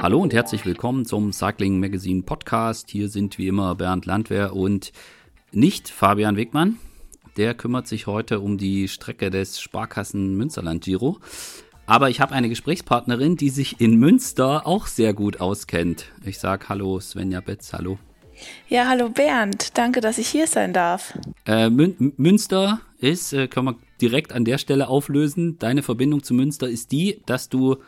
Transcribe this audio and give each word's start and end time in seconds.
Hallo 0.00 0.20
und 0.20 0.32
herzlich 0.32 0.64
willkommen 0.64 1.04
zum 1.04 1.32
Cycling 1.32 1.80
Magazine 1.80 2.22
Podcast. 2.22 2.88
Hier 2.88 3.08
sind 3.08 3.36
wie 3.36 3.48
immer 3.48 3.74
Bernd 3.74 4.06
Landwehr 4.06 4.54
und 4.54 4.92
nicht 5.50 5.88
Fabian 5.88 6.36
Wegmann. 6.36 6.78
Der 7.36 7.54
kümmert 7.54 7.88
sich 7.88 8.06
heute 8.06 8.38
um 8.38 8.58
die 8.58 8.86
Strecke 8.86 9.30
des 9.30 9.60
Sparkassen 9.60 10.36
Münsterland 10.36 10.84
Giro. 10.84 11.18
Aber 11.86 12.10
ich 12.10 12.20
habe 12.20 12.32
eine 12.32 12.48
Gesprächspartnerin, 12.48 13.36
die 13.36 13.50
sich 13.50 13.80
in 13.80 13.96
Münster 13.96 14.68
auch 14.68 14.86
sehr 14.86 15.14
gut 15.14 15.40
auskennt. 15.40 16.06
Ich 16.24 16.38
sage 16.38 16.68
Hallo 16.68 17.00
Svenja 17.00 17.40
Betz, 17.40 17.72
hallo. 17.72 17.98
Ja, 18.68 18.86
hallo 18.88 19.08
Bernd, 19.08 19.76
danke, 19.76 20.00
dass 20.00 20.18
ich 20.18 20.28
hier 20.28 20.46
sein 20.46 20.72
darf. 20.72 21.18
Äh, 21.44 21.70
Mün 21.70 22.12
Münster 22.16 22.80
ist, 22.98 23.32
äh, 23.32 23.48
können 23.48 23.66
wir 23.66 23.76
direkt 24.00 24.32
an 24.32 24.44
der 24.44 24.58
Stelle 24.58 24.88
auflösen. 24.88 25.58
Deine 25.58 25.82
Verbindung 25.82 26.22
zu 26.22 26.34
Münster 26.34 26.68
ist 26.68 26.92
die, 26.92 27.20
dass 27.26 27.48
du, 27.48 27.78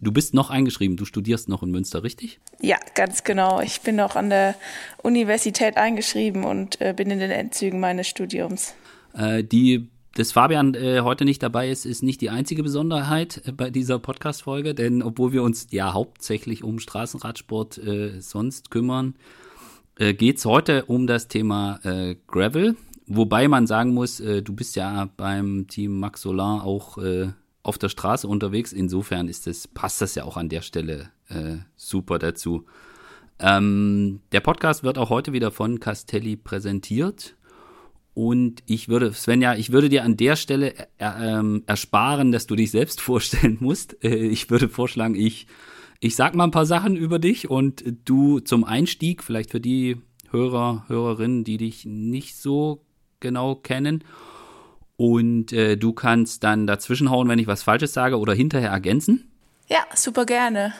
du 0.00 0.12
bist 0.12 0.34
noch 0.34 0.50
eingeschrieben, 0.50 0.96
du 0.96 1.04
studierst 1.04 1.48
noch 1.48 1.62
in 1.62 1.70
Münster, 1.70 2.02
richtig? 2.02 2.40
Ja, 2.60 2.76
ganz 2.94 3.24
genau. 3.24 3.60
Ich 3.60 3.80
bin 3.80 3.96
noch 3.96 4.16
an 4.16 4.30
der 4.30 4.54
Universität 5.02 5.76
eingeschrieben 5.76 6.44
und 6.44 6.80
äh, 6.80 6.94
bin 6.96 7.10
in 7.10 7.18
den 7.18 7.30
Endzügen 7.30 7.80
meines 7.80 8.06
Studiums. 8.06 8.74
Äh, 9.14 9.44
die 9.44 9.88
dass 10.18 10.32
Fabian 10.32 10.74
äh, 10.74 11.02
heute 11.02 11.24
nicht 11.24 11.44
dabei 11.44 11.70
ist, 11.70 11.86
ist 11.86 12.02
nicht 12.02 12.20
die 12.20 12.30
einzige 12.30 12.64
Besonderheit 12.64 13.42
äh, 13.46 13.52
bei 13.52 13.70
dieser 13.70 14.00
Podcast-Folge, 14.00 14.74
denn 14.74 15.00
obwohl 15.00 15.32
wir 15.32 15.44
uns 15.44 15.68
ja 15.70 15.92
hauptsächlich 15.92 16.64
um 16.64 16.80
Straßenradsport 16.80 17.78
äh, 17.78 18.20
sonst 18.20 18.72
kümmern, 18.72 19.14
äh, 19.96 20.14
geht 20.14 20.38
es 20.38 20.44
heute 20.44 20.86
um 20.86 21.06
das 21.06 21.28
Thema 21.28 21.78
äh, 21.84 22.16
Gravel. 22.26 22.74
Wobei 23.06 23.46
man 23.46 23.66
sagen 23.66 23.94
muss, 23.94 24.18
du 24.18 24.54
bist 24.54 24.76
ja 24.76 25.08
beim 25.16 25.66
Team 25.66 25.98
Max 25.98 26.20
Solar 26.20 26.62
auch 26.62 26.98
auf 27.62 27.78
der 27.78 27.88
Straße 27.88 28.26
unterwegs. 28.26 28.72
Insofern 28.72 29.28
ist 29.28 29.46
das, 29.46 29.68
passt 29.68 30.00
das 30.00 30.14
ja 30.14 30.24
auch 30.24 30.36
an 30.36 30.48
der 30.48 30.62
Stelle 30.62 31.10
äh, 31.28 31.56
super 31.76 32.18
dazu. 32.18 32.66
Ähm, 33.38 34.20
der 34.32 34.40
Podcast 34.40 34.82
wird 34.82 34.98
auch 34.98 35.10
heute 35.10 35.32
wieder 35.32 35.50
von 35.50 35.80
Castelli 35.80 36.36
präsentiert. 36.36 37.36
Und 38.14 38.64
ich 38.66 38.88
würde, 38.88 39.12
Svenja, 39.12 39.54
ich 39.54 39.70
würde 39.70 39.88
dir 39.88 40.02
an 40.02 40.16
der 40.16 40.34
Stelle 40.34 40.74
er, 40.96 41.20
ähm, 41.20 41.62
ersparen, 41.66 42.32
dass 42.32 42.46
du 42.46 42.56
dich 42.56 42.70
selbst 42.70 43.00
vorstellen 43.02 43.58
musst. 43.60 44.02
Äh, 44.02 44.16
ich 44.16 44.50
würde 44.50 44.68
vorschlagen, 44.68 45.14
ich 45.14 45.46
ich 46.00 46.14
sag 46.14 46.34
mal 46.34 46.44
ein 46.44 46.52
paar 46.52 46.66
Sachen 46.66 46.96
über 46.96 47.18
dich 47.18 47.50
und 47.50 47.84
du 48.04 48.40
zum 48.40 48.64
Einstieg, 48.64 49.22
vielleicht 49.22 49.50
für 49.50 49.60
die 49.60 49.96
Hörer, 50.30 50.84
Hörerinnen, 50.88 51.44
die 51.44 51.56
dich 51.56 51.86
nicht 51.86 52.36
so 52.36 52.84
genau 53.20 53.56
kennen. 53.56 54.04
Und 54.98 55.52
äh, 55.52 55.76
du 55.76 55.92
kannst 55.92 56.42
dann 56.42 56.66
dazwischenhauen, 56.66 57.28
wenn 57.28 57.38
ich 57.38 57.46
was 57.46 57.62
Falsches 57.62 57.92
sage 57.92 58.18
oder 58.18 58.34
hinterher 58.34 58.70
ergänzen. 58.70 59.30
Ja, 59.68 59.86
super 59.94 60.26
gerne. 60.26 60.74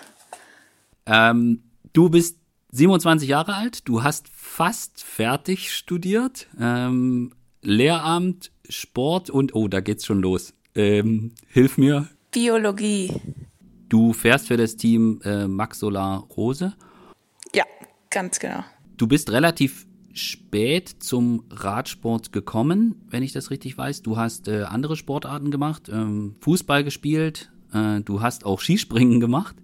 Ähm, 1.07 1.63
du 1.93 2.11
bist 2.11 2.37
27 2.73 3.29
Jahre 3.29 3.55
alt, 3.55 3.87
du 3.89 4.03
hast 4.03 4.29
fast 4.29 5.05
fertig 5.05 5.73
studiert. 5.73 6.49
Ähm, 6.61 7.33
Lehramt, 7.63 8.51
Sport 8.69 9.31
und, 9.31 9.55
oh, 9.55 9.69
da 9.69 9.79
geht's 9.81 10.05
schon 10.05 10.21
los. 10.21 10.53
Ähm, 10.75 11.33
hilf 11.47 11.79
mir. 11.79 12.09
Biologie. 12.33 13.13
Du 13.89 14.13
fährst 14.13 14.49
für 14.49 14.57
das 14.57 14.77
Team 14.77 15.21
äh, 15.25 15.47
Max 15.47 15.79
Solar 15.79 16.27
Rose. 16.37 16.75
Ja, 17.55 17.65
ganz 18.11 18.41
genau. 18.41 18.65
Du 18.97 19.07
bist 19.07 19.31
relativ 19.31 19.87
spät 20.19 20.89
zum 21.01 21.45
Radsport 21.51 22.33
gekommen, 22.33 22.97
wenn 23.09 23.23
ich 23.23 23.33
das 23.33 23.51
richtig 23.51 23.77
weiß. 23.77 24.03
Du 24.03 24.17
hast 24.17 24.49
äh, 24.49 24.63
andere 24.63 24.97
Sportarten 24.97 25.51
gemacht, 25.51 25.89
ähm, 25.93 26.35
Fußball 26.41 26.85
gespielt, 26.85 27.51
äh, 27.73 28.01
du 28.01 28.21
hast 28.21 28.45
auch 28.45 28.61
Skispringen 28.61 29.21
gemacht. 29.21 29.57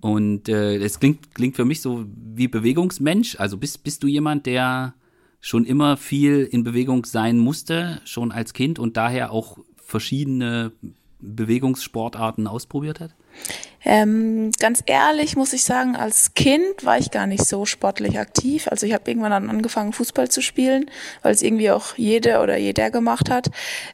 Und 0.00 0.48
äh, 0.48 0.76
es 0.76 1.00
klingt, 1.00 1.34
klingt 1.34 1.56
für 1.56 1.64
mich 1.64 1.80
so 1.80 2.04
wie 2.14 2.48
Bewegungsmensch. 2.48 3.40
Also 3.40 3.56
bist, 3.56 3.82
bist 3.82 4.02
du 4.02 4.06
jemand, 4.06 4.46
der 4.46 4.94
schon 5.40 5.64
immer 5.64 5.96
viel 5.96 6.44
in 6.44 6.64
Bewegung 6.64 7.04
sein 7.04 7.38
musste, 7.38 8.00
schon 8.04 8.32
als 8.32 8.52
Kind 8.52 8.78
und 8.78 8.96
daher 8.96 9.32
auch 9.32 9.58
verschiedene 9.76 10.72
Bewegungssportarten 11.20 12.46
ausprobiert 12.46 13.00
hat? 13.00 13.14
Ähm, 13.88 14.50
ganz 14.58 14.82
ehrlich 14.86 15.36
muss 15.36 15.52
ich 15.52 15.62
sagen, 15.62 15.94
als 15.94 16.34
Kind 16.34 16.84
war 16.84 16.98
ich 16.98 17.12
gar 17.12 17.28
nicht 17.28 17.46
so 17.46 17.64
sportlich 17.66 18.18
aktiv. 18.18 18.66
Also 18.68 18.84
ich 18.84 18.92
habe 18.92 19.08
irgendwann 19.08 19.30
dann 19.30 19.48
angefangen, 19.48 19.92
Fußball 19.92 20.28
zu 20.28 20.42
spielen, 20.42 20.90
weil 21.22 21.32
es 21.32 21.40
irgendwie 21.40 21.70
auch 21.70 21.96
jede 21.96 22.40
oder 22.40 22.56
jeder 22.56 22.90
gemacht 22.90 23.30
hat. 23.30 23.48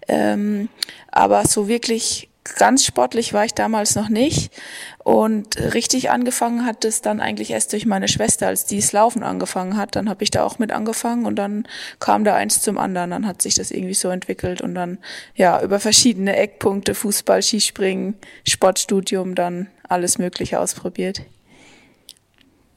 Ähm, 0.08 0.70
aber 1.10 1.47
so 1.47 1.69
wirklich 1.69 2.31
ganz 2.56 2.84
sportlich 2.84 3.32
war 3.32 3.44
ich 3.44 3.54
damals 3.54 3.94
noch 3.94 4.08
nicht. 4.08 4.53
Und 4.98 5.56
richtig 5.75 6.10
angefangen 6.10 6.64
hat 6.64 6.84
es 6.84 7.03
dann 7.03 7.20
eigentlich 7.20 7.50
erst 7.50 7.72
durch 7.72 7.86
meine 7.86 8.08
Schwester, 8.08 8.48
als 8.48 8.66
die 8.66 8.76
das 8.76 8.92
Laufen 8.92 9.22
angefangen 9.22 9.76
hat. 9.76 9.97
Dann 9.97 10.08
habe 10.08 10.22
ich 10.25 10.30
da 10.30 10.44
auch 10.44 10.58
mit 10.58 10.72
angefangen 10.72 11.26
und 11.26 11.36
dann 11.36 11.66
kam 11.98 12.25
da 12.25 12.34
eins 12.34 12.62
zum 12.62 12.78
anderen. 12.78 13.10
Dann 13.10 13.26
hat 13.26 13.42
sich 13.42 13.54
das 13.54 13.70
irgendwie 13.70 13.94
so 13.94 14.08
entwickelt 14.08 14.60
und 14.60 14.75
dann 14.75 14.98
ja 15.34 15.62
über 15.62 15.81
verschiedene 15.81 16.36
Eckpunkte, 16.36 16.94
Fußball, 16.94 17.42
Skispringen, 17.42 18.14
Sportstudium, 18.47 19.34
dann 19.34 19.69
alles 19.88 20.19
Mögliche 20.19 20.60
ausprobiert. 20.60 21.22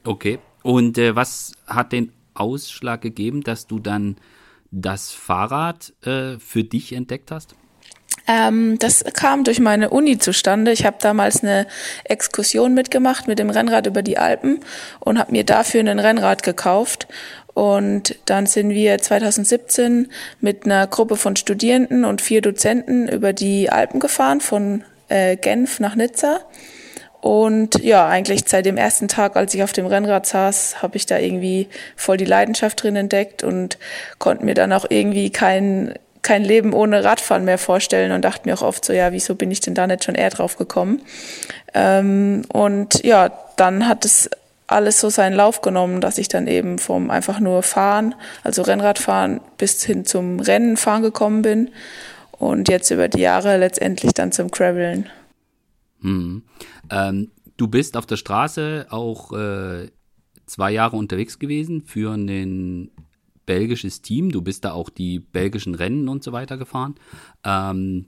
Okay. 0.03 0.39
Und 0.63 0.97
äh, 0.97 1.15
was 1.15 1.53
hat 1.67 1.91
den 1.91 2.11
Ausschlag 2.33 3.01
gegeben, 3.01 3.41
dass 3.41 3.67
du 3.67 3.79
dann 3.79 4.17
das 4.71 5.11
Fahrrad 5.11 5.93
äh, 6.03 6.39
für 6.39 6.63
dich 6.63 6.93
entdeckt 6.93 7.31
hast? 7.31 7.55
Ähm, 8.27 8.77
das 8.79 9.03
kam 9.13 9.43
durch 9.43 9.59
meine 9.59 9.89
Uni 9.89 10.17
zustande. 10.17 10.71
Ich 10.71 10.85
habe 10.85 10.97
damals 10.99 11.43
eine 11.43 11.67
Exkursion 12.03 12.73
mitgemacht 12.73 13.27
mit 13.27 13.39
dem 13.39 13.49
Rennrad 13.49 13.87
über 13.87 14.01
die 14.01 14.17
Alpen 14.17 14.59
und 14.99 15.19
habe 15.19 15.31
mir 15.31 15.43
dafür 15.43 15.81
ein 15.81 15.99
Rennrad 15.99 16.43
gekauft. 16.43 17.07
Und 17.53 18.15
dann 18.25 18.47
sind 18.47 18.71
wir 18.71 18.97
2017 18.97 20.11
mit 20.41 20.65
einer 20.65 20.87
Gruppe 20.87 21.15
von 21.15 21.35
Studierenden 21.35 22.03
und 22.03 22.21
vier 22.21 22.41
Dozenten 22.41 23.07
über 23.07 23.31
die 23.31 23.69
Alpen 23.69 23.99
gefahren, 23.99 24.41
von 24.41 24.83
äh, 25.07 25.37
Genf 25.37 25.79
nach 25.79 25.95
Nizza. 25.95 26.39
Und 27.21 27.81
ja, 27.81 28.07
eigentlich 28.07 28.41
seit 28.45 28.65
dem 28.65 28.77
ersten 28.77 29.07
Tag, 29.07 29.35
als 29.35 29.53
ich 29.53 29.63
auf 29.63 29.71
dem 29.71 29.85
Rennrad 29.85 30.27
saß, 30.27 30.83
habe 30.83 30.97
ich 30.97 31.05
da 31.05 31.17
irgendwie 31.17 31.69
voll 31.95 32.17
die 32.17 32.25
Leidenschaft 32.25 32.83
drin 32.83 32.95
entdeckt 32.95 33.43
und 33.43 33.79
konnte 34.19 34.45
mir 34.45 34.53
dann 34.53 34.73
auch 34.73 34.85
irgendwie 34.89 35.31
kein 35.31 35.95
kein 36.25 36.43
Leben 36.43 36.73
ohne 36.73 37.03
Radfahren 37.03 37.45
mehr 37.45 37.59
vorstellen 37.59 38.11
und 38.11 38.25
dachte 38.25 38.49
mir 38.49 38.55
auch 38.55 38.63
oft 38.63 38.83
so, 38.83 38.91
ja, 38.91 39.11
wieso 39.11 39.35
bin 39.35 39.51
ich 39.51 39.59
denn 39.59 39.75
da 39.75 39.85
nicht 39.85 40.03
schon 40.03 40.15
eher 40.15 40.31
drauf 40.31 40.57
gekommen? 40.57 41.01
Ähm, 41.73 42.41
und 42.51 43.03
ja, 43.03 43.31
dann 43.57 43.87
hat 43.87 44.03
es 44.05 44.29
alles 44.67 44.99
so 44.99 45.09
seinen 45.09 45.35
Lauf 45.35 45.61
genommen, 45.61 46.01
dass 46.01 46.17
ich 46.17 46.27
dann 46.27 46.47
eben 46.47 46.79
vom 46.79 47.11
einfach 47.11 47.39
nur 47.39 47.61
Fahren, 47.61 48.15
also 48.43 48.63
Rennradfahren, 48.63 49.39
bis 49.59 49.83
hin 49.83 50.05
zum 50.05 50.39
Rennenfahren 50.39 51.03
gekommen 51.03 51.43
bin 51.43 51.69
und 52.31 52.69
jetzt 52.69 52.89
über 52.89 53.07
die 53.07 53.21
Jahre 53.21 53.57
letztendlich 53.57 54.13
dann 54.13 54.31
zum 54.31 54.49
Graveln. 54.49 55.07
Hm. 56.01 56.41
Ähm, 56.89 57.31
du 57.55 57.67
bist 57.67 57.95
auf 57.97 58.07
der 58.07 58.17
Straße 58.17 58.87
auch 58.89 59.31
äh, 59.31 59.91
zwei 60.47 60.71
Jahre 60.71 60.97
unterwegs 60.97 61.37
gewesen 61.37 61.83
für 61.85 62.13
einen 62.13 62.89
belgisches 63.45 64.01
Team. 64.01 64.31
Du 64.31 64.41
bist 64.41 64.65
da 64.65 64.73
auch 64.73 64.89
die 64.89 65.19
belgischen 65.19 65.75
Rennen 65.75 66.09
und 66.09 66.23
so 66.23 66.31
weiter 66.31 66.57
gefahren. 66.57 66.95
Ähm, 67.43 68.07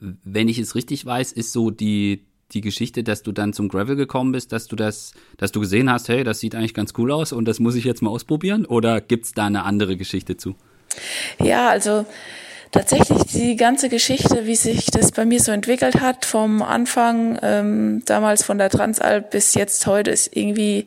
wenn 0.00 0.48
ich 0.48 0.58
es 0.58 0.74
richtig 0.74 1.04
weiß, 1.04 1.32
ist 1.32 1.52
so 1.52 1.70
die, 1.70 2.24
die 2.52 2.60
Geschichte, 2.60 3.04
dass 3.04 3.22
du 3.22 3.32
dann 3.32 3.52
zum 3.52 3.68
Gravel 3.68 3.96
gekommen 3.96 4.32
bist, 4.32 4.52
dass 4.52 4.66
du 4.66 4.76
das, 4.76 5.12
dass 5.36 5.52
du 5.52 5.60
gesehen 5.60 5.90
hast, 5.90 6.08
hey, 6.08 6.24
das 6.24 6.40
sieht 6.40 6.54
eigentlich 6.54 6.74
ganz 6.74 6.92
cool 6.98 7.10
aus 7.12 7.32
und 7.32 7.46
das 7.46 7.60
muss 7.60 7.74
ich 7.74 7.84
jetzt 7.84 8.02
mal 8.02 8.10
ausprobieren? 8.10 8.66
Oder 8.66 9.00
gibt 9.00 9.26
es 9.26 9.32
da 9.32 9.46
eine 9.46 9.64
andere 9.64 9.96
Geschichte 9.96 10.36
zu? 10.36 10.54
Ja, 11.38 11.68
also 11.68 12.06
tatsächlich 12.70 13.22
die 13.32 13.56
ganze 13.56 13.88
Geschichte, 13.88 14.46
wie 14.46 14.56
sich 14.56 14.86
das 14.86 15.12
bei 15.12 15.24
mir 15.24 15.40
so 15.40 15.52
entwickelt 15.52 16.00
hat, 16.00 16.24
vom 16.24 16.62
Anfang 16.62 17.38
ähm, 17.42 18.02
damals 18.04 18.44
von 18.44 18.58
der 18.58 18.70
Transalp 18.70 19.30
bis 19.30 19.54
jetzt 19.54 19.86
heute, 19.86 20.10
ist 20.10 20.36
irgendwie 20.36 20.86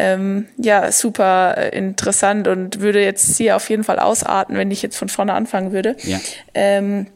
ähm, 0.00 0.46
ja 0.56 0.90
super 0.90 1.56
äh, 1.58 1.76
interessant 1.76 2.48
und 2.48 2.80
würde 2.80 3.02
jetzt 3.02 3.36
hier 3.36 3.56
auf 3.56 3.68
jeden 3.68 3.84
Fall 3.84 3.98
ausarten, 3.98 4.56
wenn 4.56 4.70
ich 4.70 4.80
jetzt 4.80 4.96
von 4.96 5.10
vorne 5.10 5.34
anfangen 5.34 5.72
würde. 5.72 5.94
Ja. 6.04 6.18
Ähm, 6.54 7.06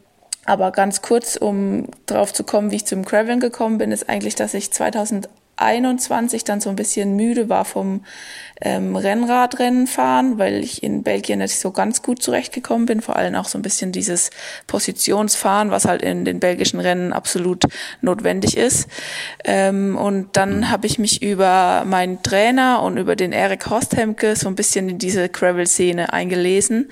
aber 0.44 0.70
ganz 0.72 1.00
kurz, 1.00 1.36
um 1.36 1.88
drauf 2.04 2.34
zu 2.34 2.44
kommen, 2.44 2.70
wie 2.70 2.76
ich 2.76 2.84
zum 2.84 3.06
Craven 3.06 3.40
gekommen 3.40 3.78
bin, 3.78 3.90
ist 3.90 4.10
eigentlich, 4.10 4.34
dass 4.34 4.52
ich 4.52 4.70
2000 4.70 5.30
21 5.56 6.44
dann 6.44 6.60
so 6.60 6.70
ein 6.70 6.76
bisschen 6.76 7.16
müde 7.16 7.48
war 7.48 7.64
vom 7.64 8.04
ähm, 8.60 8.96
Rennradrennen 8.96 9.86
fahren, 9.86 10.38
weil 10.38 10.62
ich 10.62 10.82
in 10.82 11.02
Belgien 11.02 11.38
nicht 11.38 11.58
so 11.58 11.70
ganz 11.70 12.02
gut 12.02 12.22
zurechtgekommen 12.22 12.86
bin, 12.86 13.00
vor 13.00 13.16
allem 13.16 13.34
auch 13.34 13.46
so 13.46 13.58
ein 13.58 13.62
bisschen 13.62 13.92
dieses 13.92 14.30
Positionsfahren, 14.66 15.70
was 15.70 15.84
halt 15.84 16.02
in 16.02 16.24
den 16.24 16.40
belgischen 16.40 16.80
Rennen 16.80 17.12
absolut 17.12 17.64
notwendig 18.00 18.56
ist. 18.56 18.88
Ähm, 19.44 19.96
und 19.96 20.36
dann 20.36 20.58
mhm. 20.58 20.70
habe 20.70 20.86
ich 20.86 20.98
mich 20.98 21.22
über 21.22 21.84
meinen 21.86 22.22
Trainer 22.22 22.82
und 22.82 22.96
über 22.96 23.16
den 23.16 23.32
Erik 23.32 23.68
Horsthemke 23.68 24.36
so 24.36 24.48
ein 24.48 24.54
bisschen 24.54 24.88
in 24.88 24.98
diese 24.98 25.28
Gravel-Szene 25.28 26.12
eingelesen 26.12 26.88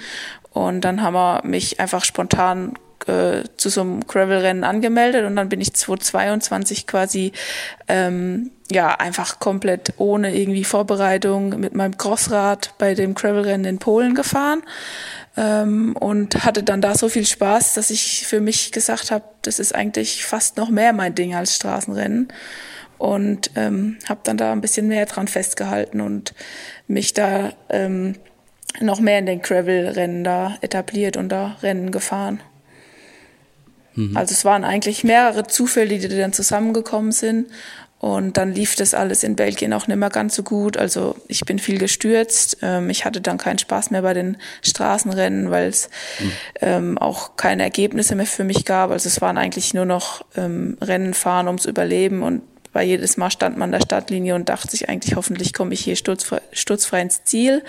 und 0.53 0.83
dann 0.83 1.03
haben 1.03 1.15
wir 1.15 1.41
mich 1.45 1.81
einfach 1.81 2.05
spontan 2.05 2.75
äh, 3.09 3.45
zu 3.57 3.69
so 3.69 3.81
einem 3.83 4.07
Gravel-Rennen 4.07 4.65
angemeldet 4.65 5.25
und 5.27 5.37
dann 5.37 5.49
bin 5.49 5.61
ich 5.61 5.75
2022 5.75 6.87
quasi 6.87 7.33
ähm, 7.89 8.51
ja 8.71 8.95
einfach 8.95 9.39
komplett 9.39 9.95
ohne 9.99 10.37
irgendwie 10.37 10.65
Vorbereitung 10.65 11.61
mit 11.61 11.75
meinem 11.75 11.97
Crossrad 11.97 12.75
bei 12.79 12.95
dem 12.95 13.15
Gravel-Rennen 13.15 13.65
in 13.65 13.79
Polen 13.79 14.15
gefahren 14.15 14.63
ähm, 15.37 15.97
und 15.99 16.45
hatte 16.45 16.63
dann 16.63 16.81
da 16.81 16.95
so 16.95 17.09
viel 17.09 17.27
Spaß, 17.27 17.75
dass 17.75 17.91
ich 17.91 18.27
für 18.27 18.41
mich 18.41 18.73
gesagt 18.73 19.11
habe, 19.11 19.25
das 19.43 19.59
ist 19.59 19.75
eigentlich 19.75 20.25
fast 20.25 20.57
noch 20.57 20.71
mehr 20.71 20.93
mein 20.93 21.15
Ding 21.15 21.35
als 21.35 21.57
Straßenrennen 21.57 22.29
und 22.99 23.51
ähm, 23.57 23.99
habe 24.09 24.21
dann 24.25 24.37
da 24.37 24.53
ein 24.53 24.61
bisschen 24.61 24.89
mehr 24.89 25.07
dran 25.07 25.29
festgehalten 25.29 26.01
und 26.01 26.35
mich 26.87 27.15
da 27.15 27.53
ähm, 27.69 28.17
noch 28.81 29.01
mehr 29.01 29.19
in 29.19 29.27
den 29.27 29.43
Gravel-Rennen 29.43 30.25
da 30.25 30.57
etabliert 30.61 31.17
und 31.17 31.29
da 31.29 31.57
Rennen 31.63 31.91
gefahren. 31.91 32.41
Mhm. 33.95 34.17
Also 34.17 34.33
es 34.33 34.45
waren 34.45 34.65
eigentlich 34.65 35.05
mehrere 35.05 35.47
Zufälle, 35.47 35.99
die 35.99 36.09
dann 36.09 36.33
zusammengekommen 36.33 37.13
sind. 37.13 37.47
Und 37.99 38.37
dann 38.37 38.53
lief 38.53 38.75
das 38.75 38.95
alles 38.95 39.23
in 39.23 39.37
Belgien 39.37 39.73
auch 39.73 39.87
nicht 39.87 39.97
mehr 39.97 40.11
ganz 40.11 40.35
so 40.35 40.43
gut. 40.43 40.77
Also 40.77 41.15
ich 41.29 41.43
bin 41.43 41.61
viel 41.61 41.79
gestürzt. 41.79 42.59
Ähm, 42.61 42.91
ich 42.91 43.05
hatte 43.05 43.21
dann 43.21 43.39
keinen 43.39 43.61
Spaß 43.61 43.93
mehr 43.93 44.03
bei 44.03 44.13
den 44.13 44.39
Straßenrennen, 44.63 45.53
weil 45.53 45.69
es 45.69 45.89
mhm. 46.19 46.33
ähm, 46.63 46.99
auch 46.99 47.37
keine 47.37 47.63
Ergebnisse 47.63 48.17
mehr 48.17 48.27
für 48.27 48.43
mich 48.43 48.65
gab. 48.65 48.91
Also 48.91 49.07
es 49.09 49.21
waren 49.21 49.39
eigentlich 49.39 49.73
nur 49.73 49.85
noch 49.85 50.25
ähm, 50.37 50.79
Rennen 50.81 51.15
fahren 51.15 51.47
ums 51.47 51.65
Überleben 51.65 52.25
und 52.25 52.43
weil 52.73 52.89
jedes 52.89 53.17
Mal 53.19 53.31
stand 53.31 53.57
man 53.57 53.69
an 53.69 53.79
der 53.79 53.87
Stadtlinie 53.87 54.35
und 54.35 54.49
dachte 54.49 54.71
sich 54.71 54.89
eigentlich, 54.89 55.15
hoffentlich 55.15 55.53
komme 55.53 55.73
ich 55.73 55.81
hier 55.81 55.95
sturzfrei, 55.95 56.41
sturzfrei 56.53 57.03
ins 57.03 57.23
Ziel 57.23 57.63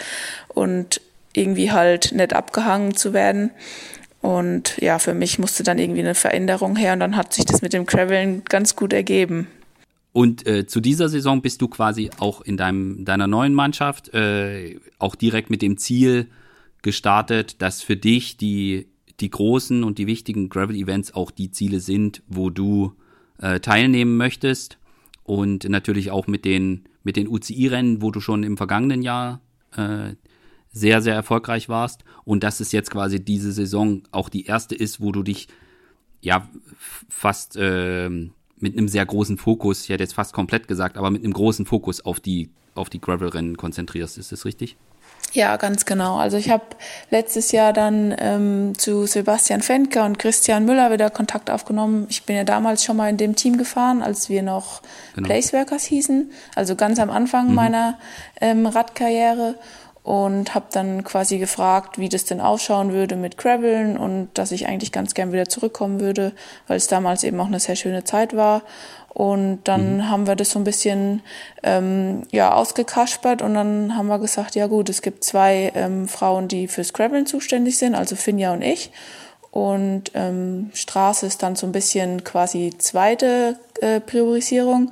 und 0.47 0.99
irgendwie 1.33 1.71
halt 1.71 2.11
nicht 2.11 2.33
abgehangen 2.33 2.95
zu 2.95 3.13
werden. 3.13 3.51
Und 4.23 4.77
ja, 4.81 4.99
für 4.99 5.13
mich 5.13 5.37
musste 5.37 5.63
dann 5.63 5.77
irgendwie 5.77 5.99
eine 5.99 6.15
Veränderung 6.15 6.77
her 6.77 6.93
und 6.93 7.01
dann 7.01 7.17
hat 7.17 7.33
sich 7.33 7.43
das 7.43 7.61
mit 7.61 7.73
dem 7.73 7.85
Graveln 7.85 8.43
ganz 8.45 8.77
gut 8.77 8.93
ergeben. 8.93 9.47
Und 10.13 10.47
äh, 10.47 10.65
zu 10.65 10.79
dieser 10.79 11.09
Saison 11.09 11.41
bist 11.41 11.61
du 11.61 11.67
quasi 11.67 12.09
auch 12.19 12.39
in 12.39 12.55
deinem, 12.55 13.03
deiner 13.03 13.27
neuen 13.27 13.53
Mannschaft 13.53 14.13
äh, 14.13 14.79
auch 14.97 15.15
direkt 15.15 15.49
mit 15.49 15.61
dem 15.61 15.75
Ziel 15.77 16.27
gestartet, 16.83 17.61
dass 17.61 17.81
für 17.81 17.97
dich 17.97 18.37
die, 18.37 18.87
die 19.19 19.29
großen 19.29 19.83
und 19.83 19.97
die 19.97 20.07
wichtigen 20.07 20.47
Gravel-Events 20.47 21.13
auch 21.13 21.29
die 21.29 21.51
Ziele 21.51 21.81
sind, 21.81 22.23
wo 22.27 22.49
du 22.49 22.93
äh, 23.39 23.59
teilnehmen 23.59 24.15
möchtest 24.15 24.77
und 25.23 25.67
natürlich 25.67 26.11
auch 26.11 26.27
mit 26.27 26.45
den, 26.45 26.85
mit 27.03 27.17
den 27.17 27.27
UCI-Rennen, 27.27 28.01
wo 28.01 28.09
du 28.09 28.21
schon 28.21 28.43
im 28.43 28.55
vergangenen 28.55 29.01
Jahr 29.01 29.41
äh, 29.75 30.13
sehr, 30.73 31.01
sehr 31.01 31.13
erfolgreich 31.13 31.69
warst 31.69 32.03
und 32.25 32.43
dass 32.43 32.59
es 32.59 32.71
jetzt 32.71 32.91
quasi 32.91 33.23
diese 33.23 33.51
Saison 33.51 34.01
auch 34.11 34.27
die 34.27 34.45
erste 34.45 34.75
ist, 34.75 34.99
wo 34.99 35.11
du 35.11 35.23
dich 35.23 35.47
ja 36.21 36.49
fast 37.09 37.55
äh, 37.55 38.09
mit 38.09 38.77
einem 38.77 38.87
sehr 38.87 39.05
großen 39.05 39.37
Fokus, 39.37 39.83
ich 39.83 39.89
hätte 39.89 40.03
jetzt 40.03 40.15
fast 40.15 40.33
komplett 40.33 40.67
gesagt, 40.67 40.97
aber 40.97 41.11
mit 41.11 41.23
einem 41.23 41.33
großen 41.33 41.65
Fokus 41.65 42.03
auf 42.03 42.19
die, 42.19 42.49
auf 42.75 42.89
die 42.89 42.99
Gravel-Rennen 42.99 43.57
konzentrierst. 43.57 44.17
Ist 44.17 44.31
das 44.31 44.45
richtig? 44.45 44.77
Ja, 45.33 45.57
ganz 45.57 45.85
genau. 45.85 46.17
Also 46.17 46.37
ich 46.37 46.49
habe 46.49 46.63
letztes 47.09 47.51
Jahr 47.51 47.73
dann 47.73 48.15
ähm, 48.19 48.77
zu 48.77 49.07
Sebastian 49.07 49.61
Fenke 49.61 50.03
und 50.03 50.19
Christian 50.19 50.65
Müller 50.65 50.91
wieder 50.91 51.09
Kontakt 51.09 51.49
aufgenommen. 51.49 52.05
Ich 52.09 52.23
bin 52.23 52.35
ja 52.35 52.43
damals 52.43 52.83
schon 52.83 52.97
mal 52.97 53.09
in 53.09 53.17
dem 53.17 53.35
Team 53.35 53.57
gefahren, 53.57 54.03
als 54.03 54.29
wir 54.29 54.43
noch 54.43 54.81
genau. 55.15 55.27
Placeworkers 55.27 55.85
hießen, 55.85 56.31
also 56.55 56.75
ganz 56.75 56.99
am 56.99 57.09
Anfang 57.09 57.49
mhm. 57.49 57.55
meiner 57.55 57.97
ähm, 58.41 58.67
Radkarriere 58.67 59.55
und 60.03 60.53
habe 60.53 60.65
dann 60.71 61.05
quasi 61.05 61.37
gefragt, 61.37 61.97
wie 61.97 62.09
das 62.09 62.25
denn 62.25 62.41
ausschauen 62.41 62.91
würde 62.91 63.15
mit 63.15 63.37
Graveln 63.37 63.97
und 63.97 64.29
dass 64.33 64.51
ich 64.51 64.67
eigentlich 64.67 64.91
ganz 64.91 65.13
gern 65.13 65.31
wieder 65.31 65.47
zurückkommen 65.47 66.01
würde, 66.01 66.33
weil 66.67 66.75
es 66.75 66.87
damals 66.87 67.23
eben 67.23 67.39
auch 67.39 67.47
eine 67.47 67.61
sehr 67.61 67.77
schöne 67.77 68.03
Zeit 68.03 68.35
war. 68.35 68.63
Und 69.13 69.61
dann 69.63 69.97
mhm. 69.97 70.09
haben 70.09 70.27
wir 70.27 70.35
das 70.35 70.49
so 70.49 70.59
ein 70.59 70.65
bisschen 70.65 71.21
ähm, 71.61 72.23
ja 72.31 72.53
ausgekaspert 72.53 73.41
und 73.41 73.53
dann 73.53 73.95
haben 73.95 74.07
wir 74.07 74.19
gesagt, 74.19 74.55
ja 74.55 74.67
gut, 74.67 74.89
es 74.89 75.01
gibt 75.01 75.23
zwei 75.23 75.71
ähm, 75.75 76.07
Frauen, 76.07 76.47
die 76.47 76.67
fürs 76.67 76.93
Graveln 76.93 77.25
zuständig 77.25 77.77
sind, 77.77 77.95
also 77.95 78.15
Finja 78.15 78.51
und 78.51 78.61
ich. 78.61 78.91
Und 79.51 80.11
ähm, 80.15 80.71
Straße 80.73 81.27
ist 81.27 81.43
dann 81.43 81.55
so 81.55 81.67
ein 81.67 81.71
bisschen 81.71 82.23
quasi 82.23 82.73
zweite 82.77 83.57
äh, 83.81 83.99
Priorisierung. 83.99 84.91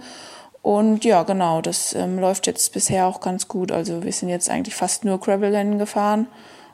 Und 0.61 1.03
ja, 1.05 1.23
genau, 1.23 1.61
das 1.61 1.93
ähm, 1.95 2.19
läuft 2.19 2.45
jetzt 2.47 2.71
bisher 2.73 3.07
auch 3.07 3.19
ganz 3.19 3.47
gut. 3.47 3.71
Also 3.71 4.03
wir 4.03 4.11
sind 4.11 4.29
jetzt 4.29 4.49
eigentlich 4.49 4.75
fast 4.75 5.05
nur 5.05 5.19
Gravel-Rennen 5.19 5.79
gefahren. 5.79 6.27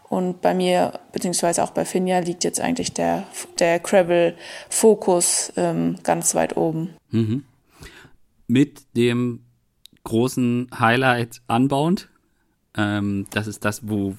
Und 0.09 0.41
bei 0.41 0.53
mir, 0.53 0.99
beziehungsweise 1.11 1.63
auch 1.63 1.71
bei 1.71 1.85
Finja, 1.85 2.19
liegt 2.19 2.43
jetzt 2.43 2.59
eigentlich 2.59 2.93
der, 2.93 3.25
der 3.59 3.79
Gravel-Fokus 3.79 5.53
ähm, 5.57 5.97
ganz 6.03 6.33
weit 6.35 6.55
oben. 6.55 6.95
Mhm. 7.11 7.43
Mit 8.47 8.83
dem 8.95 9.43
großen 10.03 10.69
Highlight 10.77 11.41
Unbound. 11.47 12.09
Ähm, 12.75 13.27
das 13.31 13.47
ist 13.47 13.65
das, 13.65 13.89
wo, 13.89 14.15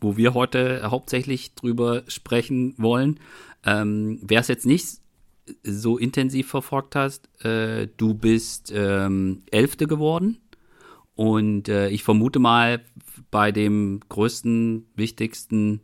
wo 0.00 0.16
wir 0.16 0.34
heute 0.34 0.90
hauptsächlich 0.90 1.54
drüber 1.54 2.02
sprechen 2.08 2.74
wollen. 2.76 3.20
Ähm, 3.64 4.20
Wer 4.22 4.40
es 4.40 4.48
jetzt 4.48 4.66
nicht 4.66 5.01
so 5.62 5.98
intensiv 5.98 6.48
verfolgt 6.48 6.94
hast, 6.96 7.28
äh, 7.44 7.88
du 7.96 8.14
bist 8.14 8.72
ähm, 8.74 9.42
Elfte 9.50 9.86
geworden. 9.86 10.38
Und 11.14 11.68
äh, 11.68 11.88
ich 11.88 12.04
vermute 12.04 12.38
mal, 12.38 12.82
bei 13.30 13.52
dem 13.52 14.00
größten, 14.08 14.86
wichtigsten 14.94 15.80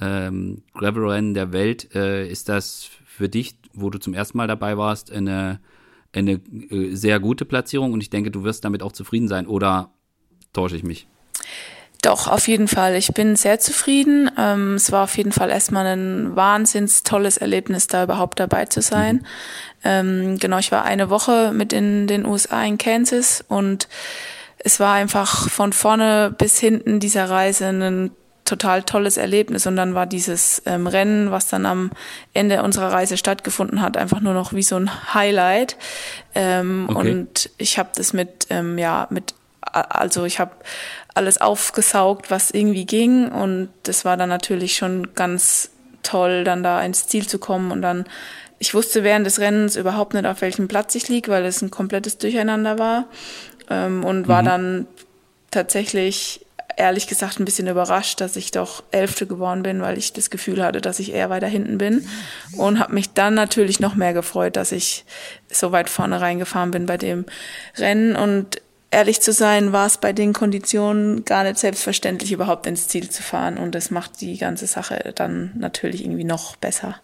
ähm, 0.00 0.62
Gravel-Rennen 0.74 1.34
der 1.34 1.52
Welt 1.52 1.94
äh, 1.94 2.28
ist 2.28 2.48
das 2.48 2.90
für 3.04 3.28
dich, 3.28 3.56
wo 3.72 3.90
du 3.90 3.98
zum 3.98 4.14
ersten 4.14 4.38
Mal 4.38 4.46
dabei 4.46 4.76
warst, 4.78 5.10
eine, 5.12 5.60
eine 6.12 6.32
äh, 6.32 6.94
sehr 6.94 7.20
gute 7.20 7.44
Platzierung 7.44 7.92
und 7.92 8.00
ich 8.00 8.10
denke, 8.10 8.30
du 8.30 8.44
wirst 8.44 8.64
damit 8.64 8.82
auch 8.82 8.92
zufrieden 8.92 9.28
sein. 9.28 9.46
Oder 9.46 9.92
täusche 10.52 10.76
ich 10.76 10.82
mich? 10.82 11.08
Doch, 12.02 12.28
auf 12.28 12.46
jeden 12.46 12.68
Fall. 12.68 12.94
Ich 12.94 13.12
bin 13.12 13.34
sehr 13.34 13.58
zufrieden. 13.58 14.30
Ähm, 14.38 14.74
es 14.74 14.92
war 14.92 15.04
auf 15.04 15.16
jeden 15.16 15.32
Fall 15.32 15.50
erstmal 15.50 15.86
ein 15.86 16.36
wahnsinns 16.36 17.02
tolles 17.02 17.38
Erlebnis, 17.38 17.88
da 17.88 18.04
überhaupt 18.04 18.38
dabei 18.38 18.66
zu 18.66 18.82
sein. 18.82 19.16
Mhm. 19.16 19.24
Ähm, 19.84 20.38
genau, 20.38 20.58
ich 20.58 20.70
war 20.70 20.84
eine 20.84 21.10
Woche 21.10 21.52
mit 21.52 21.72
in 21.72 22.06
den 22.06 22.24
USA 22.24 22.62
in 22.62 22.78
Kansas 22.78 23.44
und 23.48 23.88
es 24.58 24.80
war 24.80 24.94
einfach 24.94 25.48
von 25.48 25.72
vorne 25.72 26.34
bis 26.36 26.58
hinten 26.58 27.00
dieser 27.00 27.30
Reise 27.30 27.66
ein 27.66 28.10
total 28.44 28.82
tolles 28.82 29.16
Erlebnis 29.16 29.66
und 29.66 29.76
dann 29.76 29.94
war 29.94 30.06
dieses 30.06 30.62
ähm, 30.66 30.86
Rennen, 30.86 31.30
was 31.30 31.48
dann 31.48 31.66
am 31.66 31.90
Ende 32.32 32.62
unserer 32.62 32.92
Reise 32.92 33.16
stattgefunden 33.16 33.82
hat, 33.82 33.96
einfach 33.96 34.20
nur 34.20 34.34
noch 34.34 34.52
wie 34.52 34.62
so 34.62 34.76
ein 34.76 35.14
Highlight. 35.14 35.76
Ähm, 36.34 36.86
okay. 36.88 36.98
Und 36.98 37.50
ich 37.58 37.78
habe 37.78 37.90
das 37.94 38.12
mit 38.12 38.46
ähm, 38.50 38.78
ja 38.78 39.06
mit 39.10 39.34
also 39.60 40.24
ich 40.24 40.40
habe 40.40 40.52
alles 41.18 41.40
aufgesaugt, 41.40 42.30
was 42.30 42.50
irgendwie 42.50 42.86
ging. 42.86 43.28
Und 43.28 43.68
das 43.82 44.04
war 44.04 44.16
dann 44.16 44.28
natürlich 44.28 44.76
schon 44.76 45.14
ganz 45.14 45.70
toll, 46.02 46.44
dann 46.44 46.62
da 46.62 46.80
ins 46.82 47.06
Ziel 47.06 47.26
zu 47.26 47.38
kommen. 47.38 47.70
Und 47.72 47.82
dann 47.82 48.06
ich 48.58 48.74
wusste 48.74 49.04
während 49.04 49.26
des 49.26 49.38
Rennens 49.38 49.76
überhaupt 49.76 50.14
nicht, 50.14 50.26
auf 50.26 50.40
welchem 50.40 50.68
Platz 50.68 50.94
ich 50.94 51.08
lieg, 51.08 51.28
weil 51.28 51.44
es 51.44 51.62
ein 51.62 51.70
komplettes 51.70 52.18
Durcheinander 52.18 52.78
war. 52.78 53.06
Ähm, 53.70 54.04
und 54.04 54.28
war 54.28 54.42
mhm. 54.42 54.46
dann 54.46 54.86
tatsächlich 55.50 56.44
ehrlich 56.76 57.08
gesagt 57.08 57.40
ein 57.40 57.44
bisschen 57.44 57.66
überrascht, 57.66 58.20
dass 58.20 58.36
ich 58.36 58.52
doch 58.52 58.84
Elfte 58.92 59.26
geworden 59.26 59.64
bin, 59.64 59.82
weil 59.82 59.98
ich 59.98 60.12
das 60.12 60.30
Gefühl 60.30 60.62
hatte, 60.62 60.80
dass 60.80 61.00
ich 61.00 61.12
eher 61.12 61.28
weiter 61.28 61.48
hinten 61.48 61.78
bin. 61.78 62.08
Und 62.56 62.78
habe 62.78 62.94
mich 62.94 63.12
dann 63.12 63.34
natürlich 63.34 63.80
noch 63.80 63.94
mehr 63.94 64.12
gefreut, 64.12 64.56
dass 64.56 64.72
ich 64.72 65.04
so 65.50 65.72
weit 65.72 65.90
vorne 65.90 66.20
reingefahren 66.20 66.70
bin 66.70 66.86
bei 66.86 66.96
dem 66.96 67.26
Rennen. 67.76 68.16
Und 68.16 68.60
ehrlich 68.90 69.20
zu 69.20 69.32
sein, 69.32 69.72
war 69.72 69.86
es 69.86 69.98
bei 69.98 70.12
den 70.12 70.32
Konditionen 70.32 71.24
gar 71.24 71.44
nicht 71.44 71.58
selbstverständlich, 71.58 72.32
überhaupt 72.32 72.66
ins 72.66 72.88
Ziel 72.88 73.08
zu 73.10 73.22
fahren 73.22 73.58
und 73.58 73.74
das 73.74 73.90
macht 73.90 74.20
die 74.20 74.38
ganze 74.38 74.66
Sache 74.66 75.12
dann 75.14 75.52
natürlich 75.58 76.02
irgendwie 76.04 76.24
noch 76.24 76.56
besser. 76.56 76.96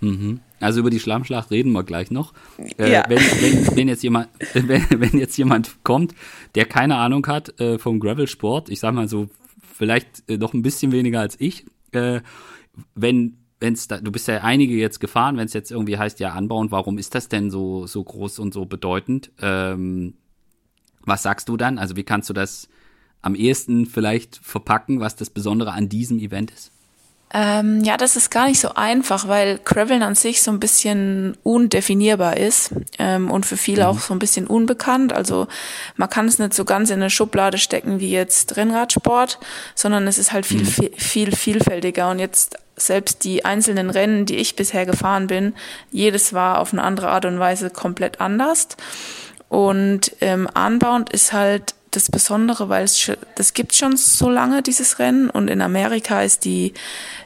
Mhm. 0.00 0.40
Also 0.60 0.80
über 0.80 0.90
die 0.90 1.00
Schlammschlacht 1.00 1.50
reden 1.50 1.72
wir 1.72 1.84
gleich 1.84 2.10
noch. 2.10 2.32
Äh, 2.78 2.92
ja. 2.92 3.04
wenn, 3.08 3.18
wenn, 3.18 3.76
wenn, 3.76 3.88
jetzt 3.88 4.02
jemand, 4.02 4.28
wenn, 4.54 4.84
wenn 4.90 5.18
jetzt 5.18 5.36
jemand 5.36 5.82
kommt, 5.84 6.14
der 6.54 6.64
keine 6.66 6.96
Ahnung 6.96 7.26
hat 7.26 7.58
äh, 7.60 7.78
vom 7.78 8.00
Gravel-Sport, 8.00 8.68
ich 8.68 8.80
sag 8.80 8.94
mal 8.94 9.08
so, 9.08 9.28
vielleicht 9.74 10.28
äh, 10.28 10.36
noch 10.36 10.54
ein 10.54 10.62
bisschen 10.62 10.92
weniger 10.92 11.20
als 11.20 11.36
ich, 11.40 11.66
äh, 11.92 12.20
wenn 12.94 13.38
wenn's 13.60 13.86
da, 13.86 13.98
du 13.98 14.10
bist 14.10 14.26
ja 14.26 14.38
einige 14.38 14.74
jetzt 14.74 14.98
gefahren, 14.98 15.36
wenn 15.36 15.46
es 15.46 15.52
jetzt 15.52 15.70
irgendwie 15.70 15.96
heißt, 15.96 16.18
ja, 16.18 16.30
anbauen, 16.32 16.72
warum 16.72 16.98
ist 16.98 17.14
das 17.14 17.28
denn 17.28 17.50
so, 17.50 17.86
so 17.86 18.02
groß 18.02 18.40
und 18.40 18.52
so 18.52 18.64
bedeutend? 18.64 19.30
Ähm, 19.40 20.14
was 21.04 21.22
sagst 21.22 21.48
du 21.48 21.56
dann? 21.56 21.78
Also 21.78 21.96
wie 21.96 22.04
kannst 22.04 22.28
du 22.28 22.32
das 22.32 22.68
am 23.20 23.34
ehesten 23.34 23.86
vielleicht 23.86 24.40
verpacken, 24.42 25.00
was 25.00 25.16
das 25.16 25.30
Besondere 25.30 25.72
an 25.72 25.88
diesem 25.88 26.18
Event 26.18 26.50
ist? 26.50 26.72
Ähm, 27.34 27.82
ja, 27.82 27.96
das 27.96 28.16
ist 28.16 28.30
gar 28.30 28.46
nicht 28.46 28.60
so 28.60 28.74
einfach, 28.74 29.26
weil 29.26 29.58
Graveln 29.64 30.02
an 30.02 30.14
sich 30.14 30.42
so 30.42 30.50
ein 30.50 30.60
bisschen 30.60 31.38
undefinierbar 31.42 32.36
ist 32.36 32.74
ähm, 32.98 33.30
und 33.30 33.46
für 33.46 33.56
viele 33.56 33.84
mhm. 33.84 33.88
auch 33.88 34.00
so 34.00 34.12
ein 34.12 34.18
bisschen 34.18 34.46
unbekannt. 34.46 35.14
Also 35.14 35.48
man 35.96 36.10
kann 36.10 36.28
es 36.28 36.38
nicht 36.38 36.52
so 36.52 36.66
ganz 36.66 36.90
in 36.90 36.96
eine 36.96 37.08
Schublade 37.08 37.56
stecken 37.56 38.00
wie 38.00 38.10
jetzt 38.10 38.56
Rennradsport, 38.58 39.38
sondern 39.74 40.06
es 40.06 40.18
ist 40.18 40.32
halt 40.32 40.44
viel, 40.44 40.60
mhm. 40.60 40.66
viel, 40.66 40.92
viel 40.94 41.32
vielfältiger. 41.34 42.10
Und 42.10 42.18
jetzt 42.18 42.58
selbst 42.76 43.24
die 43.24 43.46
einzelnen 43.46 43.88
Rennen, 43.88 44.26
die 44.26 44.36
ich 44.36 44.54
bisher 44.54 44.84
gefahren 44.84 45.26
bin, 45.26 45.54
jedes 45.90 46.34
war 46.34 46.58
auf 46.58 46.74
eine 46.74 46.82
andere 46.82 47.08
Art 47.08 47.24
und 47.24 47.38
Weise 47.38 47.70
komplett 47.70 48.20
anders. 48.20 48.68
Und 49.52 50.16
ähm, 50.22 50.48
Unbound 50.54 51.10
ist 51.10 51.34
halt 51.34 51.74
das 51.90 52.10
Besondere, 52.10 52.70
weil 52.70 52.84
es 52.84 53.12
das 53.34 53.52
gibt 53.52 53.74
schon 53.74 53.98
so 53.98 54.30
lange 54.30 54.62
dieses 54.62 54.98
Rennen 54.98 55.28
und 55.28 55.48
in 55.48 55.60
Amerika 55.60 56.22
ist 56.22 56.46
die 56.46 56.72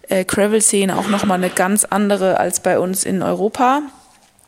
äh, 0.08 0.24
Gravel-Szene 0.24 0.98
auch 0.98 1.06
nochmal 1.06 1.38
eine 1.38 1.50
ganz 1.50 1.84
andere 1.84 2.40
als 2.40 2.58
bei 2.58 2.80
uns 2.80 3.04
in 3.04 3.22
Europa. 3.22 3.82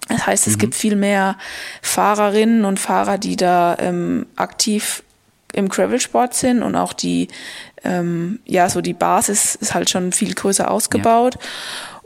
Das 0.09 0.27
heißt, 0.27 0.49
es 0.49 0.57
mhm. 0.57 0.59
gibt 0.59 0.75
viel 0.75 0.97
mehr 0.97 1.37
Fahrerinnen 1.81 2.65
und 2.65 2.81
Fahrer, 2.81 3.17
die 3.17 3.37
da 3.37 3.77
ähm, 3.79 4.27
aktiv 4.35 5.05
im 5.53 5.69
Gravelsport 5.69 6.35
sind 6.35 6.65
und 6.65 6.75
auch 6.75 6.93
die, 6.93 7.29
ähm, 7.85 8.41
ja, 8.45 8.69
so 8.69 8.81
die 8.81 8.93
Basis 8.93 9.55
ist 9.55 9.75
halt 9.75 9.89
schon 9.89 10.11
viel 10.11 10.35
größer 10.35 10.69
ausgebaut. 10.69 11.37
Ja. 11.37 11.41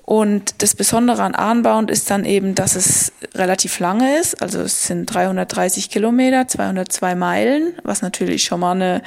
Und 0.05 0.63
das 0.63 0.75
Besondere 0.75 1.23
an 1.23 1.35
Arnbound 1.35 1.91
ist 1.91 2.11
dann 2.11 2.25
eben, 2.25 2.55
dass 2.55 2.75
es 2.75 3.13
relativ 3.35 3.79
lange 3.79 4.19
ist. 4.19 4.43
Also 4.43 4.61
es 4.61 4.87
sind 4.87 5.07
330 5.07 5.91
Kilometer, 5.91 6.49
202 6.49 7.15
Meilen, 7.15 7.75
was 7.85 8.03
natürlich 8.03 8.43
schon 8.43 8.61
mal 8.61 8.73
eine 8.73 9.03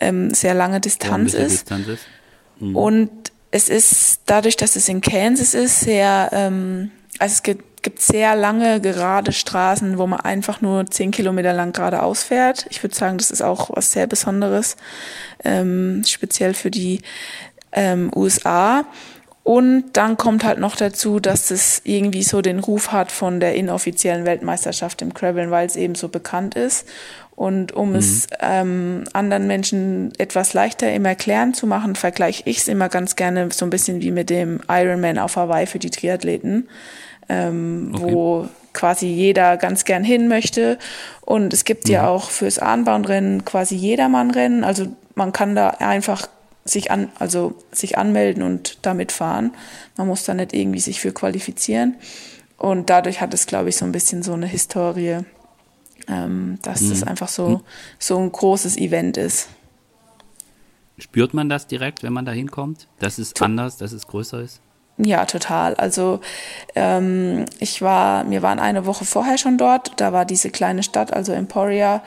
ähm, 0.00 0.32
sehr 0.32 0.54
lange 0.54 0.80
Distanz 0.80 1.34
ist. 1.34 1.62
Distanz 1.62 1.88
ist. 1.88 2.04
Mhm. 2.60 2.76
Und 2.76 3.10
es 3.50 3.68
ist 3.68 4.20
dadurch, 4.26 4.56
dass 4.56 4.76
es 4.76 4.88
in 4.88 5.00
Kansas 5.00 5.54
ist, 5.54 5.80
sehr, 5.80 6.30
ähm, 6.32 6.90
also 7.18 7.32
es 7.32 7.42
gibt 7.42 7.76
gibt 7.86 8.02
sehr 8.02 8.34
lange 8.34 8.80
gerade 8.80 9.30
Straßen, 9.30 9.96
wo 9.96 10.08
man 10.08 10.18
einfach 10.18 10.60
nur 10.60 10.86
zehn 10.86 11.12
Kilometer 11.12 11.52
lang 11.52 11.72
geradeaus 11.72 12.24
fährt. 12.24 12.66
Ich 12.68 12.82
würde 12.82 12.96
sagen, 12.96 13.16
das 13.16 13.30
ist 13.30 13.42
auch 13.42 13.70
was 13.72 13.92
sehr 13.92 14.08
Besonderes, 14.08 14.76
ähm, 15.44 16.02
speziell 16.04 16.54
für 16.54 16.72
die 16.72 17.02
ähm, 17.70 18.10
USA. 18.12 18.86
Und 19.46 19.84
dann 19.92 20.16
kommt 20.16 20.42
halt 20.42 20.58
noch 20.58 20.74
dazu, 20.74 21.20
dass 21.20 21.52
es 21.52 21.80
irgendwie 21.84 22.24
so 22.24 22.42
den 22.42 22.58
Ruf 22.58 22.90
hat 22.90 23.12
von 23.12 23.38
der 23.38 23.54
inoffiziellen 23.54 24.24
Weltmeisterschaft 24.24 25.02
im 25.02 25.14
Graveln, 25.14 25.52
weil 25.52 25.68
es 25.68 25.76
eben 25.76 25.94
so 25.94 26.08
bekannt 26.08 26.56
ist. 26.56 26.84
Und 27.36 27.70
um 27.70 27.90
mhm. 27.90 27.94
es 27.94 28.26
ähm, 28.40 29.04
anderen 29.12 29.46
Menschen 29.46 30.12
etwas 30.18 30.52
leichter 30.52 30.92
im 30.92 31.04
Erklären 31.04 31.54
zu 31.54 31.68
machen, 31.68 31.94
vergleiche 31.94 32.42
ich 32.44 32.58
es 32.58 32.66
immer 32.66 32.88
ganz 32.88 33.14
gerne 33.14 33.48
so 33.52 33.64
ein 33.64 33.70
bisschen 33.70 34.02
wie 34.02 34.10
mit 34.10 34.30
dem 34.30 34.62
Ironman 34.68 35.16
auf 35.16 35.36
Hawaii 35.36 35.66
für 35.66 35.78
die 35.78 35.90
Triathleten 35.90 36.66
ähm, 37.28 37.92
okay. 37.94 38.12
wo 38.12 38.48
quasi 38.72 39.06
jeder 39.06 39.56
ganz 39.56 39.84
gern 39.84 40.02
hin 40.02 40.28
möchte. 40.28 40.78
Und 41.20 41.52
es 41.52 41.64
gibt 41.64 41.86
mhm. 41.86 41.92
ja 41.92 42.08
auch 42.08 42.30
fürs 42.30 42.58
Ahnbahnrennen 42.58 43.44
quasi 43.44 43.76
Jedermannrennen. 43.76 44.64
Also 44.64 44.86
man 45.14 45.32
kann 45.32 45.54
da 45.54 45.68
einfach 45.68 46.28
sich 46.66 46.90
an, 46.90 47.10
also 47.18 47.54
sich 47.72 47.96
anmelden 47.96 48.42
und 48.42 48.78
damit 48.82 49.12
fahren. 49.12 49.52
Man 49.96 50.06
muss 50.06 50.24
da 50.24 50.34
nicht 50.34 50.52
irgendwie 50.52 50.80
sich 50.80 51.00
für 51.00 51.12
qualifizieren. 51.12 51.96
Und 52.58 52.90
dadurch 52.90 53.20
hat 53.20 53.34
es, 53.34 53.46
glaube 53.46 53.68
ich, 53.68 53.76
so 53.76 53.84
ein 53.84 53.92
bisschen 53.92 54.22
so 54.22 54.32
eine 54.32 54.46
Historie, 54.46 55.20
ähm, 56.08 56.58
dass 56.62 56.82
mhm. 56.82 56.90
das 56.90 57.02
einfach 57.02 57.28
so, 57.28 57.48
mhm. 57.48 57.60
so 57.98 58.18
ein 58.18 58.32
großes 58.32 58.76
Event 58.76 59.16
ist. 59.16 59.48
Spürt 60.98 61.34
man 61.34 61.48
das 61.48 61.66
direkt, 61.66 62.02
wenn 62.02 62.12
man 62.12 62.24
da 62.24 62.32
hinkommt? 62.32 62.88
Dass 62.98 63.18
es 63.18 63.34
anders, 63.40 63.76
dass 63.76 63.92
es 63.92 64.06
größer 64.06 64.40
ist? 64.40 64.60
Ja, 64.98 65.26
total. 65.26 65.74
Also 65.74 66.20
ähm, 66.74 67.44
ich 67.58 67.82
war, 67.82 68.28
wir 68.30 68.40
waren 68.40 68.58
eine 68.58 68.86
Woche 68.86 69.04
vorher 69.04 69.36
schon 69.36 69.58
dort. 69.58 69.92
Da 70.00 70.14
war 70.14 70.24
diese 70.24 70.48
kleine 70.48 70.82
Stadt, 70.82 71.12
also 71.12 71.32
Emporia, 71.32 72.02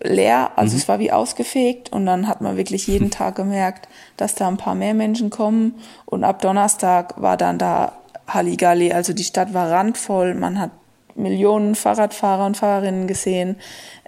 leer. 0.00 0.50
Also 0.56 0.72
mhm. 0.72 0.78
es 0.78 0.88
war 0.88 0.98
wie 0.98 1.12
ausgefegt 1.12 1.92
und 1.92 2.06
dann 2.06 2.28
hat 2.28 2.40
man 2.40 2.56
wirklich 2.56 2.86
jeden 2.86 3.10
Tag 3.12 3.36
gemerkt, 3.36 3.88
dass 4.16 4.34
da 4.34 4.48
ein 4.48 4.56
paar 4.56 4.74
mehr 4.74 4.94
Menschen 4.94 5.30
kommen. 5.30 5.74
Und 6.06 6.24
ab 6.24 6.40
Donnerstag 6.42 7.20
war 7.20 7.36
dann 7.36 7.58
da 7.58 7.92
Halligalli. 8.26 8.92
Also 8.92 9.12
die 9.12 9.24
Stadt 9.24 9.54
war 9.54 9.70
randvoll. 9.70 10.34
Man 10.34 10.60
hat 10.60 10.70
Millionen 11.14 11.74
Fahrradfahrer 11.74 12.46
und 12.46 12.56
Fahrerinnen 12.56 13.06
gesehen. 13.06 13.56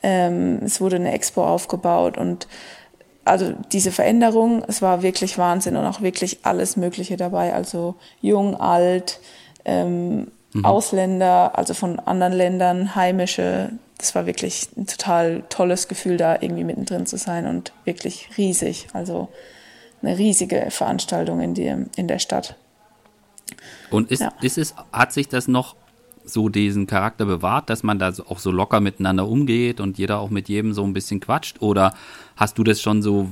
Ähm, 0.03 0.61
es 0.64 0.81
wurde 0.81 0.97
eine 0.97 1.12
Expo 1.12 1.45
aufgebaut 1.45 2.17
und 2.19 2.49
also 3.25 3.55
diese 3.73 3.91
Veränderung, 3.91 4.62
es 4.69 4.83
war 4.83 5.03
wirklich 5.03 5.38
Wahnsinn 5.38 5.76
und 5.76 5.87
auch 5.87 6.03
wirklich 6.03 6.41
alles 6.43 6.76
Mögliche 6.76 7.17
dabei. 7.17 7.55
Also 7.55 7.95
jung, 8.21 8.55
alt, 8.61 9.19
ähm, 9.64 10.29
mhm. 10.53 10.64
Ausländer, 10.64 11.57
also 11.57 11.75
von 11.75 11.99
anderen 12.00 12.33
Ländern, 12.33 12.95
heimische. 12.95 13.71
Das 13.98 14.14
war 14.14 14.26
wirklich 14.26 14.68
ein 14.76 14.86
total 14.86 15.44
tolles 15.48 15.88
Gefühl, 15.88 16.16
da 16.16 16.34
irgendwie 16.40 16.64
mittendrin 16.64 17.06
zu 17.06 17.16
sein 17.16 17.46
und 17.46 17.72
wirklich 17.84 18.28
riesig. 18.36 18.88
Also 18.92 19.28
eine 20.02 20.18
riesige 20.18 20.66
Veranstaltung 20.70 21.40
in, 21.40 21.54
die, 21.54 21.72
in 21.96 22.08
der 22.08 22.18
Stadt. 22.18 22.56
Und 23.90 24.10
ist, 24.10 24.20
ja. 24.20 24.32
ist 24.42 24.58
es, 24.58 24.74
hat 24.92 25.12
sich 25.12 25.28
das 25.28 25.48
noch 25.48 25.76
so 26.24 26.48
diesen 26.48 26.86
Charakter 26.86 27.26
bewahrt, 27.26 27.68
dass 27.68 27.82
man 27.82 27.98
da 27.98 28.12
auch 28.28 28.38
so 28.38 28.50
locker 28.50 28.80
miteinander 28.80 29.28
umgeht 29.28 29.78
und 29.80 29.98
jeder 29.98 30.20
auch 30.20 30.30
mit 30.30 30.48
jedem 30.48 30.72
so 30.72 30.82
ein 30.82 30.94
bisschen 30.94 31.20
quatscht? 31.20 31.60
Oder 31.60 31.94
hast 32.36 32.58
du 32.58 32.64
das 32.64 32.80
schon 32.80 33.02
so 33.02 33.28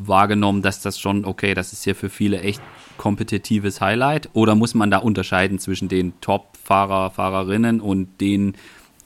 wahrgenommen, 0.00 0.62
dass 0.62 0.80
das 0.80 0.98
schon, 0.98 1.24
okay, 1.24 1.54
das 1.54 1.72
ist 1.72 1.84
ja 1.84 1.94
für 1.94 2.08
viele 2.10 2.40
echt 2.40 2.62
kompetitives 2.96 3.80
Highlight? 3.80 4.30
Oder 4.34 4.54
muss 4.54 4.74
man 4.74 4.90
da 4.90 4.98
unterscheiden 4.98 5.58
zwischen 5.58 5.88
den 5.88 6.12
Top-Fahrer, 6.20 7.10
Fahrerinnen 7.10 7.80
und 7.80 8.20
denen, 8.20 8.54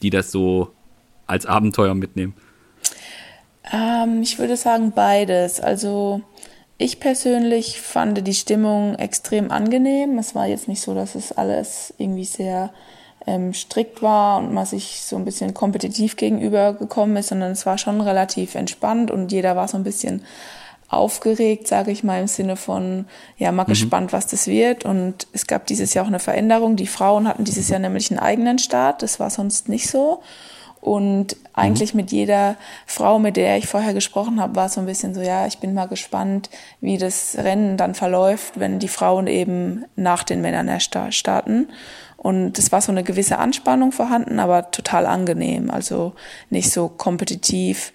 die 0.03 0.11
das 0.11 0.31
so 0.31 0.73
als 1.27 1.47
Abenteuer 1.47 1.95
mitnehmen? 1.95 2.35
Ähm, 3.73 4.23
ich 4.23 4.39
würde 4.39 4.57
sagen 4.57 4.93
beides. 4.93 5.61
Also 5.61 6.21
ich 6.79 7.01
persönlich 7.01 7.81
fand 7.81 8.27
die 8.27 8.35
Stimmung 8.35 8.97
extrem 8.97 9.51
angenehm. 9.51 10.19
Es 10.19 10.35
war 10.35 10.47
jetzt 10.47 10.69
nicht 10.69 10.83
so, 10.83 10.95
dass 10.95 11.15
es 11.15 11.33
alles 11.33 11.95
irgendwie 11.99 12.25
sehr 12.25 12.71
ähm, 13.27 13.55
strikt 13.55 14.03
war 14.03 14.39
und 14.39 14.53
man 14.53 14.67
sich 14.67 15.03
so 15.03 15.17
ein 15.17 15.25
bisschen 15.25 15.55
kompetitiv 15.55 16.17
gegenübergekommen 16.17 17.17
ist, 17.17 17.29
sondern 17.29 17.53
es 17.53 17.67
war 17.67 17.79
schon 17.79 18.01
relativ 18.01 18.55
entspannt 18.55 19.11
und 19.11 19.33
jeder 19.33 19.57
war 19.57 19.69
so 19.69 19.77
ein 19.77 19.85
bisschen 19.85 20.23
aufgeregt, 20.89 21.67
sage 21.67 21.91
ich 21.91 22.05
mal, 22.05 22.21
im 22.21 22.29
Sinne 22.29 22.57
von, 22.57 23.07
ja, 23.39 23.51
mal 23.51 23.65
mhm. 23.65 23.71
gespannt, 23.71 24.13
was 24.13 24.27
das 24.29 24.47
wird. 24.47 24.85
Und 24.85 25.27
es 25.33 25.47
gab 25.47 25.67
dieses 25.67 25.95
Jahr 25.95 26.05
auch 26.05 26.09
eine 26.09 26.21
Veränderung. 26.21 26.77
Die 26.77 26.87
Frauen 26.87 27.27
hatten 27.27 27.45
dieses 27.45 27.69
Jahr 27.69 27.81
nämlich 27.81 28.11
einen 28.11 28.21
eigenen 28.21 28.59
Start. 28.59 29.03
Das 29.03 29.19
war 29.19 29.31
sonst 29.31 29.69
nicht 29.69 29.89
so. 29.89 30.23
Und 30.81 31.37
eigentlich 31.53 31.95
mhm. 31.95 32.01
mit 32.01 32.13
jeder 32.13 32.57
Frau, 32.87 33.19
mit 33.19 33.37
der 33.37 33.57
ich 33.59 33.67
vorher 33.67 33.95
gesprochen 33.95 34.41
habe, 34.41 34.55
war 34.55 34.67
es 34.67 34.75
so 34.75 34.81
ein 34.81 34.87
bisschen 34.87 35.15
so, 35.15 35.21
ja, 35.21 35.47
ich 35.47 35.59
bin 35.59 35.75
mal 35.75 35.87
gespannt, 35.87 36.51
wie 36.81 36.99
das 36.99 37.37
Rennen 37.39 37.77
dann 37.77 37.95
verläuft, 37.95 38.61
wenn 38.61 38.79
die 38.79 38.89
Frauen 38.89 39.27
eben 39.27 39.85
nach 39.97 40.23
den 40.23 40.43
Männern 40.43 40.81
starten. 40.81 41.69
Und 42.17 42.59
es 42.59 42.73
war 42.73 42.81
so 42.81 42.93
eine 42.93 43.03
gewisse 43.03 43.39
Anspannung 43.39 43.93
vorhanden, 43.93 44.39
aber 44.39 44.71
total 44.71 45.07
angenehm. 45.07 45.71
Also 45.71 46.15
nicht 46.51 46.71
so 46.71 46.89
kompetitiv. 46.89 47.93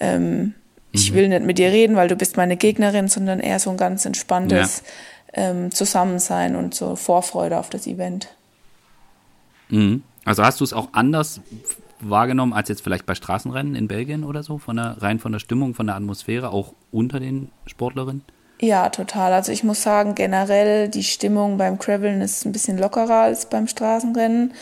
Ähm, 0.00 0.38
mhm. 0.38 0.54
Ich 0.92 1.14
will 1.14 1.28
nicht 1.28 1.44
mit 1.44 1.58
dir 1.58 1.70
reden, 1.70 1.96
weil 1.96 2.08
du 2.08 2.16
bist 2.16 2.36
meine 2.36 2.56
Gegnerin, 2.56 3.08
sondern 3.08 3.40
eher 3.40 3.58
so 3.58 3.70
ein 3.70 3.76
ganz 3.76 4.04
entspanntes 4.04 4.82
ja. 5.34 5.50
ähm, 5.50 5.70
Zusammensein 5.70 6.56
und 6.56 6.74
so 6.74 6.96
Vorfreude 6.96 7.58
auf 7.58 7.70
das 7.70 7.86
Event. 7.86 8.28
Mhm. 9.68 10.02
Also 10.24 10.42
hast 10.42 10.60
du 10.60 10.64
es 10.64 10.72
auch 10.72 10.88
anders 10.92 11.40
wahrgenommen 12.00 12.52
als 12.52 12.68
jetzt 12.68 12.82
vielleicht 12.82 13.06
bei 13.06 13.14
Straßenrennen 13.14 13.74
in 13.74 13.88
Belgien 13.88 14.24
oder 14.24 14.42
so, 14.42 14.58
von 14.58 14.76
der, 14.76 15.00
rein 15.02 15.18
von 15.18 15.32
der 15.32 15.38
Stimmung, 15.38 15.74
von 15.74 15.86
der 15.86 15.96
Atmosphäre, 15.96 16.50
auch 16.50 16.74
unter 16.90 17.20
den 17.20 17.50
Sportlerinnen? 17.66 18.22
Ja, 18.60 18.88
total. 18.88 19.32
Also 19.32 19.50
ich 19.52 19.64
muss 19.64 19.82
sagen, 19.82 20.14
generell 20.14 20.88
die 20.88 21.02
Stimmung 21.02 21.58
beim 21.58 21.78
Graveln 21.78 22.20
ist 22.20 22.44
ein 22.46 22.52
bisschen 22.52 22.78
lockerer 22.78 23.22
als 23.22 23.46
beim 23.46 23.66
Straßenrennen. 23.66 24.54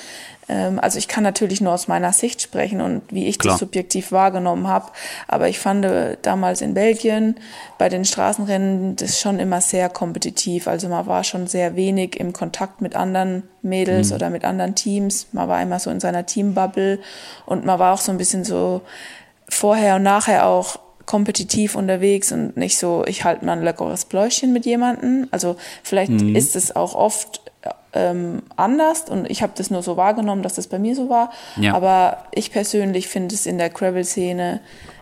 Ähm, 0.49 0.80
also 0.80 0.99
ich 0.99 1.08
kann 1.08 1.22
natürlich 1.22 1.61
nur 1.61 1.72
aus 1.72 1.88
meiner 1.88 2.12
Sicht 2.12 2.40
sprechen 2.42 2.80
und 2.80 3.02
wie 3.11 3.26
ich 3.26 3.38
Klar. 3.38 3.54
das 3.54 3.61
subjektiv 3.61 4.11
wahrgenommen 4.11 4.66
habe. 4.66 4.90
Aber 5.28 5.49
ich 5.49 5.58
fand 5.58 5.84
äh, 5.84 6.16
damals 6.22 6.62
in 6.62 6.75
Belgien 6.75 7.37
bei 7.78 7.90
den 7.90 8.04
Straßenrennen 8.04 8.96
das 8.96 9.20
schon 9.20 9.38
immer 9.38 9.61
sehr 9.61 9.88
kompetitiv. 9.88 10.68
Also 10.68 10.88
man 10.88 11.06
war 11.06 11.22
schon 11.22 11.46
sehr 11.46 11.76
wenig 11.76 12.18
im 12.18 12.32
Kontakt 12.32 12.80
mit 12.80 12.96
anderen 12.96 13.44
Mädels 13.61 14.08
mhm. 14.08 14.16
oder 14.16 14.30
mit 14.30 14.44
anderen 14.44 14.75
Teams. 14.75 15.28
Man 15.32 15.49
war 15.49 15.61
immer 15.61 15.78
so 15.78 15.90
in 15.90 16.00
seiner 16.00 16.26
Teambubble 16.26 16.99
und 17.44 17.64
man 17.66 17.78
war 17.78 17.94
auch 17.94 18.00
so 18.00 18.11
ein 18.11 18.18
bisschen 18.18 18.44
so 18.44 18.80
vorher 19.49 19.96
und 19.96 20.02
nachher 20.02 20.46
auch 20.46 20.78
kompetitiv 21.06 21.75
unterwegs 21.75 22.32
und 22.32 22.56
nicht 22.56 22.78
so, 22.78 23.04
ich 23.06 23.25
halte 23.25 23.44
mal 23.44 23.52
ein 23.52 23.62
leckeres 23.62 24.04
Bläuschen 24.04 24.52
mit 24.52 24.66
jemandem. 24.66 25.28
Also 25.30 25.56
vielleicht 25.82 26.11
mhm. 26.11 26.37
ist 26.37 26.56
es 26.56 26.75
auch 26.75 26.94
oft 26.94 27.40
ähm, 27.92 28.42
anders 28.56 29.09
und 29.09 29.30
ich 29.30 29.42
habe 29.42 29.52
das 29.56 29.71
nur 29.71 29.82
so 29.82 29.97
wahrgenommen, 29.97 30.42
dass 30.42 30.54
das 30.54 30.66
bei 30.66 30.78
mir 30.78 30.94
so 30.94 31.09
war. 31.09 31.30
Ja. 31.56 31.75
Aber 31.75 32.25
ich 32.32 32.50
persönlich 32.50 33.09
finde 33.09 33.35
es 33.35 33.47
in 33.47 33.59
der 33.59 33.71
Gravel-Szene 33.71 34.61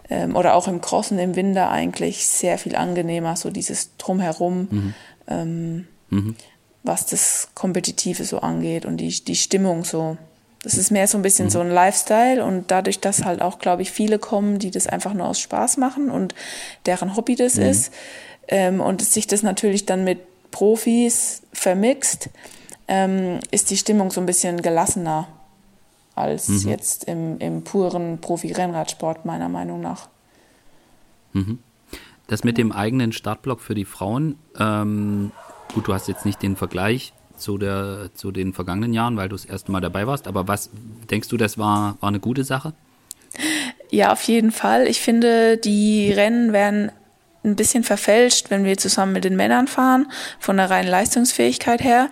ähm, 0.09 0.37
oder 0.37 0.55
auch 0.55 0.69
im 0.69 0.81
Crossen 0.81 1.19
im 1.19 1.37
Winter 1.37 1.71
eigentlich 1.71 2.27
sehr 2.27 2.59
viel 2.59 2.77
angenehmer, 2.77 3.37
so 3.37 3.51
dieses 3.51 3.97
Drumherum, 3.97 4.69
mhm. 4.71 4.95
Ähm, 5.29 5.87
mhm. 6.09 6.35
was 6.83 7.07
das 7.07 7.51
Kompetitive 7.55 8.25
so 8.25 8.41
angeht 8.41 8.85
und 8.85 8.97
die, 8.97 9.25
die 9.25 9.37
Stimmung 9.37 9.85
so. 9.85 10.17
Das 10.63 10.77
ist 10.77 10.91
mehr 10.91 11.09
so 11.09 11.17
ein 11.17 11.23
bisschen 11.23 11.47
mhm. 11.47 11.51
so 11.51 11.61
ein 11.61 11.71
Lifestyle 11.71 12.45
und 12.45 12.71
dadurch, 12.71 13.01
dass 13.01 13.25
halt 13.25 13.41
auch, 13.41 13.59
glaube 13.59 13.83
ich, 13.83 13.91
viele 13.91 14.19
kommen, 14.19 14.59
die 14.59 14.71
das 14.71 14.87
einfach 14.87 15.15
nur 15.15 15.27
aus 15.27 15.41
Spaß 15.41 15.79
machen 15.79 16.11
und 16.11 16.35
deren 16.87 17.17
Hobby 17.17 17.35
das 17.35 17.57
mhm. 17.57 17.63
ist 17.63 17.95
ähm, 18.49 18.81
und 18.81 19.03
sich 19.03 19.27
das 19.27 19.43
natürlich 19.43 19.87
dann 19.87 20.05
mit 20.05 20.21
Profis 20.51 21.43
vermixt, 21.53 22.29
ähm, 22.89 23.41
ist 23.51 23.71
die 23.71 23.77
Stimmung 23.77 24.11
so 24.11 24.21
ein 24.21 24.27
bisschen 24.27 24.61
gelassener 24.61 25.29
als 26.15 26.49
mhm. 26.49 26.69
jetzt 26.69 27.05
im, 27.05 27.39
im 27.39 27.63
puren 27.63 28.21
Profi-Rennradsport, 28.21 29.25
meiner 29.25 29.49
Meinung 29.49 29.81
nach. 29.81 30.09
Mhm. 31.33 31.61
Das 32.27 32.45
mit 32.45 32.59
dem 32.59 32.71
eigenen 32.71 33.13
Startblock 33.13 33.61
für 33.61 33.75
die 33.75 33.85
Frauen, 33.85 34.37
ähm, 34.59 35.33
gut, 35.73 35.89
du 35.89 35.95
hast 35.95 36.07
jetzt 36.09 36.27
nicht 36.27 36.43
den 36.43 36.57
Vergleich 36.57 37.13
zu, 37.41 37.59
der, 37.59 38.11
zu 38.15 38.31
den 38.31 38.53
vergangenen 38.53 38.93
Jahren, 38.93 39.17
weil 39.17 39.29
du 39.29 39.37
das 39.37 39.45
erste 39.45 39.73
Mal 39.73 39.81
dabei 39.81 40.07
warst, 40.07 40.29
aber 40.29 40.47
was 40.49 40.71
denkst 41.11 41.29
du, 41.29 41.37
das 41.37 41.59
war, 41.59 41.97
war 42.01 42.09
eine 42.09 42.21
gute 42.21 42.45
Sache? 42.45 42.73
Ja, 43.91 44.13
auf 44.13 44.23
jeden 44.23 44.53
Fall. 44.53 44.87
Ich 44.87 45.01
finde, 45.01 45.57
die 45.57 46.13
Rennen 46.13 46.53
werden 46.53 46.93
ein 47.43 47.57
bisschen 47.57 47.85
verfälscht, 47.85 48.51
wenn 48.51 48.65
wir 48.65 48.77
zusammen 48.77 49.13
mit 49.13 49.25
den 49.25 49.37
Männern 49.37 49.67
fahren, 49.67 50.11
von 50.39 50.57
der 50.57 50.71
reinen 50.71 50.89
Leistungsfähigkeit 50.89 51.83
her. 51.83 52.11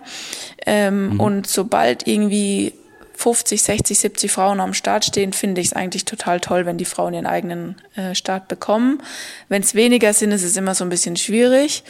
Ähm, 0.65 1.13
mhm. 1.13 1.19
Und 1.19 1.47
sobald 1.47 2.07
irgendwie 2.07 2.73
50, 3.19 3.61
60, 3.61 3.99
70 3.99 4.31
Frauen 4.31 4.59
am 4.61 4.73
Start 4.73 5.05
stehen, 5.05 5.33
finde 5.33 5.61
ich 5.61 5.67
es 5.67 5.73
eigentlich 5.73 6.05
total 6.05 6.39
toll, 6.39 6.65
wenn 6.65 6.77
die 6.77 6.85
Frauen 6.85 7.13
ihren 7.13 7.25
eigenen 7.25 7.75
äh, 7.95 8.15
Start 8.15 8.47
bekommen. 8.47 9.03
Wenn 9.49 9.61
es 9.61 9.75
weniger 9.75 10.13
sind, 10.13 10.31
ist 10.31 10.43
es 10.43 10.55
immer 10.55 10.73
so 10.73 10.85
ein 10.85 10.89
bisschen 10.89 11.17
schwierig 11.17 11.83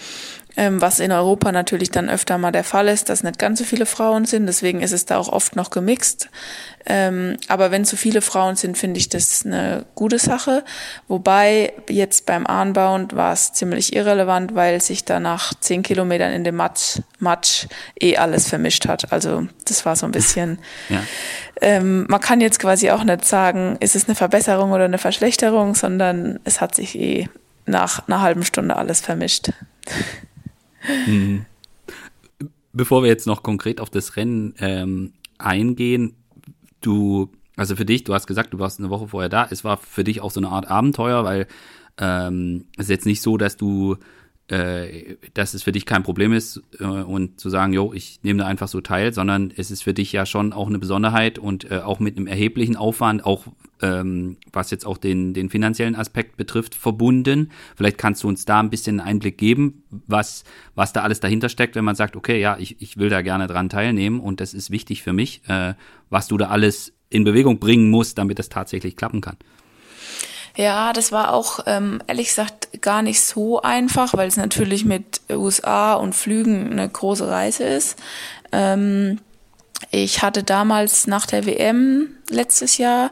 ähm, 0.57 0.81
was 0.81 0.99
in 0.99 1.11
Europa 1.11 1.51
natürlich 1.51 1.91
dann 1.91 2.09
öfter 2.09 2.37
mal 2.37 2.51
der 2.51 2.63
Fall 2.63 2.87
ist, 2.87 3.09
dass 3.09 3.23
nicht 3.23 3.37
ganz 3.37 3.59
so 3.59 3.65
viele 3.65 3.85
Frauen 3.85 4.25
sind. 4.25 4.47
Deswegen 4.47 4.81
ist 4.81 4.91
es 4.91 5.05
da 5.05 5.17
auch 5.17 5.29
oft 5.29 5.55
noch 5.55 5.69
gemixt. 5.69 6.29
Ähm, 6.85 7.37
aber 7.47 7.69
wenn 7.71 7.85
zu 7.85 7.95
viele 7.95 8.21
Frauen 8.21 8.55
sind, 8.55 8.77
finde 8.77 8.99
ich 8.99 9.09
das 9.09 9.45
eine 9.45 9.85
gute 9.93 10.17
Sache. 10.17 10.63
Wobei 11.07 11.73
jetzt 11.87 12.25
beim 12.25 12.47
Anbauen 12.47 13.07
war 13.11 13.31
es 13.31 13.53
ziemlich 13.53 13.95
irrelevant, 13.95 14.55
weil 14.55 14.81
sich 14.81 15.05
da 15.05 15.19
nach 15.19 15.53
zehn 15.59 15.83
Kilometern 15.83 16.33
in 16.33 16.43
dem 16.43 16.55
Matsch, 16.55 16.99
Matsch 17.19 17.67
eh 17.99 18.17
alles 18.17 18.47
vermischt 18.49 18.87
hat. 18.87 19.11
Also 19.11 19.47
das 19.65 19.85
war 19.85 19.95
so 19.95 20.07
ein 20.07 20.11
bisschen. 20.11 20.57
ja. 20.89 21.03
ähm, 21.61 22.07
man 22.09 22.21
kann 22.21 22.41
jetzt 22.41 22.59
quasi 22.59 22.89
auch 22.89 23.03
nicht 23.03 23.23
sagen, 23.23 23.77
ist 23.81 23.95
es 23.95 24.05
eine 24.07 24.15
Verbesserung 24.15 24.71
oder 24.71 24.85
eine 24.85 24.97
Verschlechterung, 24.97 25.75
sondern 25.75 26.39
es 26.43 26.59
hat 26.59 26.73
sich 26.73 26.97
eh 26.97 27.29
nach 27.65 28.07
einer 28.07 28.21
halben 28.21 28.43
Stunde 28.43 28.75
alles 28.75 28.99
vermischt. 28.99 29.51
Mhm. 31.07 31.45
Bevor 32.73 33.03
wir 33.03 33.09
jetzt 33.09 33.27
noch 33.27 33.43
konkret 33.43 33.81
auf 33.81 33.89
das 33.89 34.15
Rennen 34.15 34.53
ähm, 34.59 35.13
eingehen, 35.37 36.15
du, 36.81 37.29
also 37.55 37.75
für 37.75 37.85
dich, 37.85 38.03
du 38.03 38.13
hast 38.13 38.27
gesagt, 38.27 38.53
du 38.53 38.59
warst 38.59 38.79
eine 38.79 38.89
Woche 38.89 39.07
vorher 39.07 39.29
da. 39.29 39.47
Es 39.49 39.63
war 39.63 39.77
für 39.77 40.03
dich 40.03 40.21
auch 40.21 40.31
so 40.31 40.39
eine 40.39 40.49
Art 40.49 40.69
Abenteuer, 40.69 41.23
weil 41.23 41.47
ähm, 41.97 42.65
es 42.77 42.85
ist 42.85 42.91
jetzt 42.91 43.05
nicht 43.05 43.21
so, 43.21 43.37
dass 43.37 43.57
du 43.57 43.97
äh, 44.49 45.15
dass 45.33 45.53
es 45.53 45.63
für 45.63 45.71
dich 45.71 45.85
kein 45.85 46.03
Problem 46.03 46.33
ist 46.33 46.61
äh, 46.79 46.83
und 46.83 47.39
zu 47.39 47.49
sagen, 47.49 47.73
jo, 47.73 47.93
ich 47.93 48.19
nehme 48.23 48.39
da 48.39 48.47
einfach 48.47 48.67
so 48.67 48.81
teil, 48.81 49.13
sondern 49.13 49.53
es 49.55 49.71
ist 49.71 49.83
für 49.83 49.93
dich 49.93 50.11
ja 50.11 50.25
schon 50.25 50.53
auch 50.53 50.67
eine 50.67 50.79
Besonderheit 50.79 51.37
und 51.39 51.69
äh, 51.69 51.79
auch 51.79 51.99
mit 51.99 52.17
einem 52.17 52.27
erheblichen 52.27 52.75
Aufwand, 52.75 53.25
auch 53.25 53.45
ähm, 53.81 54.37
was 54.51 54.71
jetzt 54.71 54.85
auch 54.85 54.97
den, 54.97 55.33
den 55.33 55.49
finanziellen 55.49 55.95
Aspekt 55.95 56.37
betrifft, 56.37 56.75
verbunden. 56.75 57.51
Vielleicht 57.75 57.97
kannst 57.97 58.23
du 58.23 58.27
uns 58.27 58.45
da 58.45 58.59
ein 58.59 58.69
bisschen 58.69 58.99
einen 58.99 59.07
Einblick 59.07 59.37
geben, 59.37 59.83
was, 60.07 60.43
was 60.75 60.93
da 60.93 61.01
alles 61.01 61.19
dahinter 61.19 61.49
steckt, 61.49 61.75
wenn 61.75 61.85
man 61.85 61.95
sagt, 61.95 62.15
okay, 62.15 62.39
ja, 62.39 62.57
ich, 62.59 62.81
ich 62.81 62.97
will 62.97 63.09
da 63.09 63.21
gerne 63.21 63.47
dran 63.47 63.69
teilnehmen 63.69 64.19
und 64.19 64.41
das 64.41 64.53
ist 64.53 64.71
wichtig 64.71 65.03
für 65.03 65.13
mich, 65.13 65.41
äh, 65.47 65.75
was 66.09 66.27
du 66.27 66.37
da 66.37 66.47
alles 66.47 66.93
in 67.09 67.23
Bewegung 67.23 67.59
bringen 67.59 67.89
musst, 67.89 68.17
damit 68.17 68.39
das 68.39 68.49
tatsächlich 68.49 68.95
klappen 68.95 69.21
kann. 69.21 69.37
Ja, 70.55 70.91
das 70.93 71.11
war 71.11 71.33
auch 71.33 71.59
ähm, 71.67 72.01
ehrlich 72.07 72.27
gesagt 72.27 72.58
gar 72.81 73.01
nicht 73.01 73.21
so 73.21 73.61
einfach, 73.61 74.13
weil 74.13 74.27
es 74.27 74.37
natürlich 74.37 74.85
mit 74.85 75.21
USA 75.31 75.93
und 75.93 76.15
Flügen 76.15 76.71
eine 76.71 76.87
große 76.87 77.27
Reise 77.27 77.63
ist. 77.63 77.97
Ähm, 78.51 79.19
ich 79.91 80.21
hatte 80.21 80.43
damals 80.43 81.07
nach 81.07 81.25
der 81.25 81.45
WM 81.45 82.09
letztes 82.29 82.77
Jahr 82.77 83.11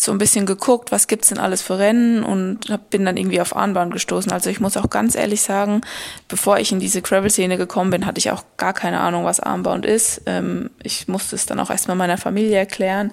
so 0.00 0.12
ein 0.12 0.18
bisschen 0.18 0.46
geguckt, 0.46 0.92
was 0.92 1.06
gibt's 1.06 1.28
denn 1.28 1.38
alles 1.38 1.62
für 1.62 1.78
Rennen 1.78 2.22
und 2.22 2.60
bin 2.90 3.04
dann 3.04 3.16
irgendwie 3.16 3.40
auf 3.40 3.56
Arnbahn 3.56 3.90
gestoßen. 3.90 4.30
Also 4.30 4.48
ich 4.48 4.60
muss 4.60 4.76
auch 4.76 4.90
ganz 4.90 5.14
ehrlich 5.16 5.40
sagen, 5.42 5.80
bevor 6.28 6.58
ich 6.58 6.72
in 6.72 6.80
diese 6.80 7.02
Gravel-Szene 7.02 7.56
gekommen 7.56 7.90
bin, 7.90 8.06
hatte 8.06 8.18
ich 8.18 8.30
auch 8.30 8.44
gar 8.56 8.72
keine 8.72 9.00
Ahnung, 9.00 9.24
was 9.24 9.40
Arnbound 9.40 9.84
ist. 9.84 10.22
Ähm, 10.26 10.70
ich 10.82 11.08
musste 11.08 11.36
es 11.36 11.46
dann 11.46 11.58
auch 11.58 11.70
erstmal 11.70 11.96
meiner 11.96 12.16
Familie 12.16 12.58
erklären, 12.58 13.12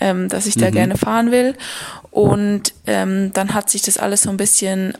ähm, 0.00 0.28
dass 0.28 0.46
ich 0.46 0.56
da 0.56 0.68
mhm. 0.68 0.72
gerne 0.72 0.96
fahren 0.96 1.30
will. 1.30 1.56
Und 2.10 2.72
ähm, 2.86 3.32
dann 3.34 3.52
hat 3.54 3.68
sich 3.68 3.82
das 3.82 3.98
alles 3.98 4.22
so 4.22 4.30
ein 4.30 4.36
bisschen, 4.36 4.94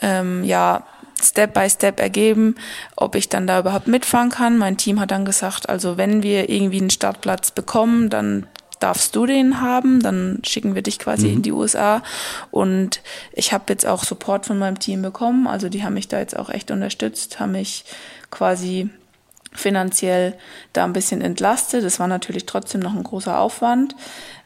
ähm, 0.00 0.44
ja, 0.44 0.84
Step 1.22 1.54
by 1.54 1.68
Step 1.70 2.00
ergeben, 2.00 2.56
ob 2.96 3.14
ich 3.14 3.28
dann 3.28 3.46
da 3.46 3.60
überhaupt 3.60 3.86
mitfahren 3.86 4.30
kann. 4.30 4.58
Mein 4.58 4.76
Team 4.76 5.00
hat 5.00 5.10
dann 5.10 5.24
gesagt, 5.24 5.68
also 5.68 5.96
wenn 5.96 6.22
wir 6.22 6.50
irgendwie 6.50 6.80
einen 6.80 6.90
Startplatz 6.90 7.50
bekommen, 7.50 8.10
dann 8.10 8.46
darfst 8.80 9.16
du 9.16 9.24
den 9.24 9.60
haben, 9.60 10.02
dann 10.02 10.40
schicken 10.44 10.74
wir 10.74 10.82
dich 10.82 10.98
quasi 10.98 11.28
mhm. 11.28 11.34
in 11.34 11.42
die 11.42 11.52
USA. 11.52 12.02
Und 12.50 13.00
ich 13.32 13.52
habe 13.52 13.64
jetzt 13.68 13.86
auch 13.86 14.04
Support 14.04 14.46
von 14.46 14.58
meinem 14.58 14.78
Team 14.78 15.00
bekommen. 15.00 15.46
Also 15.46 15.68
die 15.68 15.84
haben 15.84 15.94
mich 15.94 16.08
da 16.08 16.18
jetzt 16.18 16.36
auch 16.36 16.50
echt 16.50 16.70
unterstützt, 16.70 17.40
haben 17.40 17.52
mich 17.52 17.84
quasi 18.30 18.90
finanziell 19.52 20.36
da 20.72 20.84
ein 20.84 20.92
bisschen 20.92 21.22
entlastet. 21.22 21.84
Das 21.84 21.98
war 22.00 22.08
natürlich 22.08 22.44
trotzdem 22.44 22.80
noch 22.80 22.94
ein 22.94 23.04
großer 23.04 23.38
Aufwand. 23.38 23.94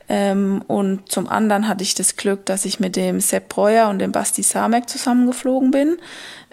Ähm, 0.09 0.63
und 0.67 1.11
zum 1.11 1.29
anderen 1.29 1.69
hatte 1.69 1.85
ich 1.85 1.95
das 1.95 2.17
Glück, 2.17 2.47
dass 2.47 2.65
ich 2.65 2.81
mit 2.81 2.97
dem 2.97 3.21
Sepp 3.21 3.49
Breuer 3.49 3.89
und 3.89 3.99
dem 3.99 4.13
Basti 4.13 4.43
Samek 4.43 4.89
zusammengeflogen 4.89 5.71
bin. 5.71 5.99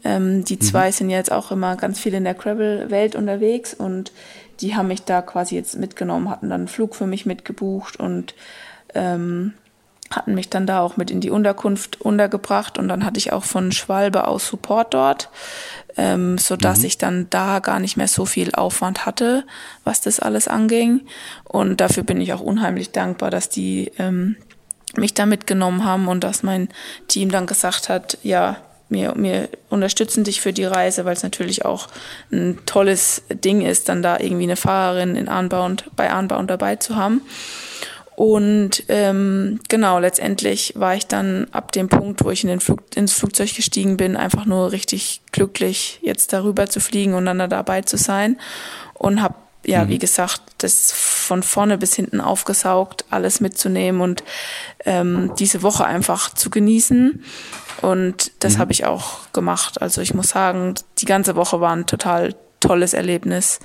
Ähm, 0.04 0.44
die 0.44 0.60
zwei 0.60 0.88
mhm. 0.88 0.94
sind 0.94 1.10
jetzt 1.10 1.32
auch 1.32 1.52
immer 1.52 1.76
ganz 1.78 2.00
viel 2.00 2.14
in 2.14 2.26
der 2.26 2.34
Gravel-Welt 2.34 3.16
unterwegs 3.16 3.74
und 3.74 4.12
die 4.62 4.76
haben 4.76 4.88
mich 4.88 5.04
da 5.04 5.22
quasi 5.22 5.56
jetzt 5.56 5.78
mitgenommen, 5.78 6.30
hatten 6.30 6.50
dann 6.50 6.62
einen 6.62 6.68
Flug 6.68 6.96
für 6.96 7.08
mich 7.08 7.26
mitgebucht 7.26 8.00
und 8.00 8.36
ähm, 8.94 9.54
hatten 10.16 10.34
mich 10.34 10.50
dann 10.50 10.68
da 10.68 10.82
auch 10.82 10.98
mit 10.98 11.12
in 11.12 11.22
die 11.22 11.30
Unterkunft 11.30 12.02
untergebracht 12.02 12.78
und 12.78 12.88
dann 12.88 13.06
hatte 13.06 13.18
ich 13.18 13.34
auch 13.34 13.44
von 13.44 13.72
Schwalbe 13.72 14.28
aus 14.28 14.48
Support 14.48 14.94
dort, 14.94 15.30
ähm, 15.98 16.38
so 16.38 16.56
dass 16.56 16.80
mhm. 16.80 16.86
ich 16.86 16.98
dann 16.98 17.28
da 17.30 17.60
gar 17.60 17.80
nicht 17.80 17.98
mehr 17.98 18.08
so 18.08 18.26
viel 18.26 18.54
Aufwand 18.54 19.06
hatte, 19.06 19.44
was 19.84 20.02
das 20.02 20.20
alles 20.20 20.48
anging. 20.48 21.02
Und 21.44 21.82
dafür 21.82 22.04
bin 22.04 22.22
ich 22.22 22.34
auch 22.34 22.42
unheimlich 22.42 22.92
dankbar, 22.92 23.30
dass 23.30 23.50
die 23.50 23.92
ähm, 23.98 24.36
mich 24.96 25.14
da 25.14 25.26
mitgenommen 25.26 25.84
haben 25.84 26.08
und 26.08 26.24
dass 26.24 26.44
mein 26.44 26.70
Team 27.08 27.30
dann 27.30 27.48
gesagt 27.48 27.90
hat, 27.90 28.18
ja, 28.24 28.58
wir, 28.90 29.14
wir 29.18 29.50
unterstützen 29.70 30.24
dich 30.24 30.42
für 30.42 30.54
die 30.54 30.64
Reise, 30.64 31.06
weil 31.06 31.14
es 31.14 31.24
natürlich 31.24 31.66
auch 31.66 31.88
ein 32.32 32.60
tolles 32.66 33.24
Ding 33.30 33.62
ist, 33.62 33.90
dann 33.90 34.04
da 34.04 34.20
irgendwie 34.20 34.44
eine 34.44 34.56
Fahrerin 34.56 35.16
in 35.16 35.28
Anbound, 35.28 35.90
bei 35.96 36.12
Anbound 36.12 36.50
dabei 36.50 36.76
zu 36.76 36.96
haben. 36.96 37.22
Und 38.16 38.84
ähm, 38.88 39.60
genau, 39.68 40.00
letztendlich 40.00 40.74
war 40.78 40.96
ich 40.96 41.06
dann 41.06 41.48
ab 41.52 41.74
dem 41.74 41.90
Punkt, 41.90 42.24
wo 42.24 42.32
ich 42.32 42.44
in 42.44 42.50
den 42.50 42.62
Flug, 42.62 42.80
ins 42.96 43.14
Flugzeug 43.14 43.54
gestiegen 43.54 43.98
bin, 43.98 44.16
einfach 44.16 44.46
nur 44.46 44.72
richtig 44.72 45.22
glücklich, 45.32 46.00
jetzt 46.02 46.32
darüber 46.32 46.68
zu 46.68 46.80
fliegen 46.80 47.14
und 47.14 47.26
dann 47.26 47.40
da 47.40 47.48
dabei 47.48 47.82
zu 47.82 47.98
sein. 47.98 48.40
Und 48.94 49.22
habe, 49.22 49.36
ja, 49.66 49.84
mhm. 49.84 49.90
wie 49.90 49.98
gesagt, 49.98 50.42
das 50.60 50.94
von 50.94 51.44
vorne 51.44 51.78
bis 51.78 51.94
hinten 51.94 52.22
aufgesaugt, 52.22 53.04
alles 53.10 53.42
mitzunehmen 53.42 54.00
und 54.00 54.24
ähm, 54.86 55.34
diese 55.38 55.62
Woche 55.62 55.86
einfach 55.86 56.34
zu 56.34 56.50
genießen 56.50 57.22
und 57.82 58.32
das 58.40 58.56
mhm. 58.56 58.60
habe 58.60 58.72
ich 58.72 58.86
auch 58.86 59.32
gemacht. 59.34 59.82
Also 59.82 60.02
ich 60.02 60.14
muss 60.14 60.30
sagen, 60.30 60.76
die 61.00 61.06
ganze 61.06 61.36
Woche 61.36 61.60
war 61.60 61.76
ein 61.76 61.86
total 61.86 62.36
tolles 62.60 62.94
Erlebnis. 62.94 63.60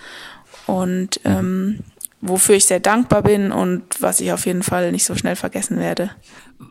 Und 0.66 1.20
ähm, 1.24 1.80
wofür 2.20 2.56
ich 2.56 2.66
sehr 2.66 2.80
dankbar 2.80 3.22
bin 3.22 3.52
und 3.52 3.82
was 4.00 4.20
ich 4.20 4.32
auf 4.32 4.46
jeden 4.46 4.62
Fall 4.62 4.92
nicht 4.92 5.04
so 5.04 5.14
schnell 5.14 5.36
vergessen 5.36 5.78
werde. 5.78 6.10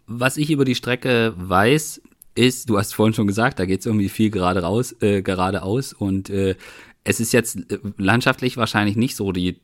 Was 0.06 0.38
ich 0.38 0.52
über 0.52 0.66
die 0.66 0.76
Strecke 0.76 1.34
weiß, 1.36 2.02
ist, 2.36 2.70
du 2.70 2.78
hast 2.78 2.94
vorhin 2.94 3.14
schon 3.14 3.28
gesagt, 3.28 3.60
da 3.60 3.66
geht 3.66 3.82
es 3.82 3.86
irgendwie 3.86 4.10
viel 4.10 4.30
gerade 4.30 4.62
raus, 4.62 4.96
äh, 5.02 5.22
geradeaus 5.22 5.94
und 5.94 6.30
äh, 6.30 6.56
es 7.04 7.20
ist 7.20 7.34
jetzt 7.34 7.72
äh, 7.72 7.80
landschaftlich 7.98 8.58
wahrscheinlich 8.58 8.96
nicht 8.96 9.16
so 9.16 9.32
die 9.32 9.60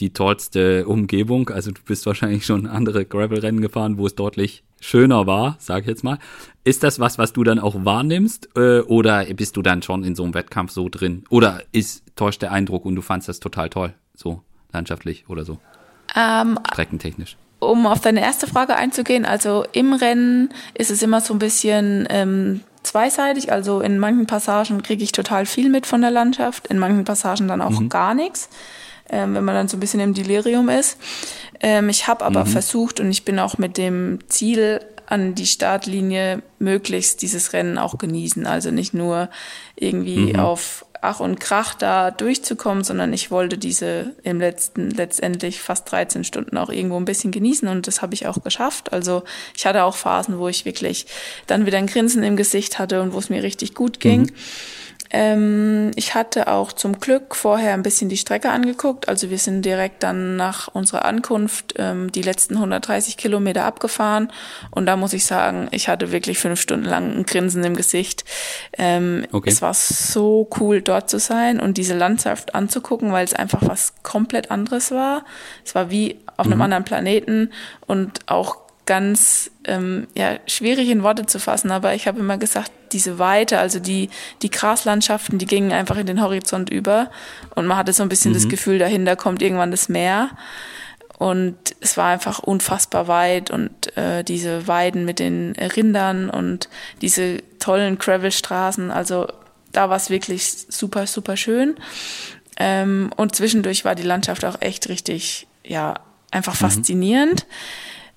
die 0.00 0.12
tollste 0.14 0.86
Umgebung. 0.86 1.50
Also 1.50 1.70
du 1.72 1.82
bist 1.84 2.06
wahrscheinlich 2.06 2.46
schon 2.46 2.66
andere 2.66 3.04
Gravel-Rennen 3.04 3.60
gefahren, 3.60 3.98
wo 3.98 4.06
es 4.06 4.14
deutlich 4.14 4.64
schöner 4.80 5.26
war, 5.26 5.56
sag 5.58 5.82
ich 5.82 5.88
jetzt 5.88 6.04
mal. 6.04 6.18
Ist 6.64 6.82
das 6.82 6.98
was, 6.98 7.18
was 7.18 7.34
du 7.34 7.44
dann 7.44 7.58
auch 7.58 7.84
wahrnimmst? 7.84 8.48
Äh, 8.56 8.80
oder 8.80 9.24
bist 9.34 9.58
du 9.58 9.62
dann 9.62 9.82
schon 9.82 10.02
in 10.02 10.14
so 10.14 10.24
einem 10.24 10.32
Wettkampf 10.32 10.72
so 10.72 10.88
drin? 10.88 11.24
Oder 11.28 11.62
ist 11.72 12.04
täuscht 12.16 12.40
der 12.40 12.52
Eindruck 12.52 12.86
und 12.86 12.96
du 12.96 13.02
fandst 13.02 13.28
das 13.28 13.40
total 13.40 13.68
toll, 13.68 13.92
so 14.14 14.42
landschaftlich 14.72 15.24
oder 15.28 15.44
so? 15.44 15.58
Ähm, 16.16 16.58
Streckentechnisch. 16.72 17.36
Um 17.58 17.86
auf 17.86 18.00
deine 18.00 18.22
erste 18.22 18.46
Frage 18.46 18.76
einzugehen, 18.76 19.26
also 19.26 19.64
im 19.72 19.92
Rennen 19.92 20.50
ist 20.74 20.90
es 20.90 21.02
immer 21.02 21.20
so 21.20 21.34
ein 21.34 21.38
bisschen 21.38 22.06
ähm, 22.08 22.60
zweiseitig. 22.82 23.52
Also 23.52 23.80
in 23.80 23.98
manchen 23.98 24.26
Passagen 24.26 24.82
kriege 24.82 25.04
ich 25.04 25.12
total 25.12 25.44
viel 25.44 25.68
mit 25.68 25.86
von 25.86 26.00
der 26.00 26.10
Landschaft, 26.10 26.68
in 26.68 26.78
manchen 26.78 27.04
Passagen 27.04 27.48
dann 27.48 27.60
auch 27.60 27.78
mhm. 27.78 27.88
gar 27.88 28.14
nichts 28.14 28.48
ähm, 29.10 29.34
wenn 29.34 29.44
man 29.44 29.54
dann 29.54 29.68
so 29.68 29.76
ein 29.76 29.80
bisschen 29.80 30.00
im 30.00 30.14
Delirium 30.14 30.68
ist. 30.68 30.98
Ähm, 31.60 31.88
ich 31.88 32.06
habe 32.06 32.24
aber 32.24 32.44
mhm. 32.44 32.48
versucht 32.50 33.00
und 33.00 33.10
ich 33.10 33.24
bin 33.24 33.38
auch 33.38 33.58
mit 33.58 33.76
dem 33.76 34.20
Ziel 34.28 34.80
an 35.06 35.34
die 35.34 35.46
Startlinie 35.46 36.42
möglichst 36.58 37.20
dieses 37.22 37.52
Rennen 37.52 37.78
auch 37.78 37.98
genießen. 37.98 38.46
Also 38.46 38.70
nicht 38.70 38.94
nur 38.94 39.28
irgendwie 39.74 40.32
mhm. 40.32 40.40
auf 40.40 40.86
Ach 41.02 41.20
und 41.20 41.40
Krach 41.40 41.74
da 41.74 42.10
durchzukommen, 42.10 42.84
sondern 42.84 43.12
ich 43.12 43.30
wollte 43.30 43.56
diese 43.56 44.12
im 44.22 44.38
letzten, 44.38 44.90
letztendlich 44.90 45.60
fast 45.60 45.90
13 45.90 46.24
Stunden 46.24 46.58
auch 46.58 46.68
irgendwo 46.68 46.96
ein 46.96 47.04
bisschen 47.06 47.30
genießen 47.30 47.68
und 47.68 47.86
das 47.86 48.02
habe 48.02 48.14
ich 48.14 48.26
auch 48.26 48.42
geschafft. 48.42 48.92
Also 48.92 49.22
ich 49.56 49.64
hatte 49.66 49.84
auch 49.84 49.96
Phasen, 49.96 50.38
wo 50.38 50.48
ich 50.48 50.64
wirklich 50.64 51.06
dann 51.46 51.64
wieder 51.64 51.78
ein 51.78 51.86
Grinsen 51.86 52.22
im 52.22 52.36
Gesicht 52.36 52.78
hatte 52.78 53.00
und 53.00 53.14
wo 53.14 53.18
es 53.18 53.30
mir 53.30 53.42
richtig 53.42 53.74
gut 53.74 54.00
ging. 54.00 54.22
Mhm. 54.22 54.32
Ähm, 55.10 55.90
ich 55.96 56.14
hatte 56.14 56.48
auch 56.48 56.72
zum 56.72 57.00
Glück 57.00 57.34
vorher 57.34 57.74
ein 57.74 57.82
bisschen 57.82 58.08
die 58.08 58.16
Strecke 58.16 58.50
angeguckt. 58.50 59.08
Also 59.08 59.30
wir 59.30 59.38
sind 59.38 59.64
direkt 59.64 60.02
dann 60.02 60.36
nach 60.36 60.68
unserer 60.68 61.04
Ankunft 61.04 61.74
ähm, 61.78 62.12
die 62.12 62.22
letzten 62.22 62.54
130 62.54 63.16
Kilometer 63.16 63.64
abgefahren. 63.64 64.32
Und 64.70 64.86
da 64.86 64.96
muss 64.96 65.12
ich 65.12 65.26
sagen, 65.26 65.68
ich 65.72 65.88
hatte 65.88 66.12
wirklich 66.12 66.38
fünf 66.38 66.60
Stunden 66.60 66.86
lang 66.86 67.16
ein 67.16 67.26
Grinsen 67.26 67.64
im 67.64 67.74
Gesicht. 67.74 68.24
Ähm, 68.78 69.26
okay. 69.32 69.50
Es 69.50 69.62
war 69.62 69.74
so 69.74 70.48
cool, 70.60 70.80
dort 70.80 71.10
zu 71.10 71.18
sein 71.18 71.58
und 71.58 71.76
diese 71.76 71.96
Landschaft 71.96 72.54
anzugucken, 72.54 73.12
weil 73.12 73.24
es 73.24 73.34
einfach 73.34 73.62
was 73.62 73.94
komplett 74.02 74.50
anderes 74.50 74.92
war. 74.92 75.24
Es 75.64 75.74
war 75.74 75.90
wie 75.90 76.20
auf 76.36 76.46
einem 76.46 76.56
mhm. 76.56 76.62
anderen 76.62 76.84
Planeten 76.84 77.50
und 77.86 78.20
auch 78.30 78.69
ganz 78.90 79.52
ähm, 79.66 80.08
ja, 80.16 80.40
schwierig 80.48 80.88
in 80.88 81.04
Worte 81.04 81.24
zu 81.24 81.38
fassen, 81.38 81.70
aber 81.70 81.94
ich 81.94 82.08
habe 82.08 82.18
immer 82.18 82.38
gesagt, 82.38 82.72
diese 82.90 83.20
Weite, 83.20 83.60
also 83.60 83.78
die, 83.78 84.10
die 84.42 84.50
Graslandschaften, 84.50 85.38
die 85.38 85.46
gingen 85.46 85.70
einfach 85.70 85.96
in 85.96 86.06
den 86.06 86.20
Horizont 86.20 86.70
über 86.70 87.08
und 87.54 87.68
man 87.68 87.76
hatte 87.76 87.92
so 87.92 88.02
ein 88.02 88.08
bisschen 88.08 88.32
mhm. 88.32 88.34
das 88.34 88.48
Gefühl, 88.48 88.80
dahinter 88.80 89.14
kommt 89.14 89.42
irgendwann 89.42 89.70
das 89.70 89.88
Meer. 89.88 90.30
Und 91.18 91.56
es 91.80 91.96
war 91.96 92.08
einfach 92.08 92.40
unfassbar 92.40 93.06
weit 93.06 93.52
und 93.52 93.96
äh, 93.96 94.24
diese 94.24 94.66
Weiden 94.66 95.04
mit 95.04 95.20
den 95.20 95.52
Rindern 95.52 96.28
und 96.28 96.68
diese 97.00 97.44
tollen 97.60 97.96
Gravelstraßen, 97.96 98.90
also 98.90 99.28
da 99.70 99.88
war 99.88 99.98
es 99.98 100.10
wirklich 100.10 100.50
super, 100.68 101.06
super 101.06 101.36
schön. 101.36 101.76
Ähm, 102.56 103.12
und 103.16 103.36
zwischendurch 103.36 103.84
war 103.84 103.94
die 103.94 104.02
Landschaft 104.02 104.44
auch 104.44 104.60
echt 104.60 104.88
richtig, 104.88 105.46
ja, 105.62 105.94
einfach 106.32 106.54
mhm. 106.54 106.58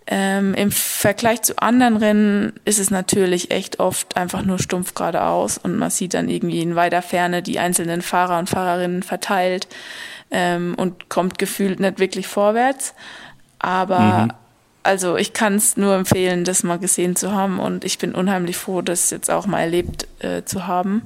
Ähm, 0.05 0.53
Im 0.53 0.71
Vergleich 0.71 1.43
zu 1.43 1.57
anderen 1.59 1.95
Rennen 1.95 2.53
ist 2.65 2.79
es 2.79 2.91
natürlich 2.91 3.51
echt 3.51 3.79
oft 3.79 4.17
einfach 4.17 4.43
nur 4.43 4.59
stumpf 4.59 4.93
geradeaus 4.95 5.57
und 5.57 5.77
man 5.77 5.89
sieht 5.89 6.13
dann 6.13 6.27
irgendwie 6.27 6.61
in 6.61 6.75
weiter 6.75 7.01
Ferne 7.01 7.41
die 7.41 7.59
einzelnen 7.59 8.01
Fahrer 8.01 8.37
und 8.37 8.49
Fahrerinnen 8.49 9.03
verteilt 9.03 9.67
ähm, 10.29 10.75
und 10.75 11.09
kommt 11.09 11.39
gefühlt 11.39 11.79
nicht 11.79 11.99
wirklich 11.99 12.27
vorwärts. 12.27 12.93
Aber 13.59 13.99
mhm. 13.99 14.31
also 14.83 15.15
ich 15.15 15.31
kann 15.31 15.55
es 15.55 15.77
nur 15.77 15.95
empfehlen, 15.95 16.43
das 16.43 16.63
mal 16.63 16.79
gesehen 16.79 17.15
zu 17.15 17.31
haben 17.31 17.59
und 17.59 17.85
ich 17.85 17.97
bin 17.97 18.13
unheimlich 18.13 18.57
froh, 18.57 18.81
das 18.81 19.09
jetzt 19.09 19.31
auch 19.31 19.45
mal 19.45 19.61
erlebt 19.61 20.07
äh, 20.19 20.43
zu 20.43 20.67
haben. 20.67 21.03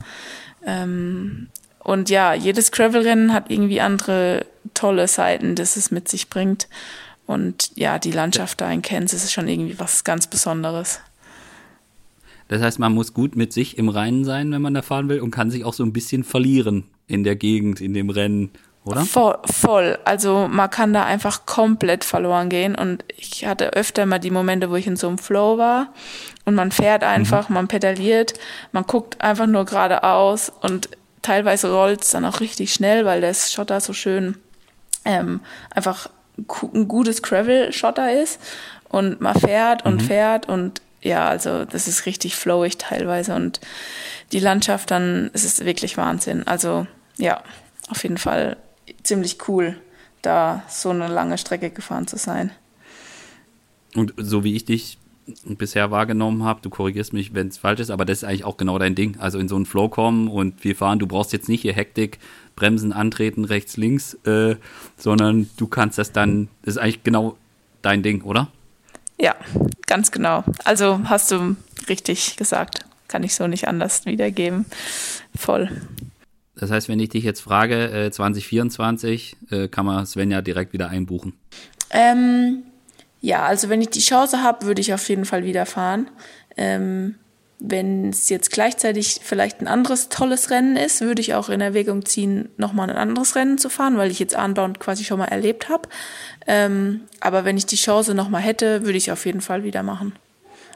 Ähm, 0.65 1.49
und 1.79 2.09
ja, 2.09 2.33
jedes 2.33 2.71
Gravel-Rennen 2.71 3.31
hat 3.31 3.49
irgendwie 3.49 3.79
andere 3.79 4.45
tolle 4.73 5.07
Seiten, 5.07 5.55
das 5.55 5.77
es 5.77 5.91
mit 5.91 6.09
sich 6.09 6.29
bringt. 6.29 6.67
Und 7.27 7.71
ja, 7.75 7.99
die 7.99 8.11
Landschaft 8.11 8.61
da 8.61 8.71
in 8.71 8.81
Kansas 8.81 9.23
ist 9.23 9.33
schon 9.33 9.47
irgendwie 9.47 9.79
was 9.79 10.03
ganz 10.03 10.25
Besonderes. 10.27 11.01
Das 12.47 12.61
heißt, 12.61 12.79
man 12.79 12.93
muss 12.93 13.13
gut 13.13 13.35
mit 13.35 13.51
sich 13.51 13.77
im 13.77 13.89
Reinen 13.89 14.23
sein, 14.23 14.51
wenn 14.51 14.61
man 14.61 14.73
da 14.73 14.81
fahren 14.81 15.09
will 15.09 15.19
und 15.19 15.31
kann 15.31 15.51
sich 15.51 15.65
auch 15.65 15.73
so 15.73 15.83
ein 15.83 15.91
bisschen 15.91 16.23
verlieren 16.23 16.85
in 17.05 17.23
der 17.23 17.35
Gegend, 17.35 17.81
in 17.81 17.93
dem 17.93 18.09
Rennen, 18.09 18.51
oder? 18.85 19.01
Voll, 19.01 19.37
voll. 19.45 19.99
Also 20.05 20.47
man 20.49 20.69
kann 20.69 20.93
da 20.93 21.03
einfach 21.03 21.45
komplett 21.45 22.05
verloren 22.05 22.47
gehen 22.47 22.73
und 22.73 23.03
ich 23.17 23.45
hatte 23.45 23.73
öfter 23.73 24.05
mal 24.05 24.19
die 24.19 24.31
Momente, 24.31 24.69
wo 24.69 24.75
ich 24.75 24.87
in 24.87 24.95
so 24.95 25.09
einem 25.09 25.17
Flow 25.17 25.57
war 25.57 25.93
und 26.45 26.55
man 26.55 26.71
fährt 26.71 27.03
einfach, 27.03 27.49
mhm. 27.49 27.55
man 27.55 27.67
pedaliert, 27.67 28.33
man 28.71 28.83
guckt 28.83 29.19
einfach 29.19 29.47
nur 29.47 29.65
geradeaus 29.65 30.53
und 30.61 30.89
teilweise 31.21 31.69
rollt 31.69 32.03
es 32.03 32.11
dann 32.11 32.23
auch 32.23 32.39
richtig 32.39 32.73
schnell, 32.73 33.03
weil 33.03 33.19
der 33.19 33.33
Schotter 33.33 33.81
so 33.81 33.91
schön 33.91 34.37
ähm, 35.03 35.41
einfach 35.71 36.09
ein 36.73 36.87
gutes 36.87 37.21
Gravel-Schotter 37.21 38.21
ist 38.21 38.39
und 38.89 39.21
man 39.21 39.39
fährt 39.39 39.85
und 39.85 40.01
mhm. 40.01 40.05
fährt 40.05 40.47
und 40.47 40.81
ja, 41.01 41.27
also 41.27 41.65
das 41.65 41.87
ist 41.87 42.05
richtig 42.05 42.35
flowig 42.35 42.77
teilweise 42.77 43.35
und 43.35 43.59
die 44.31 44.39
Landschaft 44.39 44.91
dann, 44.91 45.29
es 45.33 45.43
ist 45.43 45.63
wirklich 45.65 45.97
Wahnsinn. 45.97 46.45
Also 46.45 46.87
ja, 47.17 47.41
auf 47.89 48.03
jeden 48.03 48.17
Fall 48.17 48.57
ziemlich 49.03 49.47
cool, 49.47 49.75
da 50.21 50.63
so 50.67 50.89
eine 50.89 51.07
lange 51.07 51.37
Strecke 51.37 51.69
gefahren 51.69 52.07
zu 52.07 52.17
sein. 52.17 52.51
Und 53.95 54.13
so 54.17 54.43
wie 54.43 54.55
ich 54.55 54.65
dich 54.65 54.97
bisher 55.45 55.91
wahrgenommen 55.91 56.43
habe, 56.43 56.61
du 56.61 56.69
korrigierst 56.69 57.13
mich, 57.13 57.33
wenn 57.33 57.47
es 57.47 57.57
falsch 57.57 57.79
ist, 57.79 57.89
aber 57.89 58.05
das 58.05 58.19
ist 58.19 58.23
eigentlich 58.23 58.45
auch 58.45 58.57
genau 58.57 58.77
dein 58.79 58.95
Ding. 58.95 59.17
Also 59.19 59.39
in 59.39 59.47
so 59.47 59.55
einen 59.55 59.65
Flow 59.65 59.89
kommen 59.89 60.27
und 60.27 60.63
wir 60.63 60.75
fahren, 60.75 60.99
du 60.99 61.07
brauchst 61.07 61.33
jetzt 61.33 61.49
nicht 61.49 61.61
hier 61.61 61.73
Hektik, 61.73 62.19
Bremsen 62.57 62.91
antreten, 62.91 63.45
rechts, 63.45 63.77
links, 63.77 64.15
äh, 64.25 64.57
sondern 64.97 65.49
du 65.55 65.67
kannst 65.67 65.97
das 65.97 66.11
dann, 66.11 66.49
das 66.63 66.75
ist 66.75 66.81
eigentlich 66.81 67.03
genau 67.03 67.37
dein 67.81 68.03
Ding, 68.03 68.23
oder? 68.23 68.49
Ja, 69.17 69.35
ganz 69.85 70.11
genau. 70.11 70.43
Also 70.65 70.99
hast 71.05 71.31
du 71.31 71.55
richtig 71.87 72.35
gesagt. 72.35 72.79
Kann 73.07 73.23
ich 73.23 73.35
so 73.35 73.47
nicht 73.47 73.69
anders 73.69 74.05
wiedergeben. 74.05 74.65
Voll. 75.33 75.69
Das 76.55 76.71
heißt, 76.71 76.89
wenn 76.89 76.99
ich 76.99 77.09
dich 77.09 77.23
jetzt 77.23 77.39
frage, 77.39 77.89
äh, 78.07 78.11
2024, 78.11 79.37
äh, 79.49 79.67
kann 79.69 79.85
man 79.85 80.05
Svenja 80.05 80.41
direkt 80.41 80.73
wieder 80.73 80.89
einbuchen? 80.89 81.33
Ähm, 81.91 82.63
ja, 83.21 83.45
also 83.45 83.69
wenn 83.69 83.81
ich 83.81 83.89
die 83.89 84.01
Chance 84.01 84.43
habe, 84.43 84.65
würde 84.65 84.81
ich 84.81 84.93
auf 84.93 85.07
jeden 85.07 85.25
Fall 85.25 85.45
wieder 85.45 85.65
fahren. 85.65 86.09
Ähm, 86.57 87.15
wenn 87.59 88.09
es 88.09 88.29
jetzt 88.29 88.51
gleichzeitig 88.51 89.19
vielleicht 89.23 89.61
ein 89.61 89.67
anderes 89.67 90.09
tolles 90.09 90.51
Rennen 90.51 90.77
ist, 90.77 91.01
würde 91.01 91.21
ich 91.21 91.33
auch 91.33 91.49
in 91.49 91.59
Erwägung 91.59 92.05
ziehen, 92.05 92.49
nochmal 92.57 92.89
ein 92.89 92.97
anderes 92.97 93.35
Rennen 93.35 93.57
zu 93.57 93.69
fahren, 93.69 93.97
weil 93.97 94.11
ich 94.11 94.19
jetzt 94.19 94.35
Arnbound 94.35 94.79
quasi 94.79 95.03
schon 95.03 95.17
mal 95.17 95.25
erlebt 95.25 95.67
habe. 95.67 95.89
Ähm, 96.45 97.01
aber 97.19 97.45
wenn 97.45 97.57
ich 97.57 97.65
die 97.65 97.75
Chance 97.75 98.13
nochmal 98.13 98.41
hätte, 98.41 98.83
würde 98.85 98.97
ich 98.97 99.11
auf 99.11 99.25
jeden 99.25 99.41
Fall 99.41 99.63
wieder 99.63 99.81
machen. 99.81 100.13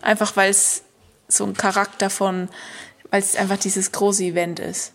Einfach 0.01 0.35
weil 0.35 0.49
es 0.49 0.83
so 1.27 1.45
ein 1.45 1.53
Charakter 1.53 2.09
von, 2.09 2.49
weil 3.11 3.19
es 3.19 3.35
einfach 3.35 3.57
dieses 3.57 3.91
große 3.91 4.23
Event 4.23 4.59
ist. 4.59 4.93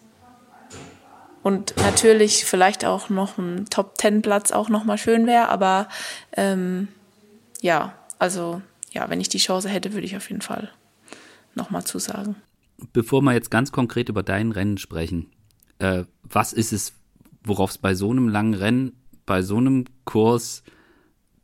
Und 1.44 1.77
natürlich 1.77 2.44
vielleicht 2.44 2.85
auch 2.85 3.09
noch 3.11 3.38
ein 3.38 3.66
Top-Ten-Platz 3.70 4.51
auch 4.51 4.68
nochmal 4.68 4.99
schön 4.99 5.29
wäre, 5.29 5.49
aber 5.49 5.88
ähm, 6.37 6.88
ja, 7.61 7.94
also 8.18 8.61
ja, 8.90 9.09
wenn 9.09 9.20
ich 9.20 9.29
die 9.29 9.38
Chance 9.38 9.68
hätte, 9.68 9.92
würde 9.92 10.07
ich 10.07 10.16
auf 10.16 10.29
jeden 10.29 10.42
Fall 10.42 10.72
nochmal 11.57 11.85
zusagen. 11.85 12.37
Bevor 12.92 13.23
wir 13.23 13.33
jetzt 13.33 13.51
ganz 13.51 13.73
konkret 13.73 14.09
über 14.09 14.23
dein 14.23 14.53
Rennen 14.53 14.79
sprechen, 14.79 15.31
äh, 15.79 16.05
was 16.23 16.53
ist 16.53 16.73
es, 16.73 16.92
worauf 17.42 17.71
es 17.71 17.79
bei 17.79 17.95
so 17.95 18.11
einem 18.11 18.29
langen 18.29 18.55
Rennen, 18.55 18.92
bei 19.25 19.42
so 19.42 19.57
einem 19.57 19.87
Kurs 20.05 20.62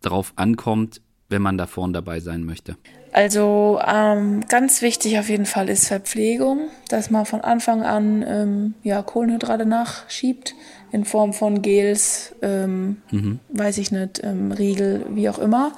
darauf 0.00 0.32
ankommt, 0.36 1.00
wenn 1.28 1.42
man 1.42 1.56
da 1.56 1.66
vorne 1.66 1.94
dabei 1.94 2.20
sein 2.20 2.44
möchte? 2.44 2.76
Also 3.12 3.78
ähm, 3.86 4.40
ganz 4.48 4.80
wichtig 4.80 5.18
auf 5.18 5.28
jeden 5.28 5.44
Fall 5.44 5.68
ist 5.68 5.88
Verpflegung, 5.88 6.68
dass 6.88 7.10
man 7.10 7.26
von 7.26 7.42
Anfang 7.42 7.82
an 7.82 8.24
ähm, 8.26 8.74
ja, 8.82 9.02
Kohlenhydrate 9.02 9.66
nachschiebt 9.66 10.54
in 10.92 11.04
Form 11.04 11.32
von 11.32 11.60
Gels, 11.60 12.34
ähm, 12.40 13.02
mhm. 13.10 13.38
weiß 13.50 13.78
ich 13.78 13.92
nicht, 13.92 14.22
ähm, 14.24 14.52
Riegel, 14.52 15.06
wie 15.10 15.28
auch 15.28 15.38
immer. 15.38 15.72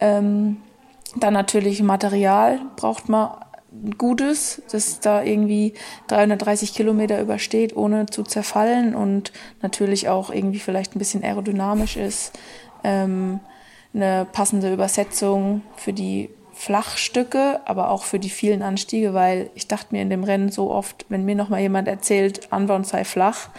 Ähm, 0.00 0.58
dann 1.16 1.32
natürlich 1.32 1.82
Material 1.82 2.60
braucht 2.76 3.08
man 3.08 3.30
Gutes, 3.98 4.62
das 4.72 5.00
da 5.00 5.22
irgendwie 5.22 5.74
330 6.06 6.74
Kilometer 6.74 7.20
übersteht, 7.20 7.76
ohne 7.76 8.06
zu 8.06 8.22
zerfallen 8.22 8.94
und 8.94 9.32
natürlich 9.60 10.08
auch 10.08 10.30
irgendwie 10.30 10.58
vielleicht 10.58 10.96
ein 10.96 10.98
bisschen 10.98 11.22
aerodynamisch 11.22 11.96
ist. 11.96 12.32
Ähm, 12.82 13.40
eine 13.92 14.26
passende 14.30 14.72
Übersetzung 14.72 15.62
für 15.76 15.92
die 15.92 16.30
Flachstücke, 16.54 17.60
aber 17.66 17.90
auch 17.90 18.02
für 18.02 18.18
die 18.18 18.30
vielen 18.30 18.62
Anstiege, 18.62 19.14
weil 19.14 19.50
ich 19.54 19.68
dachte 19.68 19.94
mir 19.94 20.02
in 20.02 20.10
dem 20.10 20.24
Rennen 20.24 20.50
so 20.50 20.70
oft, 20.70 21.06
wenn 21.08 21.24
mir 21.24 21.34
noch 21.34 21.50
mal 21.50 21.60
jemand 21.60 21.88
erzählt, 21.88 22.52
Anbound 22.52 22.86
sei 22.86 23.04
flach, 23.04 23.50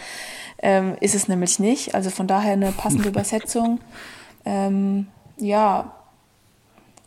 ähm, 0.58 0.96
ist 1.00 1.14
es 1.14 1.28
nämlich 1.28 1.58
nicht. 1.58 1.94
Also 1.94 2.10
von 2.10 2.26
daher 2.26 2.52
eine 2.52 2.72
passende 2.72 3.08
Übersetzung. 3.08 3.80
Ähm, 4.44 5.06
ja, 5.38 5.92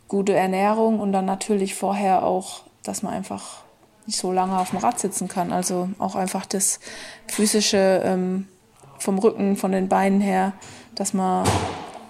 gute 0.08 0.34
Ernährung 0.34 1.00
und 1.00 1.12
dann 1.12 1.26
natürlich 1.26 1.74
vorher 1.74 2.24
auch 2.24 2.62
dass 2.84 3.02
man 3.02 3.12
einfach 3.12 3.64
nicht 4.06 4.18
so 4.18 4.32
lange 4.32 4.58
auf 4.58 4.70
dem 4.70 4.78
Rad 4.78 4.98
sitzen 4.98 5.28
kann. 5.28 5.52
Also 5.52 5.90
auch 5.98 6.14
einfach 6.14 6.46
das 6.46 6.80
physische 7.26 8.02
ähm, 8.04 8.46
vom 8.98 9.18
Rücken, 9.18 9.56
von 9.56 9.72
den 9.72 9.88
Beinen 9.88 10.20
her, 10.20 10.52
dass 10.94 11.14
man 11.14 11.46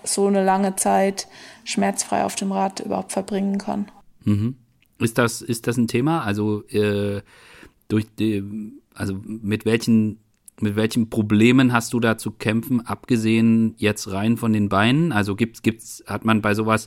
so 0.03 0.27
eine 0.27 0.45
lange 0.45 0.77
Zeit 0.77 1.29
schmerzfrei 1.65 2.25
auf 2.25 2.35
dem 2.35 2.53
Rad 2.53 2.81
überhaupt 2.81 3.13
verbringen 3.13 3.59
kann. 3.59 3.91
Mhm. 4.25 4.57
Ist 4.99 5.19
das, 5.19 5.41
ist 5.41 5.67
das 5.67 5.77
ein 5.77 5.89
Thema? 5.89 6.23
Also 6.23 6.63
äh, 6.69 7.23
durch 7.89 8.07
die, 8.19 8.43
also 8.95 9.15
mit 9.25 9.65
welchen 9.65 10.19
mit 10.61 10.77
welchen 10.77 11.11
Problemen 11.11 11.73
hast 11.73 11.93
du 11.93 12.01
da 12.01 12.17
zu 12.17 12.31
kämpfen, 12.31 12.87
abgesehen 12.87 13.75
jetzt 13.77 14.13
rein 14.13 14.37
von 14.37 14.53
den 14.53 14.69
Beinen? 14.69 15.11
Also 15.11 15.35
gibt's, 15.35 15.63
gibt's, 15.63 16.05
hat 16.07 16.25
man 16.25 16.43
bei 16.43 16.55
sowas 16.55 16.87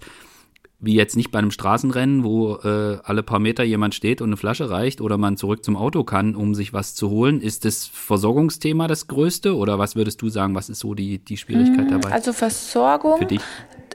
wie 0.80 0.94
jetzt 0.94 1.16
nicht 1.16 1.32
bei 1.32 1.40
einem 1.40 1.50
Straßenrennen, 1.52 2.24
wo 2.24 2.56
äh, 2.58 3.00
alle 3.04 3.24
paar 3.24 3.40
Meter 3.40 3.64
jemand 3.64 3.96
steht 3.96 4.22
und 4.22 4.30
eine 4.30 4.38
Flasche 4.38 4.70
reicht 4.70 5.02
oder 5.02 5.18
man 5.18 5.36
zurück 5.36 5.66
zum 5.66 5.76
Auto 5.76 6.04
kann, 6.04 6.36
um 6.36 6.54
sich 6.54 6.72
was 6.72 6.94
zu 6.94 7.10
holen. 7.10 7.42
Ist 7.42 7.66
das 7.66 7.86
Versorgungsthema 7.86 8.88
das 8.88 9.08
größte 9.08 9.56
oder 9.56 9.80
was 9.80 9.96
würdest 9.96 10.22
du 10.22 10.30
sagen, 10.30 10.54
was 10.54 10.70
ist 10.70 10.80
so 10.80 10.94
die, 10.94 11.18
die 11.18 11.38
Schwierigkeit 11.38 11.90
hm, 11.90 12.02
dabei? 12.02 12.12
Also 12.12 12.32
Versorgung. 12.32 13.28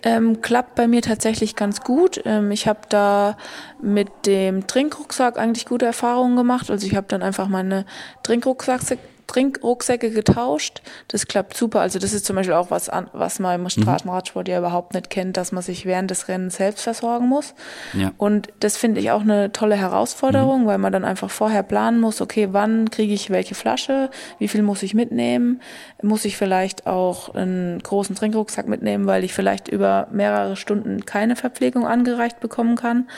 Ähm, 0.05 0.41
klappt 0.41 0.75
bei 0.75 0.89
mir 0.89 1.01
tatsächlich 1.01 1.55
ganz 1.55 1.83
gut. 1.83 2.21
Ähm, 2.25 2.51
ich 2.51 2.67
habe 2.67 2.81
da 2.89 3.37
mit 3.81 4.09
dem 4.27 4.67
Trinkrucksack 4.67 5.39
eigentlich 5.39 5.65
gute 5.67 5.87
Erfahrungen 5.87 6.35
gemacht. 6.35 6.73
Also 6.73 6.89
ich 6.89 6.97
habe 6.97 7.07
dann 7.09 7.23
einfach 7.23 7.47
meine 7.47 7.87
Trinkrucksäcke 8.25 8.99
Trinkrucksäcke 9.33 10.11
getauscht. 10.11 10.83
Das 11.09 11.27
klappt 11.27 11.57
super. 11.57 11.81
Also 11.81 11.99
das 11.99 12.13
ist 12.13 12.27
zum 12.27 12.37
Beispiel 12.37 12.55
auch 12.55 12.71
was, 12.71 12.89
an, 12.89 13.09
was 13.13 13.39
man 13.39 13.55
im 13.55 13.63
mhm. 13.63 13.71
Straßenradsport 13.71 14.47
ja 14.49 14.59
überhaupt 14.59 14.93
nicht 14.93 15.09
kennt, 15.09 15.37
dass 15.37 15.53
man 15.53 15.63
sich 15.63 15.87
während 15.87 16.11
des 16.11 16.29
Rennens 16.29 16.57
selbst 16.57 16.83
versorgen 16.83 17.29
muss. 17.29 17.55
Ja. 17.95 18.13
Und 18.19 18.49
das 18.61 18.77
finde 18.77 19.01
ich 19.01 19.11
auch 19.11 19.23
eine 19.23 19.51
tolle 19.53 19.77
Herausforderung, 19.77 20.63
mhm. 20.63 20.67
weil 20.67 20.79
man 20.79 20.93
dann 20.93 21.05
einfach 21.05 21.31
vorher 21.31 21.63
planen 21.63 21.99
muss, 22.01 22.21
okay, 22.21 22.49
wann 22.53 22.91
kriege 22.91 23.15
ich 23.15 23.31
welche 23.31 23.55
Flasche, 23.55 24.11
wie 24.39 24.49
viel 24.49 24.63
muss 24.63 24.83
ich 24.83 24.93
mitnehmen, 24.93 25.63
muss 26.03 26.25
ich 26.25 26.37
vielleicht 26.37 26.87
auch 26.87 27.35
einen 27.35 27.79
großen 27.83 28.15
Trinkrucksack 28.15 28.69
mitnehmen, 28.69 29.07
weil 29.07 29.25
ich 29.25 29.33
vielleicht 29.33 29.69
über 29.69 30.09
mehrere 30.13 30.57
Stunden 30.57 31.07
keine 31.07 31.37
Verpflegung 31.37 31.87
angereicht 31.87 32.41
bekommen 32.41 32.77
kann. 32.77 33.09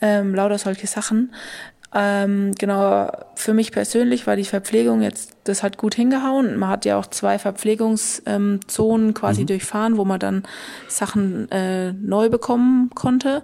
Ähm, 0.00 0.34
lauter 0.34 0.58
solche 0.58 0.88
Sachen. 0.88 1.32
Ähm, 1.94 2.52
genau, 2.58 3.10
für 3.34 3.52
mich 3.52 3.70
persönlich 3.70 4.26
war 4.26 4.36
die 4.36 4.44
Verpflegung 4.44 5.02
jetzt, 5.02 5.36
das 5.44 5.62
hat 5.62 5.76
gut 5.76 5.94
hingehauen. 5.94 6.56
Man 6.58 6.70
hat 6.70 6.84
ja 6.84 6.98
auch 6.98 7.06
zwei 7.06 7.38
Verpflegungszonen 7.38 9.08
ähm, 9.08 9.14
quasi 9.14 9.42
mhm. 9.42 9.46
durchfahren, 9.46 9.96
wo 9.98 10.04
man 10.04 10.18
dann 10.18 10.44
Sachen 10.88 11.50
äh, 11.50 11.92
neu 11.92 12.30
bekommen 12.30 12.90
konnte. 12.94 13.42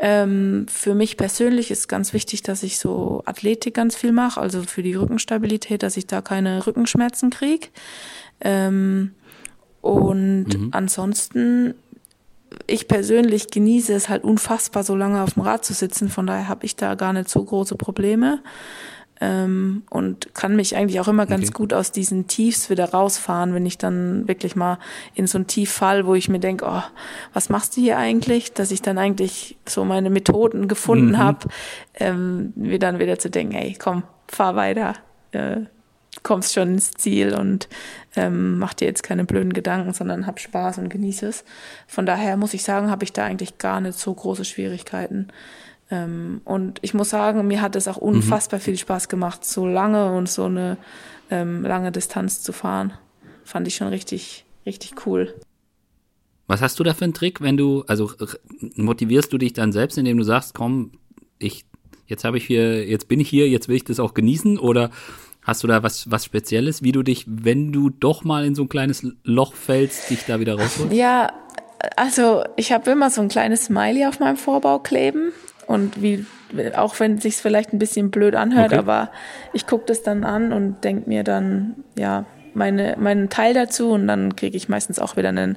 Ähm, 0.00 0.66
für 0.68 0.94
mich 0.94 1.16
persönlich 1.16 1.70
ist 1.70 1.88
ganz 1.88 2.12
wichtig, 2.12 2.42
dass 2.42 2.62
ich 2.62 2.78
so 2.78 3.22
Athletik 3.26 3.74
ganz 3.74 3.96
viel 3.96 4.12
mache, 4.12 4.40
also 4.40 4.62
für 4.62 4.82
die 4.82 4.94
Rückenstabilität, 4.94 5.82
dass 5.82 5.96
ich 5.96 6.06
da 6.06 6.20
keine 6.20 6.66
Rückenschmerzen 6.66 7.30
kriege. 7.30 7.68
Ähm, 8.40 9.12
und 9.80 10.46
mhm. 10.48 10.68
ansonsten 10.72 11.74
ich 12.66 12.88
persönlich 12.88 13.50
genieße 13.50 13.92
es 13.92 14.08
halt 14.08 14.24
unfassbar, 14.24 14.82
so 14.84 14.96
lange 14.96 15.22
auf 15.22 15.34
dem 15.34 15.42
Rad 15.42 15.64
zu 15.64 15.74
sitzen. 15.74 16.08
Von 16.08 16.26
daher 16.26 16.48
habe 16.48 16.64
ich 16.64 16.76
da 16.76 16.94
gar 16.94 17.12
nicht 17.12 17.28
so 17.28 17.42
große 17.42 17.76
Probleme. 17.76 18.40
Ähm, 19.20 19.82
und 19.90 20.32
kann 20.34 20.54
mich 20.54 20.76
eigentlich 20.76 21.00
auch 21.00 21.08
immer 21.08 21.26
ganz 21.26 21.48
okay. 21.48 21.54
gut 21.54 21.72
aus 21.74 21.90
diesen 21.90 22.28
Tiefs 22.28 22.70
wieder 22.70 22.90
rausfahren, 22.90 23.52
wenn 23.52 23.66
ich 23.66 23.76
dann 23.76 24.28
wirklich 24.28 24.54
mal 24.54 24.78
in 25.14 25.26
so 25.26 25.38
ein 25.38 25.48
Tief 25.48 25.72
fall, 25.72 26.06
wo 26.06 26.14
ich 26.14 26.28
mir 26.28 26.38
denke, 26.38 26.66
oh, 26.68 26.82
was 27.32 27.48
machst 27.48 27.76
du 27.76 27.80
hier 27.80 27.98
eigentlich? 27.98 28.52
Dass 28.52 28.70
ich 28.70 28.80
dann 28.80 28.96
eigentlich 28.96 29.58
so 29.66 29.84
meine 29.84 30.08
Methoden 30.08 30.68
gefunden 30.68 31.10
mhm. 31.10 31.18
habe, 31.18 31.48
ähm, 31.94 32.52
mir 32.54 32.78
dann 32.78 33.00
wieder 33.00 33.18
zu 33.18 33.28
denken, 33.28 33.54
hey, 33.54 33.76
komm, 33.76 34.04
fahr 34.28 34.54
weiter. 34.54 34.94
Äh, 35.32 35.62
kommst 36.22 36.54
schon 36.54 36.74
ins 36.74 36.92
Ziel 36.92 37.34
und 37.34 37.68
ähm, 38.16 38.58
mach 38.58 38.74
dir 38.74 38.86
jetzt 38.86 39.02
keine 39.02 39.24
blöden 39.24 39.52
Gedanken, 39.52 39.92
sondern 39.92 40.26
hab 40.26 40.40
Spaß 40.40 40.78
und 40.78 40.88
genieße 40.88 41.26
es. 41.26 41.44
Von 41.86 42.06
daher 42.06 42.36
muss 42.36 42.54
ich 42.54 42.62
sagen, 42.62 42.90
habe 42.90 43.04
ich 43.04 43.12
da 43.12 43.24
eigentlich 43.24 43.58
gar 43.58 43.80
nicht 43.80 43.98
so 43.98 44.12
große 44.12 44.44
Schwierigkeiten. 44.44 45.28
Ähm, 45.90 46.40
und 46.44 46.78
ich 46.82 46.94
muss 46.94 47.10
sagen, 47.10 47.46
mir 47.46 47.62
hat 47.62 47.76
es 47.76 47.88
auch 47.88 48.00
mhm. 48.00 48.08
unfassbar 48.08 48.58
mhm. 48.58 48.64
viel 48.64 48.78
Spaß 48.78 49.08
gemacht, 49.08 49.44
so 49.44 49.66
lange 49.66 50.12
und 50.12 50.28
so 50.28 50.44
eine 50.44 50.76
ähm, 51.30 51.62
lange 51.62 51.92
Distanz 51.92 52.42
zu 52.42 52.52
fahren. 52.52 52.92
Fand 53.44 53.66
ich 53.66 53.76
schon 53.76 53.88
richtig, 53.88 54.44
richtig 54.66 55.06
cool. 55.06 55.34
Was 56.46 56.62
hast 56.62 56.78
du 56.80 56.84
da 56.84 56.94
für 56.94 57.04
einen 57.04 57.14
Trick, 57.14 57.40
wenn 57.40 57.56
du, 57.56 57.84
also 57.86 58.10
motivierst 58.74 59.32
du 59.32 59.38
dich 59.38 59.52
dann 59.52 59.72
selbst, 59.72 59.98
indem 59.98 60.16
du 60.16 60.24
sagst, 60.24 60.54
komm, 60.54 60.92
ich, 61.38 61.66
jetzt 62.06 62.24
habe 62.24 62.38
ich 62.38 62.46
hier, 62.46 62.86
jetzt 62.86 63.06
bin 63.06 63.20
ich 63.20 63.28
hier, 63.28 63.48
jetzt 63.48 63.68
will 63.68 63.76
ich 63.76 63.84
das 63.84 64.00
auch 64.00 64.14
genießen 64.14 64.58
oder 64.58 64.90
Hast 65.48 65.62
du 65.62 65.66
da 65.66 65.82
was, 65.82 66.10
was 66.10 66.26
Spezielles, 66.26 66.82
wie 66.82 66.92
du 66.92 67.02
dich, 67.02 67.24
wenn 67.26 67.72
du 67.72 67.88
doch 67.88 68.22
mal 68.22 68.44
in 68.44 68.54
so 68.54 68.64
ein 68.64 68.68
kleines 68.68 69.06
Loch 69.24 69.54
fällst, 69.54 70.10
dich 70.10 70.26
da 70.26 70.40
wieder 70.40 70.60
rausholst? 70.60 70.92
Ja, 70.92 71.32
also 71.96 72.44
ich 72.56 72.70
habe 72.70 72.90
immer 72.90 73.08
so 73.08 73.22
ein 73.22 73.28
kleines 73.28 73.64
Smiley 73.64 74.04
auf 74.04 74.20
meinem 74.20 74.36
Vorbau 74.36 74.78
kleben. 74.78 75.32
Und 75.66 76.02
wie, 76.02 76.26
auch 76.76 77.00
wenn 77.00 77.14
es 77.14 77.22
sich 77.22 77.36
vielleicht 77.36 77.72
ein 77.72 77.78
bisschen 77.78 78.10
blöd 78.10 78.36
anhört, 78.36 78.72
okay. 78.72 78.78
aber 78.78 79.10
ich 79.54 79.66
gucke 79.66 79.86
das 79.86 80.02
dann 80.02 80.22
an 80.24 80.52
und 80.52 80.84
denke 80.84 81.08
mir 81.08 81.24
dann, 81.24 81.76
ja, 81.96 82.26
meine, 82.52 82.96
meinen 82.98 83.30
Teil 83.30 83.54
dazu 83.54 83.92
und 83.92 84.06
dann 84.06 84.36
kriege 84.36 84.56
ich 84.56 84.68
meistens 84.68 84.98
auch 84.98 85.16
wieder 85.16 85.30
ein 85.30 85.56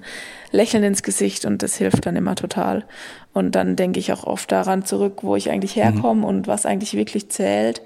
Lächeln 0.51 0.86
ins 0.86 1.04
Gesicht 1.04 1.43
und 1.43 1.63
das 1.63 1.75
hilft 1.75 2.06
dann 2.06 2.15
immer 2.15 2.36
total. 2.36 2.86
Und 3.34 3.56
dann 3.56 3.75
denke 3.75 3.99
ich 3.99 4.13
auch 4.13 4.23
oft 4.23 4.54
daran 4.54 4.86
zurück, 4.86 5.19
wo 5.23 5.36
ich 5.36 5.49
eigentlich 5.49 5.75
herkomme 5.75 6.21
mhm. 6.21 6.25
und 6.25 6.47
was 6.47 6.65
eigentlich 6.65 6.93
wirklich 6.93 7.27
zählt 7.27 7.82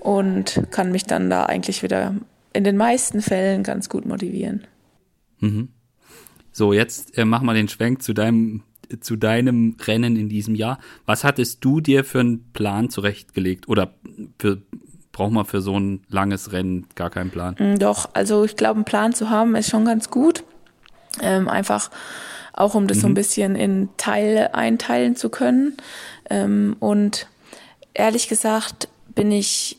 und 0.00 0.62
kann 0.70 0.92
mich 0.92 1.04
dann 1.04 1.30
da 1.30 1.44
eigentlich 1.44 1.82
wieder 1.82 2.14
in 2.52 2.64
den 2.64 2.76
meisten 2.76 3.22
Fällen 3.22 3.62
ganz 3.62 3.88
gut 3.88 4.06
motivieren. 4.06 4.66
Mhm. 5.40 5.68
So, 6.52 6.72
jetzt 6.72 7.16
äh, 7.16 7.24
mach 7.24 7.42
mal 7.42 7.54
den 7.54 7.68
Schwenk 7.68 8.02
zu 8.02 8.12
deinem 8.12 8.62
zu 9.00 9.16
deinem 9.16 9.76
Rennen 9.86 10.16
in 10.16 10.28
diesem 10.28 10.54
Jahr. 10.54 10.78
Was 11.04 11.22
hattest 11.22 11.64
du 11.64 11.80
dir 11.80 12.04
für 12.04 12.20
einen 12.20 12.50
Plan 12.52 12.88
zurechtgelegt? 12.88 13.68
Oder 13.68 13.94
für, 14.38 14.62
braucht 15.12 15.32
man 15.32 15.44
für 15.44 15.60
so 15.60 15.78
ein 15.78 16.02
langes 16.08 16.52
Rennen 16.52 16.86
gar 16.94 17.10
keinen 17.10 17.30
Plan? 17.30 17.54
Mm, 17.58 17.78
doch, 17.78 18.08
also 18.14 18.44
ich 18.44 18.56
glaube, 18.56 18.76
einen 18.76 18.84
Plan 18.84 19.12
zu 19.12 19.30
haben 19.30 19.54
ist 19.56 19.68
schon 19.68 19.84
ganz 19.84 20.10
gut. 20.10 20.42
Ähm, 21.20 21.48
einfach 21.48 21.90
auch, 22.52 22.74
um 22.74 22.86
das 22.86 22.98
mhm. 22.98 23.00
so 23.00 23.06
ein 23.08 23.10
mhm. 23.10 23.14
bisschen 23.14 23.56
in 23.56 23.88
Teile 23.96 24.54
einteilen 24.54 25.16
zu 25.16 25.28
können. 25.28 25.76
Ähm, 26.30 26.76
und 26.80 27.28
ehrlich 27.94 28.28
gesagt 28.28 28.88
bin 29.14 29.30
ich 29.32 29.78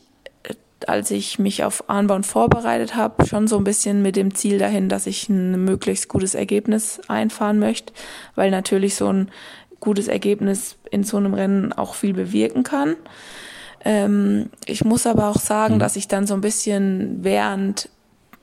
als 0.88 1.10
ich 1.10 1.38
mich 1.38 1.64
auf 1.64 1.88
Anbauen 1.88 2.22
vorbereitet 2.22 2.94
habe, 2.94 3.26
schon 3.26 3.46
so 3.46 3.56
ein 3.58 3.64
bisschen 3.64 4.02
mit 4.02 4.16
dem 4.16 4.34
Ziel 4.34 4.58
dahin, 4.58 4.88
dass 4.88 5.06
ich 5.06 5.28
ein 5.28 5.64
möglichst 5.64 6.08
gutes 6.08 6.34
Ergebnis 6.34 7.00
einfahren 7.08 7.58
möchte, 7.58 7.92
weil 8.34 8.50
natürlich 8.50 8.94
so 8.94 9.12
ein 9.12 9.30
gutes 9.80 10.08
Ergebnis 10.08 10.76
in 10.90 11.04
so 11.04 11.16
einem 11.16 11.34
Rennen 11.34 11.72
auch 11.72 11.94
viel 11.94 12.12
bewirken 12.12 12.62
kann. 12.62 12.96
Ähm, 13.84 14.50
ich 14.66 14.84
muss 14.84 15.06
aber 15.06 15.28
auch 15.28 15.38
sagen, 15.38 15.74
mhm. 15.74 15.78
dass 15.78 15.96
ich 15.96 16.08
dann 16.08 16.26
so 16.26 16.34
ein 16.34 16.42
bisschen 16.42 17.18
während 17.22 17.88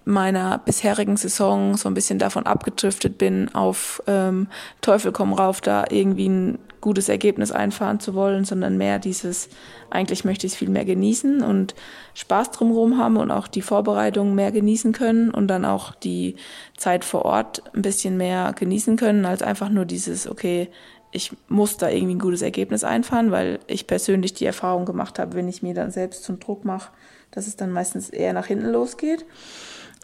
meiner 0.08 0.58
bisherigen 0.60 1.18
Saison 1.18 1.76
so 1.76 1.90
ein 1.90 1.94
bisschen 1.94 2.18
davon 2.18 2.46
abgedriftet 2.46 3.18
bin, 3.18 3.54
auf 3.54 4.02
ähm, 4.08 4.48
Teufel 4.82 5.12
komm 5.12 5.34
rauf, 5.34 5.60
da 5.60 5.86
irgendwie 5.90 6.30
ein 6.30 6.60
gutes 6.88 7.10
Ergebnis 7.10 7.52
einfahren 7.52 8.00
zu 8.00 8.14
wollen, 8.14 8.46
sondern 8.46 8.78
mehr 8.78 8.98
dieses, 8.98 9.50
eigentlich 9.90 10.24
möchte 10.24 10.48
ich 10.48 10.54
es 10.54 10.58
viel 10.58 10.70
mehr 10.70 10.86
genießen 10.86 11.42
und 11.42 11.76
Spaß 12.14 12.52
drumherum 12.52 12.98
haben 12.98 13.18
und 13.18 13.30
auch 13.30 13.50
die 13.50 13.62
Vorbereitung 13.62 14.36
mehr 14.36 14.54
genießen 14.54 14.94
können 14.94 15.30
und 15.30 15.50
dann 15.50 15.66
auch 15.66 15.94
die 15.94 16.38
Zeit 16.78 17.04
vor 17.04 17.26
Ort 17.26 17.62
ein 17.76 17.82
bisschen 17.82 18.16
mehr 18.16 18.56
genießen 18.58 18.96
können, 18.96 19.26
als 19.26 19.42
einfach 19.42 19.68
nur 19.68 19.84
dieses, 19.84 20.30
okay, 20.30 20.70
ich 21.12 21.34
muss 21.50 21.76
da 21.76 21.90
irgendwie 21.90 22.16
ein 22.16 22.20
gutes 22.20 22.42
Ergebnis 22.42 22.86
einfahren, 22.86 23.32
weil 23.32 23.60
ich 23.68 23.86
persönlich 23.86 24.34
die 24.34 24.46
Erfahrung 24.46 24.86
gemacht 24.86 25.20
habe, 25.20 25.36
wenn 25.36 25.50
ich 25.50 25.62
mir 25.62 25.74
dann 25.74 25.92
selbst 25.92 26.24
zum 26.24 26.40
Druck 26.40 26.64
mache, 26.64 26.92
dass 27.32 27.48
es 27.48 27.58
dann 27.58 27.74
meistens 27.74 28.10
eher 28.10 28.32
nach 28.32 28.46
hinten 28.46 28.72
losgeht. 28.72 29.26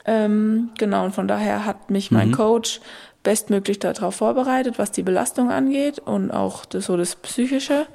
Ähm, 0.03 0.71
genau, 0.77 1.05
und 1.05 1.15
von 1.15 1.29
daher 1.29 1.65
hat 1.65 1.91
mich 1.91 2.11
mein 2.11 2.27
mhm. 2.27 2.33
Coach 2.33 2.81
bestmöglich 3.23 3.79
darauf 3.79 4.15
vorbereitet, 4.15 4.77
was 4.77 4.91
die 4.91 5.03
Belastung 5.03 5.49
angeht 5.49 5.99
und 5.99 6.31
auch 6.31 6.65
das, 6.65 6.85
so 6.85 6.97
das 6.97 7.15
Psychische. 7.15 7.87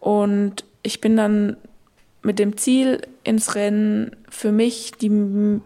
Und 0.00 0.64
ich 0.82 1.00
bin 1.00 1.16
dann 1.16 1.56
mit 2.22 2.38
dem 2.38 2.56
Ziel 2.56 3.06
ins 3.22 3.54
Rennen 3.54 4.16
für 4.28 4.50
mich 4.50 4.92
die 4.92 5.10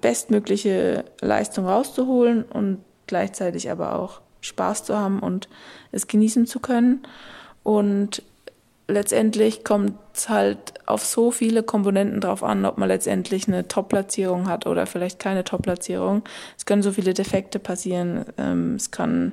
bestmögliche 0.01 1.05
Leistung 1.21 1.67
rauszuholen 1.67 2.43
und 2.43 2.79
gleichzeitig 3.07 3.71
aber 3.71 3.99
auch 3.99 4.21
Spaß 4.41 4.85
zu 4.85 4.97
haben 4.97 5.21
und 5.21 5.49
es 5.93 6.07
genießen 6.07 6.47
zu 6.47 6.61
können. 6.61 7.03
Und 7.63 8.23
letztendlich 8.89 9.65
kommt 9.65 9.93
es 10.15 10.29
halt 10.29 10.75
auf 10.87 11.05
so 11.05 11.31
viele 11.31 11.63
Komponenten 11.63 12.21
drauf 12.21 12.43
an, 12.43 12.65
ob 12.65 12.79
man 12.79 12.89
letztendlich 12.89 13.47
eine 13.47 13.69
Top-Platzierung 13.69 14.49
hat 14.49 14.67
oder 14.67 14.87
vielleicht 14.87 15.19
keine 15.19 15.45
Top-Platzierung. 15.45 16.23
Es 16.57 16.67
können 16.67 16.83
so 16.83 16.91
viele 16.91 17.15
Defekte 17.15 17.59
passieren. 17.59 18.25
Ähm, 18.39 18.75
es 18.75 18.91
kann, 18.91 19.33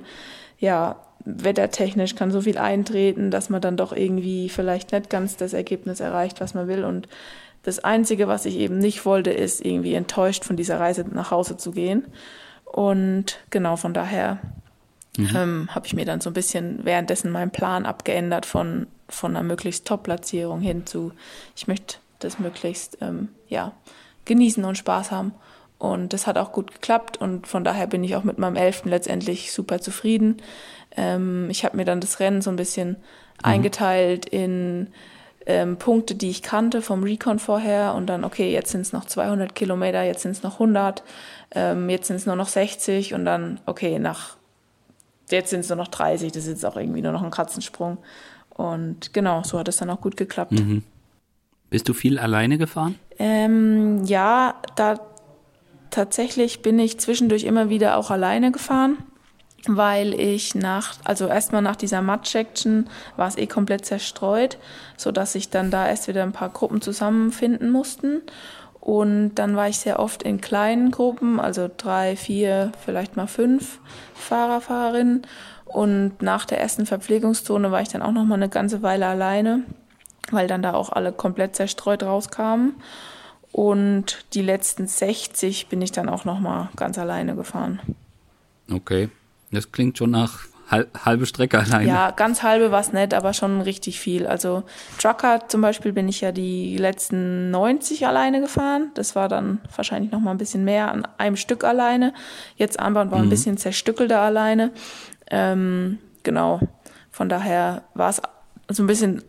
ja, 0.58 0.96
wettertechnisch 1.24 2.14
kann 2.14 2.30
so 2.30 2.42
viel 2.42 2.58
eintreten, 2.58 3.30
dass 3.30 3.48
man 3.48 3.60
dann 3.60 3.76
doch 3.76 3.92
irgendwie 3.92 4.48
vielleicht 4.48 4.92
nicht 4.92 5.10
ganz 5.10 5.36
das 5.36 5.54
Ergebnis 5.54 6.00
erreicht, 6.00 6.40
was 6.40 6.54
man 6.54 6.68
will. 6.68 6.84
Und 6.84 7.08
das 7.62 7.82
Einzige, 7.82 8.28
was 8.28 8.44
ich 8.44 8.58
eben 8.58 8.78
nicht 8.78 9.06
wollte, 9.06 9.30
ist 9.30 9.64
irgendwie 9.64 9.94
enttäuscht 9.94 10.44
von 10.44 10.56
dieser 10.56 10.78
Reise 10.78 11.04
nach 11.10 11.30
Hause 11.30 11.56
zu 11.56 11.72
gehen. 11.72 12.04
Und 12.64 13.40
genau 13.50 13.76
von 13.76 13.94
daher 13.94 14.38
mhm. 15.16 15.30
ähm, 15.34 15.68
habe 15.74 15.86
ich 15.86 15.94
mir 15.94 16.04
dann 16.04 16.20
so 16.20 16.30
ein 16.30 16.34
bisschen 16.34 16.84
währenddessen 16.84 17.32
meinen 17.32 17.50
Plan 17.50 17.86
abgeändert 17.86 18.44
von 18.44 18.86
von 19.08 19.36
einer 19.36 19.44
möglichst 19.44 19.86
Top-Platzierung 19.86 20.60
hin 20.60 20.86
zu, 20.86 21.12
ich 21.54 21.66
möchte 21.66 21.96
das 22.18 22.38
möglichst 22.38 22.98
ähm, 23.00 23.28
ja, 23.48 23.72
genießen 24.24 24.64
und 24.64 24.78
Spaß 24.78 25.10
haben. 25.10 25.32
Und 25.78 26.12
das 26.12 26.26
hat 26.26 26.38
auch 26.38 26.52
gut 26.52 26.72
geklappt 26.72 27.18
und 27.18 27.46
von 27.46 27.62
daher 27.62 27.86
bin 27.86 28.02
ich 28.02 28.16
auch 28.16 28.24
mit 28.24 28.38
meinem 28.38 28.56
Elften 28.56 28.88
letztendlich 28.88 29.52
super 29.52 29.80
zufrieden. 29.80 30.38
Ähm, 30.96 31.48
ich 31.50 31.64
habe 31.64 31.76
mir 31.76 31.84
dann 31.84 32.00
das 32.00 32.18
Rennen 32.18 32.40
so 32.40 32.48
ein 32.48 32.56
bisschen 32.56 32.90
mhm. 32.90 32.96
eingeteilt 33.42 34.26
in 34.26 34.88
ähm, 35.44 35.76
Punkte, 35.76 36.14
die 36.14 36.30
ich 36.30 36.42
kannte 36.42 36.82
vom 36.82 37.02
Recon 37.04 37.38
vorher 37.38 37.94
und 37.94 38.06
dann, 38.06 38.24
okay, 38.24 38.52
jetzt 38.52 38.72
sind 38.72 38.80
es 38.80 38.92
noch 38.92 39.04
200 39.04 39.54
Kilometer, 39.54 40.02
jetzt 40.02 40.22
sind 40.22 40.32
es 40.32 40.42
noch 40.42 40.54
100, 40.54 41.04
ähm, 41.54 41.88
jetzt 41.88 42.08
sind 42.08 42.16
es 42.16 42.26
nur 42.26 42.36
noch 42.36 42.48
60 42.48 43.14
und 43.14 43.24
dann, 43.24 43.60
okay, 43.66 43.98
nach, 43.98 44.36
jetzt 45.30 45.50
sind 45.50 45.60
es 45.60 45.68
nur 45.68 45.76
noch 45.76 45.88
30, 45.88 46.32
das 46.32 46.44
ist 46.44 46.48
jetzt 46.48 46.66
auch 46.66 46.76
irgendwie 46.76 47.02
nur 47.02 47.12
noch 47.12 47.22
ein 47.22 47.30
Katzensprung. 47.30 47.98
Und 48.56 49.12
genau, 49.12 49.42
so 49.42 49.58
hat 49.58 49.68
es 49.68 49.76
dann 49.76 49.90
auch 49.90 50.00
gut 50.00 50.16
geklappt. 50.16 50.52
Mhm. 50.52 50.82
Bist 51.68 51.88
du 51.88 51.94
viel 51.94 52.18
alleine 52.18 52.56
gefahren? 52.58 52.94
Ähm, 53.18 54.04
ja, 54.04 54.54
da 54.76 54.98
tatsächlich 55.90 56.62
bin 56.62 56.78
ich 56.78 56.98
zwischendurch 56.98 57.44
immer 57.44 57.68
wieder 57.68 57.98
auch 57.98 58.10
alleine 58.10 58.52
gefahren, 58.52 58.98
weil 59.66 60.18
ich 60.18 60.54
nach, 60.54 60.94
also 61.04 61.26
erstmal 61.26 61.62
nach 61.62 61.76
dieser 61.76 62.02
Match-Section 62.02 62.88
war 63.16 63.28
es 63.28 63.36
eh 63.36 63.46
komplett 63.46 63.84
zerstreut, 63.84 64.58
so 64.96 65.12
dass 65.12 65.32
sich 65.32 65.50
dann 65.50 65.70
da 65.70 65.86
erst 65.86 66.08
wieder 66.08 66.22
ein 66.22 66.32
paar 66.32 66.50
Gruppen 66.50 66.80
zusammenfinden 66.80 67.70
mussten. 67.70 68.22
Und 68.80 69.34
dann 69.34 69.56
war 69.56 69.68
ich 69.68 69.78
sehr 69.78 69.98
oft 69.98 70.22
in 70.22 70.40
kleinen 70.40 70.92
Gruppen, 70.92 71.40
also 71.40 71.68
drei, 71.76 72.14
vier, 72.14 72.70
vielleicht 72.84 73.16
mal 73.16 73.26
fünf 73.26 73.80
Fahrer, 74.14 74.60
Fahrerinnen. 74.60 75.26
Und 75.76 76.22
nach 76.22 76.46
der 76.46 76.58
ersten 76.58 76.86
Verpflegungszone 76.86 77.70
war 77.70 77.82
ich 77.82 77.88
dann 77.88 78.00
auch 78.00 78.12
noch 78.12 78.24
mal 78.24 78.36
eine 78.36 78.48
ganze 78.48 78.80
Weile 78.80 79.08
alleine, 79.08 79.62
weil 80.30 80.48
dann 80.48 80.62
da 80.62 80.72
auch 80.72 80.88
alle 80.88 81.12
komplett 81.12 81.54
zerstreut 81.54 82.02
rauskamen. 82.02 82.76
Und 83.52 84.24
die 84.32 84.40
letzten 84.40 84.86
60 84.86 85.66
bin 85.68 85.82
ich 85.82 85.92
dann 85.92 86.08
auch 86.08 86.24
noch 86.24 86.40
mal 86.40 86.70
ganz 86.76 86.98
alleine 86.98 87.36
gefahren. 87.36 87.80
Okay, 88.72 89.10
das 89.50 89.70
klingt 89.70 89.98
schon 89.98 90.12
nach 90.12 90.46
halbe 90.70 91.26
Strecke 91.26 91.60
alleine. 91.60 91.86
Ja, 91.86 92.10
ganz 92.10 92.42
halbe 92.42 92.70
war 92.70 92.80
es 92.80 92.94
nicht, 92.94 93.12
aber 93.12 93.34
schon 93.34 93.60
richtig 93.60 94.00
viel. 94.00 94.26
Also 94.26 94.62
Trucker 94.98 95.46
zum 95.46 95.60
Beispiel 95.60 95.92
bin 95.92 96.08
ich 96.08 96.22
ja 96.22 96.32
die 96.32 96.78
letzten 96.78 97.50
90 97.50 98.06
alleine 98.06 98.40
gefahren. 98.40 98.92
Das 98.94 99.14
war 99.14 99.28
dann 99.28 99.60
wahrscheinlich 99.76 100.10
noch 100.10 100.20
mal 100.20 100.30
ein 100.30 100.38
bisschen 100.38 100.64
mehr 100.64 100.90
an 100.90 101.06
einem 101.18 101.36
Stück 101.36 101.64
alleine. 101.64 102.14
Jetzt 102.56 102.80
Armband 102.80 103.10
war 103.10 103.18
mhm. 103.18 103.26
ein 103.26 103.30
bisschen 103.30 103.58
zerstückelter 103.58 104.20
alleine. 104.22 104.72
Ähm, 105.30 105.98
genau. 106.22 106.60
Von 107.10 107.28
daher 107.28 107.84
war 107.94 108.10
es 108.10 108.20
so 108.68 108.82
ein 108.82 108.86
bisschen 108.86 109.22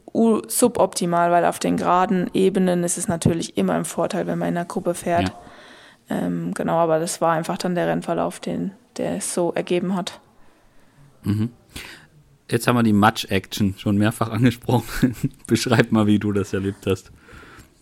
suboptimal, 0.47 1.31
weil 1.31 1.45
auf 1.45 1.59
den 1.59 1.77
geraden 1.77 2.29
Ebenen 2.33 2.83
ist 2.83 2.97
es 2.97 3.07
natürlich 3.07 3.57
immer 3.57 3.73
ein 3.73 3.85
Vorteil, 3.85 4.27
wenn 4.27 4.39
man 4.39 4.49
in 4.49 4.57
einer 4.57 4.65
Gruppe 4.65 4.93
fährt. 4.93 5.29
Ja. 5.29 5.35
Ähm, 6.09 6.53
genau, 6.53 6.77
aber 6.77 6.99
das 6.99 7.21
war 7.21 7.33
einfach 7.33 7.57
dann 7.57 7.75
der 7.75 7.87
Rennverlauf, 7.87 8.39
den 8.39 8.71
der 8.97 9.17
es 9.17 9.33
so 9.33 9.53
ergeben 9.53 9.95
hat. 9.95 10.19
Mhm. 11.23 11.49
Jetzt 12.49 12.67
haben 12.67 12.77
wir 12.77 12.83
die 12.83 12.93
Match-Action 12.93 13.75
schon 13.77 13.97
mehrfach 13.97 14.29
angesprochen. 14.29 15.15
Beschreib 15.47 15.91
mal, 15.91 16.07
wie 16.07 16.17
du 16.17 16.31
das 16.31 16.53
erlebt 16.53 16.85
hast. 16.87 17.11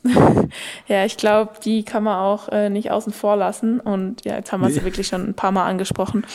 ja, 0.88 1.06
ich 1.06 1.18
glaube, 1.18 1.54
die 1.64 1.84
kann 1.84 2.04
man 2.04 2.18
auch 2.18 2.50
äh, 2.50 2.70
nicht 2.70 2.92
außen 2.92 3.14
vor 3.14 3.36
lassen. 3.36 3.80
Und 3.80 4.24
ja, 4.26 4.36
jetzt 4.36 4.52
haben 4.52 4.62
wir 4.62 4.68
nee. 4.68 4.74
sie 4.74 4.84
wirklich 4.84 5.08
schon 5.08 5.30
ein 5.30 5.34
paar 5.34 5.52
Mal 5.52 5.66
angesprochen. 5.66 6.26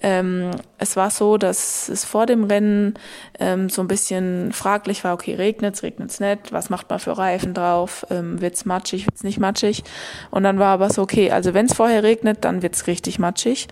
Ähm, 0.00 0.50
es 0.78 0.96
war 0.96 1.10
so, 1.10 1.36
dass 1.36 1.88
es 1.88 2.04
vor 2.04 2.26
dem 2.26 2.44
Rennen 2.44 2.94
ähm, 3.38 3.68
so 3.68 3.82
ein 3.82 3.88
bisschen 3.88 4.52
fraglich 4.52 5.04
war, 5.04 5.14
okay, 5.14 5.34
regnet's, 5.34 5.82
regnet's 5.82 6.20
nicht, 6.20 6.52
was 6.52 6.70
macht 6.70 6.88
man 6.90 6.98
für 6.98 7.16
Reifen 7.18 7.54
drauf, 7.54 8.06
ähm, 8.10 8.40
wird's 8.40 8.64
matschig, 8.64 9.06
wird's 9.06 9.24
nicht 9.24 9.38
matschig. 9.38 9.84
Und 10.30 10.44
dann 10.44 10.58
war 10.58 10.72
aber 10.74 10.90
so, 10.90 11.02
okay, 11.02 11.30
also 11.30 11.54
wenn 11.54 11.66
es 11.66 11.74
vorher 11.74 12.02
regnet, 12.02 12.44
dann 12.44 12.62
wird's 12.62 12.86
richtig 12.86 13.18
matschig. 13.18 13.68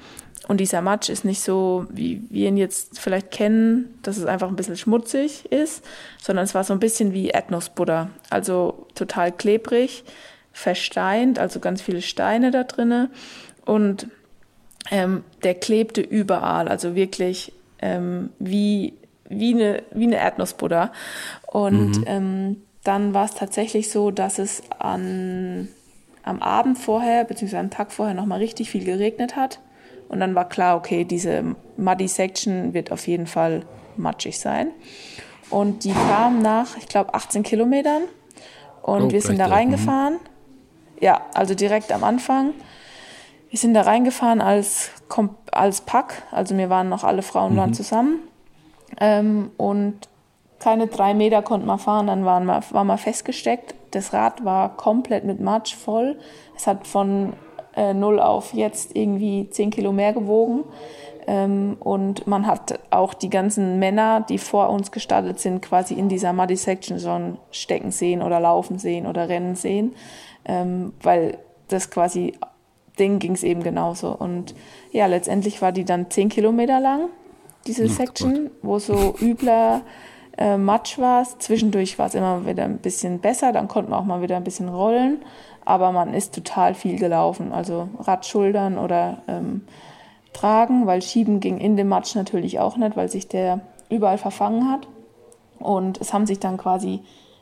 Und 0.48 0.58
dieser 0.58 0.80
Matsch 0.80 1.08
ist 1.08 1.24
nicht 1.24 1.40
so, 1.40 1.86
wie 1.90 2.22
wir 2.30 2.48
ihn 2.48 2.56
jetzt 2.56 3.00
vielleicht 3.00 3.30
kennen, 3.30 3.98
dass 4.02 4.16
es 4.16 4.26
einfach 4.26 4.48
ein 4.48 4.56
bisschen 4.56 4.76
schmutzig 4.76 5.50
ist, 5.50 5.84
sondern 6.22 6.44
es 6.44 6.54
war 6.54 6.62
so 6.62 6.72
ein 6.72 6.78
bisschen 6.78 7.12
wie 7.12 7.28
Erdnussbutter. 7.28 8.10
Also 8.30 8.86
total 8.94 9.32
klebrig, 9.32 10.04
versteint, 10.52 11.38
also 11.38 11.58
ganz 11.58 11.82
viele 11.82 12.00
Steine 12.00 12.52
da 12.52 12.62
drinne. 12.62 13.10
Und 13.64 14.06
ähm, 14.90 15.24
der 15.42 15.54
klebte 15.54 16.00
überall, 16.00 16.68
also 16.68 16.94
wirklich 16.94 17.52
ähm, 17.80 18.30
wie, 18.38 18.94
wie, 19.28 19.54
eine, 19.54 19.82
wie 19.92 20.04
eine 20.04 20.16
Erdnussbutter. 20.16 20.92
Und 21.46 21.98
mhm. 21.98 22.04
ähm, 22.06 22.56
dann 22.84 23.14
war 23.14 23.24
es 23.24 23.34
tatsächlich 23.34 23.90
so, 23.90 24.12
dass 24.12 24.38
es 24.38 24.62
an, 24.78 25.66
am 26.22 26.40
Abend 26.40 26.78
vorher, 26.78 27.24
beziehungsweise 27.24 27.60
am 27.60 27.70
Tag 27.70 27.90
vorher 27.90 28.14
nochmal 28.14 28.38
richtig 28.38 28.70
viel 28.70 28.84
geregnet 28.84 29.34
hat. 29.34 29.58
Und 30.08 30.20
dann 30.20 30.34
war 30.34 30.48
klar, 30.48 30.76
okay, 30.76 31.04
diese 31.04 31.56
Muddy 31.76 32.08
Section 32.08 32.74
wird 32.74 32.92
auf 32.92 33.06
jeden 33.06 33.26
Fall 33.26 33.62
matschig 33.96 34.38
sein. 34.38 34.68
Und 35.50 35.84
die 35.84 35.92
kam 35.92 36.42
nach, 36.42 36.76
ich 36.76 36.88
glaube, 36.88 37.14
18 37.14 37.42
Kilometern. 37.42 38.02
Und 38.82 39.02
oh, 39.02 39.10
wir 39.10 39.20
sind 39.20 39.38
da 39.38 39.46
reingefahren. 39.46 40.14
Mhm. 40.14 40.20
Ja, 41.00 41.22
also 41.34 41.54
direkt 41.54 41.92
am 41.92 42.04
Anfang. 42.04 42.54
Wir 43.50 43.58
sind 43.58 43.74
da 43.74 43.82
reingefahren 43.82 44.40
als, 44.40 44.90
als 45.52 45.80
Pack. 45.82 46.22
Also 46.30 46.56
wir 46.56 46.70
waren 46.70 46.88
noch 46.88 47.04
alle 47.04 47.22
Frauen 47.22 47.54
mhm. 47.54 47.56
waren 47.58 47.74
zusammen. 47.74 48.18
Ähm, 49.00 49.50
und 49.56 50.08
keine 50.58 50.86
drei 50.86 51.14
Meter 51.14 51.42
konnten 51.42 51.66
wir 51.66 51.78
fahren, 51.78 52.06
dann 52.06 52.24
waren 52.24 52.44
wir, 52.46 52.62
waren 52.70 52.86
wir 52.86 52.98
festgesteckt. 52.98 53.74
Das 53.90 54.12
Rad 54.12 54.44
war 54.44 54.76
komplett 54.76 55.24
mit 55.24 55.40
Matsch 55.40 55.74
voll. 55.74 56.18
Es 56.56 56.66
hat 56.66 56.86
von 56.86 57.34
äh, 57.76 57.94
null 57.94 58.18
auf 58.18 58.54
jetzt 58.54 58.96
irgendwie 58.96 59.48
zehn 59.50 59.70
Kilo 59.70 59.92
mehr 59.92 60.12
gewogen. 60.12 60.64
Ähm, 61.26 61.76
und 61.80 62.26
man 62.26 62.46
hat 62.46 62.78
auch 62.90 63.12
die 63.12 63.30
ganzen 63.30 63.78
Männer, 63.78 64.24
die 64.28 64.38
vor 64.38 64.70
uns 64.70 64.92
gestartet 64.92 65.40
sind, 65.40 65.60
quasi 65.60 65.94
in 65.94 66.08
dieser 66.08 66.32
Muddy 66.32 66.56
Section 66.56 66.98
schon 67.00 67.38
stecken 67.50 67.90
sehen 67.90 68.22
oder 68.22 68.40
laufen 68.40 68.78
sehen 68.78 69.06
oder 69.06 69.28
rennen 69.28 69.56
sehen, 69.56 69.94
ähm, 70.44 70.92
weil 71.02 71.38
das 71.68 71.90
quasi, 71.90 72.34
denen 72.98 73.18
ging 73.18 73.32
es 73.32 73.42
eben 73.42 73.62
genauso. 73.62 74.12
Und 74.12 74.54
ja, 74.92 75.06
letztendlich 75.06 75.60
war 75.62 75.72
die 75.72 75.84
dann 75.84 76.10
zehn 76.10 76.28
Kilometer 76.28 76.78
lang, 76.78 77.08
diese 77.66 77.84
oh, 77.84 77.88
Section, 77.88 78.50
wo 78.62 78.78
so 78.78 79.16
übler 79.20 79.82
äh, 80.38 80.56
Matsch 80.56 80.98
war. 81.00 81.24
Zwischendurch 81.40 81.98
war 81.98 82.06
es 82.06 82.14
immer 82.14 82.46
wieder 82.46 82.64
ein 82.64 82.78
bisschen 82.78 83.18
besser, 83.18 83.52
dann 83.52 83.66
konnten 83.66 83.90
wir 83.90 83.98
auch 83.98 84.04
mal 84.04 84.22
wieder 84.22 84.36
ein 84.36 84.44
bisschen 84.44 84.68
rollen 84.68 85.18
aber 85.66 85.92
man 85.92 86.14
ist 86.14 86.34
total 86.34 86.74
viel 86.74 86.98
gelaufen, 86.98 87.52
also 87.52 87.88
Radschultern 87.98 88.78
oder 88.78 89.18
ähm, 89.28 89.62
tragen, 90.32 90.86
weil 90.86 91.02
schieben 91.02 91.40
ging 91.40 91.58
in 91.58 91.76
dem 91.76 91.88
Matsch 91.88 92.14
natürlich 92.14 92.58
auch 92.60 92.76
nicht, 92.76 92.96
weil 92.96 93.10
sich 93.10 93.28
der 93.28 93.60
überall 93.90 94.18
verfangen 94.18 94.70
hat. 94.70 94.86
Und 95.58 96.00
es 96.00 96.12
haben 96.12 96.26
sich 96.26 96.38
dann 96.38 96.56
quasi 96.56 97.00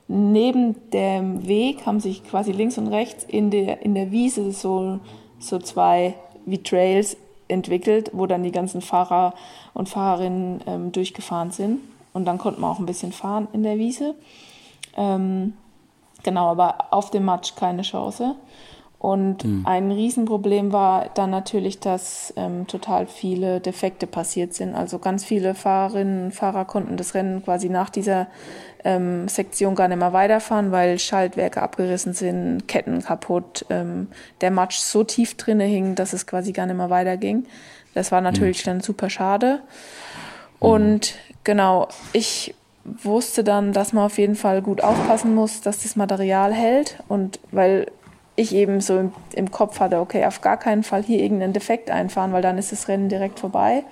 neben 0.09 0.91
dem 0.91 1.47
Weg, 1.47 1.87
haben 1.87 2.01
sich 2.01 2.25
quasi 2.25 2.53
links 2.53 2.79
und 2.79 2.89
rechts 2.89 3.25
in 3.25 3.51
der, 3.51 3.83
in 3.83 3.95
der 3.95 4.11
Wiese 4.11 4.53
so, 4.53 5.01
so 5.39 5.59
zwei 5.59 6.15
wie 6.47 6.63
Trails 6.63 7.17
entwickelt, 7.49 8.11
wo 8.13 8.27
dann 8.27 8.43
die 8.43 8.53
ganzen 8.53 8.81
Fahrer 8.81 9.35
und 9.75 9.89
Fahrerinnen 9.89 10.61
ähm, 10.67 10.93
durchgefahren 10.93 11.51
sind. 11.51 11.81
Und 12.13 12.27
dann 12.27 12.39
konnte 12.39 12.61
man 12.61 12.71
auch 12.71 12.79
ein 12.79 12.87
bisschen 12.87 13.13
fahren 13.13 13.49
in 13.53 13.63
der 13.63 13.77
Wiese. 13.79 14.15
Ähm, 14.97 15.55
Genau, 16.25 16.51
aber 16.51 16.93
auf 16.93 17.11
dem 17.11 17.25
Matsch 17.25 17.55
keine 17.55 17.83
Chance. 17.83 18.35
Und 19.05 19.45
mhm. 19.45 19.67
ein 19.67 19.93
Riesenproblem 19.93 20.73
war 20.73 21.11
dann 21.13 21.29
natürlich, 21.29 21.79
dass 21.79 22.33
ähm, 22.37 22.67
total 22.67 23.07
viele 23.07 23.61
Defekte 23.61 24.07
passiert 24.07 24.55
sind. 24.55 24.75
Also 24.75 24.99
ganz 24.99 25.27
viele 25.27 25.55
Fahrerinnen 25.55 26.25
und 26.25 26.33
Fahrer 26.33 26.65
konnten 26.65 26.97
das 26.97 27.13
Rennen 27.13 27.45
quasi 27.45 27.69
nach 27.69 27.91
dieser 27.91 28.29
ähm, 28.83 29.29
Sektion 29.29 29.75
gar 29.75 29.89
nicht 29.89 29.99
mehr 29.99 30.15
weiterfahren, 30.15 30.73
weil 30.73 30.99
Schaltwerke 30.99 31.61
abgerissen 31.61 32.15
sind, 32.15 32.67
Ketten 32.67 33.03
kaputt, 33.03 33.67
ähm, 33.69 34.09
der 34.41 34.51
Matsch 34.51 34.79
so 34.79 35.05
tief 35.05 35.37
drinne 35.37 35.65
hing, 35.65 35.95
dass 35.95 36.15
es 36.15 36.27
quasi 36.27 36.53
gar 36.53 36.65
nicht 36.65 36.77
mehr 36.77 36.89
weiterging. 36.89 37.45
Das 37.93 38.11
war 38.11 38.23
natürlich 38.23 38.65
mhm. 38.65 38.71
dann 38.71 38.81
super 38.81 39.11
schade. 39.11 39.61
Und 40.61 41.15
genau, 41.45 41.89
ich 42.15 42.55
wusste 42.85 43.45
dann, 43.45 43.73
dass 43.73 43.93
man 43.93 44.05
auf 44.05 44.19
jeden 44.19 44.37
Fall 44.37 44.63
gut 44.63 44.83
aufpassen 44.83 45.35
muss, 45.35 45.61
dass 45.61 45.83
das 45.83 45.97
Material 45.97 46.53
hält. 46.53 46.99
Und 47.09 47.41
weil 47.51 47.91
ich 48.37 48.55
eben 48.55 48.81
so 48.81 48.99
im, 48.99 49.13
im, 49.33 49.51
Kopf 49.51 49.81
hatte, 49.81 50.01
okay, 50.01 50.27
auf 50.27 50.41
gar 50.41 50.57
keinen 50.57 50.83
Fall 50.83 51.03
hier 51.03 51.21
irgendeinen 51.21 51.53
Defekt 51.53 51.91
einfahren, 51.91 52.33
weil 52.33 52.43
dann 52.43 52.59
ist 52.59 52.73
das 52.73 52.89
Rennen 52.89 53.09
direkt 53.09 53.41
vorbei. 53.41 53.85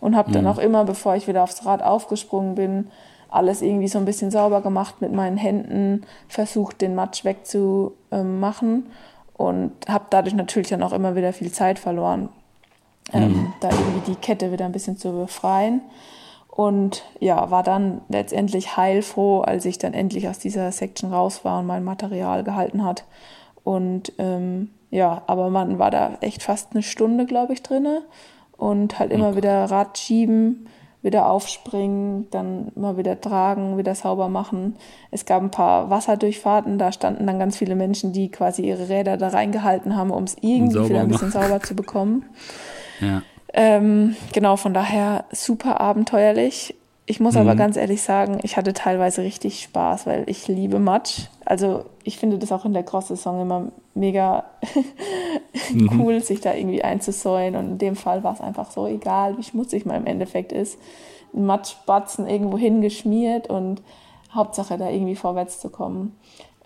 Und 0.00 0.16
habe 0.16 0.32
dann 0.32 0.44
mhm. 0.44 0.50
auch 0.50 0.58
immer, 0.58 0.84
bevor 0.84 1.16
ich 1.16 1.26
wieder 1.26 1.42
aufs 1.42 1.64
Rad 1.64 1.82
aufgesprungen 1.82 2.54
bin, 2.54 2.90
alles 3.30 3.62
irgendwie 3.62 3.88
so 3.88 3.98
ein 3.98 4.04
bisschen 4.04 4.30
sauber 4.30 4.60
gemacht 4.60 5.00
mit 5.00 5.12
meinen 5.12 5.36
Händen, 5.36 6.04
versucht, 6.28 6.80
den 6.80 6.94
Matsch 6.94 7.24
wegzumachen 7.24 8.86
und 9.36 9.72
habe 9.88 10.04
dadurch 10.10 10.34
natürlich 10.34 10.68
dann 10.68 10.82
auch 10.82 10.92
immer 10.92 11.16
wieder 11.16 11.32
viel 11.32 11.50
Zeit 11.50 11.78
verloren, 11.78 12.28
ähm, 13.12 13.32
mhm. 13.32 13.52
da 13.60 13.70
irgendwie 13.70 14.12
die 14.12 14.16
Kette 14.16 14.52
wieder 14.52 14.64
ein 14.64 14.72
bisschen 14.72 14.96
zu 14.96 15.12
befreien. 15.12 15.80
Und 16.56 17.02
ja, 17.18 17.50
war 17.50 17.64
dann 17.64 18.02
letztendlich 18.08 18.76
heilfroh, 18.76 19.40
als 19.40 19.64
ich 19.64 19.78
dann 19.78 19.92
endlich 19.92 20.28
aus 20.28 20.38
dieser 20.38 20.70
Section 20.70 21.12
raus 21.12 21.44
war 21.44 21.58
und 21.58 21.66
mein 21.66 21.82
Material 21.82 22.44
gehalten 22.44 22.84
hat. 22.84 23.06
Und 23.64 24.12
ähm, 24.18 24.70
ja, 24.88 25.22
aber 25.26 25.50
man 25.50 25.80
war 25.80 25.90
da 25.90 26.16
echt 26.20 26.44
fast 26.44 26.70
eine 26.70 26.84
Stunde, 26.84 27.26
glaube 27.26 27.54
ich, 27.54 27.62
drinne 27.64 28.02
und 28.56 29.00
halt 29.00 29.10
immer 29.10 29.34
wieder 29.34 29.64
Rad 29.68 29.98
schieben, 29.98 30.68
wieder 31.02 31.28
aufspringen, 31.28 32.30
dann 32.30 32.70
immer 32.76 32.96
wieder 32.96 33.20
tragen, 33.20 33.76
wieder 33.76 33.96
sauber 33.96 34.28
machen. 34.28 34.76
Es 35.10 35.26
gab 35.26 35.42
ein 35.42 35.50
paar 35.50 35.90
Wasserdurchfahrten, 35.90 36.78
da 36.78 36.92
standen 36.92 37.26
dann 37.26 37.40
ganz 37.40 37.56
viele 37.56 37.74
Menschen, 37.74 38.12
die 38.12 38.30
quasi 38.30 38.62
ihre 38.62 38.88
Räder 38.88 39.16
da 39.16 39.26
reingehalten 39.26 39.96
haben, 39.96 40.12
um 40.12 40.22
es 40.22 40.36
irgendwie 40.40 40.88
wieder 40.88 41.00
ein 41.00 41.08
bisschen 41.08 41.32
sauber 41.32 41.60
zu 41.60 41.74
bekommen. 41.74 42.26
Ja. 43.00 43.22
Ähm, 43.54 44.16
genau, 44.32 44.56
von 44.56 44.74
daher 44.74 45.24
super 45.30 45.80
abenteuerlich. 45.80 46.74
Ich 47.06 47.20
muss 47.20 47.34
mhm. 47.34 47.42
aber 47.42 47.54
ganz 47.54 47.76
ehrlich 47.76 48.02
sagen, 48.02 48.40
ich 48.42 48.56
hatte 48.56 48.72
teilweise 48.72 49.22
richtig 49.22 49.62
Spaß, 49.62 50.06
weil 50.06 50.24
ich 50.26 50.48
liebe 50.48 50.80
Matsch. 50.80 51.26
Also 51.44 51.84
ich 52.02 52.18
finde 52.18 52.38
das 52.38 52.50
auch 52.50 52.64
in 52.64 52.72
der 52.72 52.82
Cross-Saison 52.82 53.42
immer 53.42 53.72
mega 53.94 54.44
mhm. 55.72 56.00
cool, 56.00 56.20
sich 56.20 56.40
da 56.40 56.52
irgendwie 56.52 56.82
einzusäuen. 56.82 57.54
Und 57.54 57.72
in 57.72 57.78
dem 57.78 57.96
Fall 57.96 58.24
war 58.24 58.34
es 58.34 58.40
einfach 58.40 58.70
so 58.70 58.88
egal, 58.88 59.38
wie 59.38 59.44
schmutzig 59.44 59.86
man 59.86 59.96
im 59.96 60.06
Endeffekt 60.06 60.50
ist. 60.50 60.78
Ein 61.32 61.46
Matschbatzen 61.46 62.26
irgendwo 62.26 62.58
hingeschmiert 62.58 63.48
und 63.48 63.82
Hauptsache 64.32 64.78
da 64.78 64.90
irgendwie 64.90 65.16
vorwärts 65.16 65.60
zu 65.60 65.68
kommen. 65.68 66.16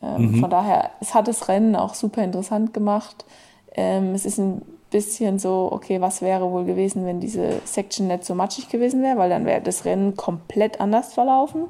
Ähm, 0.00 0.32
mhm. 0.32 0.34
Von 0.36 0.48
daher, 0.48 0.90
es 1.00 1.14
hat 1.14 1.28
das 1.28 1.48
Rennen 1.48 1.76
auch 1.76 1.92
super 1.92 2.22
interessant 2.22 2.72
gemacht. 2.72 3.26
Ähm, 3.74 4.14
es 4.14 4.24
ist 4.24 4.38
ein 4.38 4.62
bisschen 4.90 5.38
so, 5.38 5.68
okay, 5.70 6.00
was 6.00 6.22
wäre 6.22 6.50
wohl 6.50 6.64
gewesen, 6.64 7.04
wenn 7.06 7.20
diese 7.20 7.60
Section 7.64 8.06
nicht 8.06 8.24
so 8.24 8.34
matschig 8.34 8.68
gewesen 8.68 9.02
wäre, 9.02 9.18
weil 9.18 9.30
dann 9.30 9.44
wäre 9.44 9.60
das 9.60 9.84
Rennen 9.84 10.16
komplett 10.16 10.80
anders 10.80 11.12
verlaufen. 11.12 11.66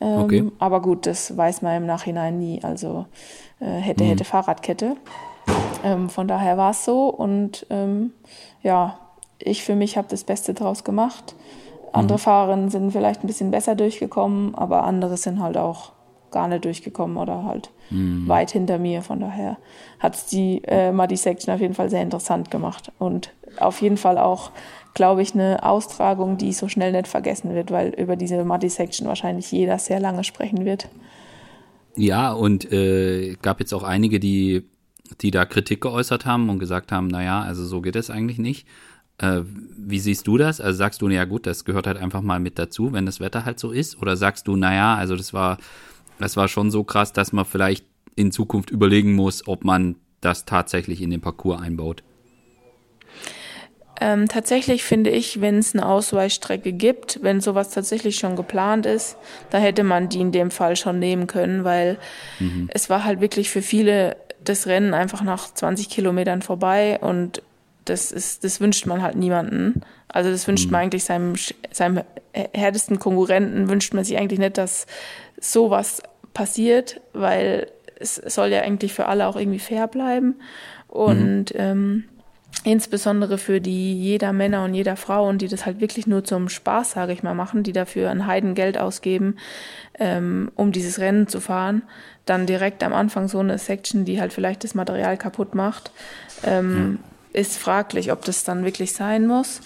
Ähm, 0.00 0.22
okay. 0.22 0.52
Aber 0.58 0.80
gut, 0.82 1.06
das 1.06 1.36
weiß 1.36 1.62
man 1.62 1.76
im 1.76 1.86
Nachhinein 1.86 2.38
nie. 2.38 2.60
Also 2.62 3.06
äh, 3.60 3.66
hätte, 3.66 4.04
mhm. 4.04 4.08
hätte 4.08 4.24
Fahrradkette. 4.24 4.96
Ähm, 5.84 6.08
von 6.08 6.28
daher 6.28 6.56
war 6.56 6.70
es 6.70 6.84
so. 6.84 7.08
Und 7.08 7.66
ähm, 7.70 8.12
ja, 8.62 8.98
ich 9.38 9.62
für 9.64 9.74
mich 9.74 9.96
habe 9.96 10.08
das 10.08 10.24
Beste 10.24 10.54
draus 10.54 10.84
gemacht. 10.84 11.34
Andere 11.92 12.18
mhm. 12.18 12.22
Fahrerinnen 12.22 12.68
sind 12.70 12.92
vielleicht 12.92 13.24
ein 13.24 13.26
bisschen 13.26 13.50
besser 13.50 13.74
durchgekommen, 13.74 14.54
aber 14.54 14.84
andere 14.84 15.16
sind 15.16 15.42
halt 15.42 15.56
auch 15.56 15.92
gar 16.30 16.48
nicht 16.48 16.64
durchgekommen 16.64 17.16
oder 17.16 17.44
halt 17.44 17.70
mhm. 17.90 18.28
weit 18.28 18.50
hinter 18.50 18.78
mir. 18.78 19.02
Von 19.02 19.20
daher 19.20 19.58
hat 19.98 20.14
es 20.14 20.26
die 20.26 20.62
äh, 20.64 20.92
Muddy 20.92 21.16
Section 21.16 21.52
auf 21.52 21.60
jeden 21.60 21.74
Fall 21.74 21.90
sehr 21.90 22.02
interessant 22.02 22.50
gemacht 22.50 22.92
und 22.98 23.32
auf 23.58 23.82
jeden 23.82 23.96
Fall 23.96 24.18
auch, 24.18 24.50
glaube 24.94 25.22
ich, 25.22 25.34
eine 25.34 25.64
Austragung, 25.64 26.36
die 26.36 26.52
so 26.52 26.68
schnell 26.68 26.92
nicht 26.92 27.08
vergessen 27.08 27.54
wird, 27.54 27.70
weil 27.70 27.88
über 27.90 28.16
diese 28.16 28.44
Muddy 28.44 28.68
Section 28.68 29.06
wahrscheinlich 29.06 29.50
jeder 29.52 29.78
sehr 29.78 30.00
lange 30.00 30.24
sprechen 30.24 30.64
wird. 30.64 30.88
Ja, 31.96 32.32
und 32.32 32.70
äh, 32.72 33.36
gab 33.42 33.60
jetzt 33.60 33.72
auch 33.72 33.82
einige, 33.82 34.20
die, 34.20 34.64
die 35.20 35.30
da 35.30 35.44
Kritik 35.44 35.80
geäußert 35.80 36.24
haben 36.24 36.48
und 36.48 36.58
gesagt 36.58 36.92
haben, 36.92 37.08
naja, 37.08 37.42
also 37.42 37.64
so 37.66 37.80
geht 37.80 37.96
es 37.96 38.10
eigentlich 38.10 38.38
nicht. 38.38 38.66
Äh, 39.18 39.42
wie 39.76 39.98
siehst 39.98 40.26
du 40.26 40.38
das? 40.38 40.60
Also 40.60 40.78
sagst 40.78 41.02
du, 41.02 41.08
ja 41.08 41.24
gut, 41.24 41.46
das 41.46 41.64
gehört 41.64 41.86
halt 41.86 41.98
einfach 41.98 42.22
mal 42.22 42.40
mit 42.40 42.58
dazu, 42.58 42.92
wenn 42.92 43.06
das 43.06 43.20
Wetter 43.20 43.44
halt 43.44 43.58
so 43.58 43.70
ist? 43.70 44.00
Oder 44.00 44.16
sagst 44.16 44.46
du, 44.48 44.56
naja, 44.56 44.94
also 44.94 45.16
das 45.16 45.34
war 45.34 45.58
das 46.20 46.36
war 46.36 46.48
schon 46.48 46.70
so 46.70 46.84
krass, 46.84 47.12
dass 47.12 47.32
man 47.32 47.44
vielleicht 47.44 47.84
in 48.16 48.32
Zukunft 48.32 48.70
überlegen 48.70 49.14
muss, 49.14 49.48
ob 49.48 49.64
man 49.64 49.96
das 50.20 50.44
tatsächlich 50.44 51.00
in 51.00 51.10
den 51.10 51.20
Parcours 51.20 51.60
einbaut. 51.62 52.02
Ähm, 54.02 54.28
tatsächlich 54.28 54.82
finde 54.82 55.10
ich, 55.10 55.42
wenn 55.42 55.58
es 55.58 55.74
eine 55.74 55.86
Ausweichstrecke 55.86 56.72
gibt, 56.72 57.18
wenn 57.22 57.40
sowas 57.40 57.70
tatsächlich 57.70 58.16
schon 58.16 58.34
geplant 58.34 58.86
ist, 58.86 59.16
da 59.50 59.58
hätte 59.58 59.84
man 59.84 60.08
die 60.08 60.20
in 60.20 60.32
dem 60.32 60.50
Fall 60.50 60.76
schon 60.76 60.98
nehmen 60.98 61.26
können, 61.26 61.64
weil 61.64 61.98
mhm. 62.38 62.70
es 62.72 62.88
war 62.88 63.04
halt 63.04 63.20
wirklich 63.20 63.50
für 63.50 63.60
viele 63.60 64.16
das 64.42 64.66
Rennen 64.66 64.94
einfach 64.94 65.22
nach 65.22 65.52
20 65.52 65.90
Kilometern 65.90 66.40
vorbei 66.40 66.98
und 67.00 67.42
das 67.84 68.10
ist, 68.10 68.42
das 68.44 68.60
wünscht 68.60 68.86
man 68.86 69.02
halt 69.02 69.16
niemanden. 69.16 69.82
Also 70.08 70.30
das 70.30 70.48
wünscht 70.48 70.66
mhm. 70.66 70.72
man 70.72 70.80
eigentlich 70.82 71.04
seinem, 71.04 71.34
seinem 71.70 72.02
härtesten 72.32 72.98
Konkurrenten, 72.98 73.68
wünscht 73.68 73.92
man 73.92 74.04
sich 74.04 74.16
eigentlich 74.16 74.38
nicht, 74.38 74.56
dass 74.56 74.86
sowas 75.40 76.02
passiert, 76.34 77.00
weil 77.12 77.68
es 77.98 78.16
soll 78.16 78.48
ja 78.48 78.62
eigentlich 78.62 78.92
für 78.92 79.06
alle 79.06 79.26
auch 79.26 79.36
irgendwie 79.36 79.58
fair 79.58 79.86
bleiben. 79.86 80.36
Und 80.88 81.54
mhm. 81.54 81.60
ähm, 81.60 82.04
insbesondere 82.64 83.38
für 83.38 83.60
die 83.60 83.94
jeder 83.98 84.32
Männer 84.32 84.64
und 84.64 84.74
jeder 84.74 84.96
Frau 84.96 85.28
und 85.28 85.40
die 85.40 85.48
das 85.48 85.64
halt 85.64 85.80
wirklich 85.80 86.06
nur 86.06 86.24
zum 86.24 86.48
Spaß, 86.48 86.92
sage 86.92 87.12
ich 87.12 87.22
mal, 87.22 87.34
machen, 87.34 87.62
die 87.62 87.72
dafür 87.72 88.10
ein 88.10 88.26
Heidengeld 88.26 88.76
ausgeben, 88.76 89.36
ähm, 89.98 90.50
um 90.56 90.72
dieses 90.72 90.98
Rennen 90.98 91.26
zu 91.26 91.40
fahren, 91.40 91.82
dann 92.26 92.46
direkt 92.46 92.82
am 92.82 92.92
Anfang 92.92 93.28
so 93.28 93.38
eine 93.38 93.58
Section, 93.58 94.04
die 94.04 94.20
halt 94.20 94.32
vielleicht 94.32 94.64
das 94.64 94.74
Material 94.74 95.16
kaputt 95.16 95.54
macht, 95.54 95.90
ähm, 96.44 96.98
ja. 97.32 97.40
ist 97.40 97.56
fraglich, 97.56 98.12
ob 98.12 98.24
das 98.24 98.44
dann 98.44 98.64
wirklich 98.64 98.92
sein 98.92 99.26
muss. 99.26 99.60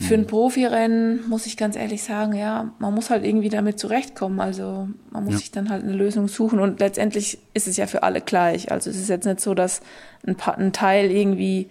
Für 0.00 0.14
ein 0.14 0.22
mhm. 0.22 0.26
Profirennen 0.28 1.28
muss 1.28 1.44
ich 1.44 1.58
ganz 1.58 1.76
ehrlich 1.76 2.02
sagen, 2.02 2.32
ja, 2.32 2.72
man 2.78 2.94
muss 2.94 3.10
halt 3.10 3.22
irgendwie 3.22 3.50
damit 3.50 3.78
zurechtkommen. 3.78 4.40
Also 4.40 4.88
man 5.10 5.24
muss 5.24 5.34
ja. 5.34 5.38
sich 5.40 5.50
dann 5.50 5.68
halt 5.68 5.82
eine 5.82 5.92
Lösung 5.92 6.26
suchen 6.26 6.58
und 6.58 6.80
letztendlich 6.80 7.38
ist 7.52 7.68
es 7.68 7.76
ja 7.76 7.86
für 7.86 8.02
alle 8.02 8.22
gleich. 8.22 8.72
Also 8.72 8.88
es 8.88 8.96
ist 8.96 9.10
jetzt 9.10 9.26
nicht 9.26 9.40
so, 9.40 9.52
dass 9.52 9.82
ein, 10.26 10.36
ein 10.56 10.72
Teil 10.72 11.10
irgendwie 11.10 11.68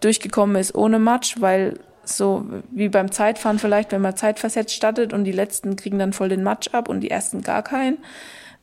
durchgekommen 0.00 0.56
ist 0.56 0.74
ohne 0.74 0.98
Matsch, 0.98 1.36
weil 1.38 1.78
so 2.02 2.46
wie 2.72 2.88
beim 2.88 3.12
Zeitfahren 3.12 3.60
vielleicht, 3.60 3.92
wenn 3.92 4.00
man 4.00 4.16
zeitversetzt 4.16 4.74
startet 4.74 5.12
und 5.12 5.22
die 5.22 5.32
letzten 5.32 5.76
kriegen 5.76 6.00
dann 6.00 6.12
voll 6.12 6.30
den 6.30 6.42
Matsch 6.42 6.74
ab 6.74 6.88
und 6.88 7.00
die 7.00 7.10
ersten 7.10 7.42
gar 7.42 7.62
keinen. 7.62 7.98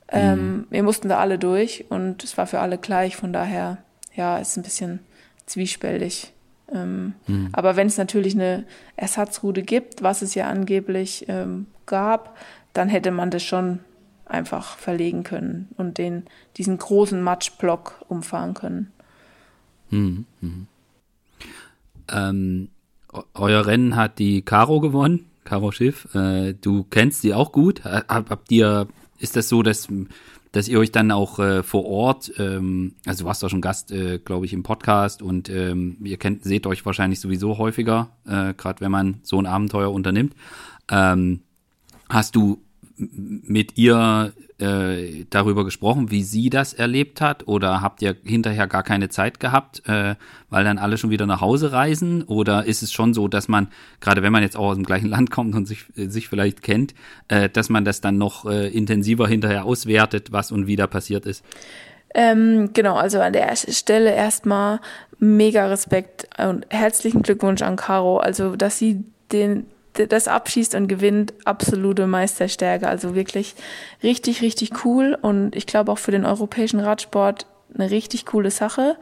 Ähm, 0.09 0.57
mhm. 0.57 0.67
wir 0.69 0.83
mussten 0.83 1.07
da 1.07 1.19
alle 1.19 1.39
durch 1.39 1.85
und 1.89 2.23
es 2.23 2.37
war 2.37 2.47
für 2.47 2.59
alle 2.59 2.77
gleich. 2.77 3.15
Von 3.15 3.31
daher, 3.31 3.77
ja, 4.13 4.37
ist 4.39 4.57
ein 4.57 4.63
bisschen 4.63 4.99
zwiespältig. 5.45 6.33
Ähm, 6.73 7.13
mhm. 7.27 7.49
Aber 7.51 7.75
wenn 7.75 7.87
es 7.87 7.97
natürlich 7.97 8.33
eine 8.35 8.65
Ersatzroute 8.95 9.63
gibt, 9.63 10.03
was 10.03 10.21
es 10.21 10.35
ja 10.35 10.47
angeblich 10.49 11.25
ähm, 11.27 11.67
gab, 11.85 12.37
dann 12.73 12.89
hätte 12.89 13.11
man 13.11 13.31
das 13.31 13.43
schon 13.43 13.79
einfach 14.25 14.77
verlegen 14.77 15.23
können 15.23 15.69
und 15.77 15.97
den, 15.97 16.23
diesen 16.57 16.77
großen 16.77 17.21
Matschblock 17.21 18.03
umfahren 18.07 18.53
können. 18.53 18.91
Mhm. 19.89 20.25
Mhm. 20.41 20.67
Ähm, 22.11 22.69
euer 23.33 23.65
Rennen 23.65 23.95
hat 23.95 24.19
die 24.19 24.41
Caro 24.41 24.79
gewonnen, 24.79 25.27
Caro 25.43 25.71
Schiff. 25.71 26.13
Äh, 26.15 26.53
du 26.53 26.83
kennst 26.83 27.21
sie 27.21 27.33
auch 27.33 27.51
gut. 27.51 27.83
Habt 27.83 28.51
ihr, 28.51 28.87
ist 29.19 29.35
das 29.35 29.47
so, 29.47 29.63
dass 29.63 29.87
dass 30.55 30.69
ihr 30.69 30.79
euch 30.79 30.93
dann 30.93 31.11
auch 31.11 31.37
äh, 31.39 31.63
vor 31.63 31.85
Ort, 31.85 32.31
ähm, 32.37 32.93
also 33.05 33.23
du 33.23 33.27
warst 33.27 33.43
doch 33.43 33.49
schon 33.49 33.59
Gast, 33.59 33.91
äh, 33.91 34.19
glaube 34.19 34.45
ich, 34.45 34.53
im 34.53 34.63
Podcast 34.63 35.21
und 35.21 35.49
ähm, 35.49 35.97
ihr 36.01 36.15
kennt, 36.15 36.45
seht 36.45 36.65
euch 36.65 36.85
wahrscheinlich 36.85 37.19
sowieso 37.19 37.57
häufiger, 37.57 38.11
äh, 38.25 38.53
gerade 38.53 38.79
wenn 38.79 38.89
man 38.89 39.19
so 39.21 39.37
ein 39.37 39.47
Abenteuer 39.47 39.91
unternimmt. 39.91 40.33
Ähm, 40.89 41.41
hast 42.07 42.37
du 42.37 42.61
mit 42.95 43.77
ihr 43.77 44.31
äh, 44.59 45.25
darüber 45.29 45.65
gesprochen, 45.65 46.11
wie 46.11 46.23
sie 46.23 46.49
das 46.49 46.73
erlebt 46.73 47.21
hat? 47.21 47.47
Oder 47.47 47.81
habt 47.81 48.01
ihr 48.01 48.15
hinterher 48.23 48.67
gar 48.67 48.83
keine 48.83 49.09
Zeit 49.09 49.39
gehabt, 49.39 49.83
äh, 49.87 50.15
weil 50.49 50.63
dann 50.63 50.77
alle 50.77 50.97
schon 50.97 51.09
wieder 51.09 51.25
nach 51.25 51.41
Hause 51.41 51.71
reisen? 51.71 52.23
Oder 52.23 52.65
ist 52.65 52.81
es 52.81 52.91
schon 52.91 53.13
so, 53.13 53.27
dass 53.27 53.47
man, 53.47 53.67
gerade 53.99 54.23
wenn 54.23 54.31
man 54.31 54.43
jetzt 54.43 54.57
auch 54.57 54.67
aus 54.67 54.75
dem 54.75 54.85
gleichen 54.85 55.09
Land 55.09 55.31
kommt 55.31 55.55
und 55.55 55.67
sich, 55.67 55.85
äh, 55.97 56.07
sich 56.07 56.29
vielleicht 56.29 56.61
kennt, 56.61 56.93
äh, 57.27 57.49
dass 57.49 57.69
man 57.69 57.85
das 57.85 58.01
dann 58.01 58.17
noch 58.17 58.45
äh, 58.45 58.67
intensiver 58.69 59.27
hinterher 59.27 59.65
auswertet, 59.65 60.31
was 60.31 60.51
und 60.51 60.67
wie 60.67 60.75
da 60.75 60.87
passiert 60.87 61.25
ist? 61.25 61.43
Ähm, 62.13 62.69
genau, 62.71 62.95
also 62.95 63.19
an 63.19 63.33
der 63.33 63.53
Stelle 63.57 64.13
erstmal 64.13 64.79
mega 65.19 65.67
Respekt 65.67 66.29
und 66.37 66.65
herzlichen 66.69 67.23
Glückwunsch 67.23 67.61
an 67.61 67.75
Caro. 67.75 68.17
Also, 68.17 68.55
dass 68.55 68.79
sie 68.79 69.03
den 69.33 69.65
das 69.97 70.27
abschießt 70.27 70.75
und 70.75 70.87
gewinnt, 70.87 71.33
absolute 71.45 72.07
Meisterstärke. 72.07 72.87
Also 72.87 73.15
wirklich 73.15 73.55
richtig, 74.03 74.41
richtig 74.41 74.85
cool 74.85 75.17
und 75.19 75.55
ich 75.55 75.65
glaube 75.67 75.91
auch 75.91 75.97
für 75.97 76.11
den 76.11 76.25
europäischen 76.25 76.79
Radsport 76.79 77.47
eine 77.73 77.91
richtig 77.91 78.25
coole 78.25 78.51
Sache. 78.51 78.97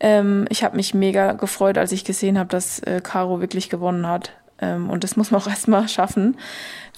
Ähm, 0.00 0.46
ich 0.48 0.64
habe 0.64 0.76
mich 0.76 0.94
mega 0.94 1.32
gefreut, 1.32 1.78
als 1.78 1.92
ich 1.92 2.04
gesehen 2.04 2.38
habe, 2.38 2.48
dass 2.48 2.80
äh, 2.80 3.00
Caro 3.02 3.40
wirklich 3.40 3.68
gewonnen 3.68 4.06
hat. 4.06 4.32
Ähm, 4.60 4.90
und 4.90 5.04
das 5.04 5.16
muss 5.16 5.30
man 5.30 5.40
auch 5.40 5.48
erstmal 5.48 5.88
schaffen. 5.88 6.36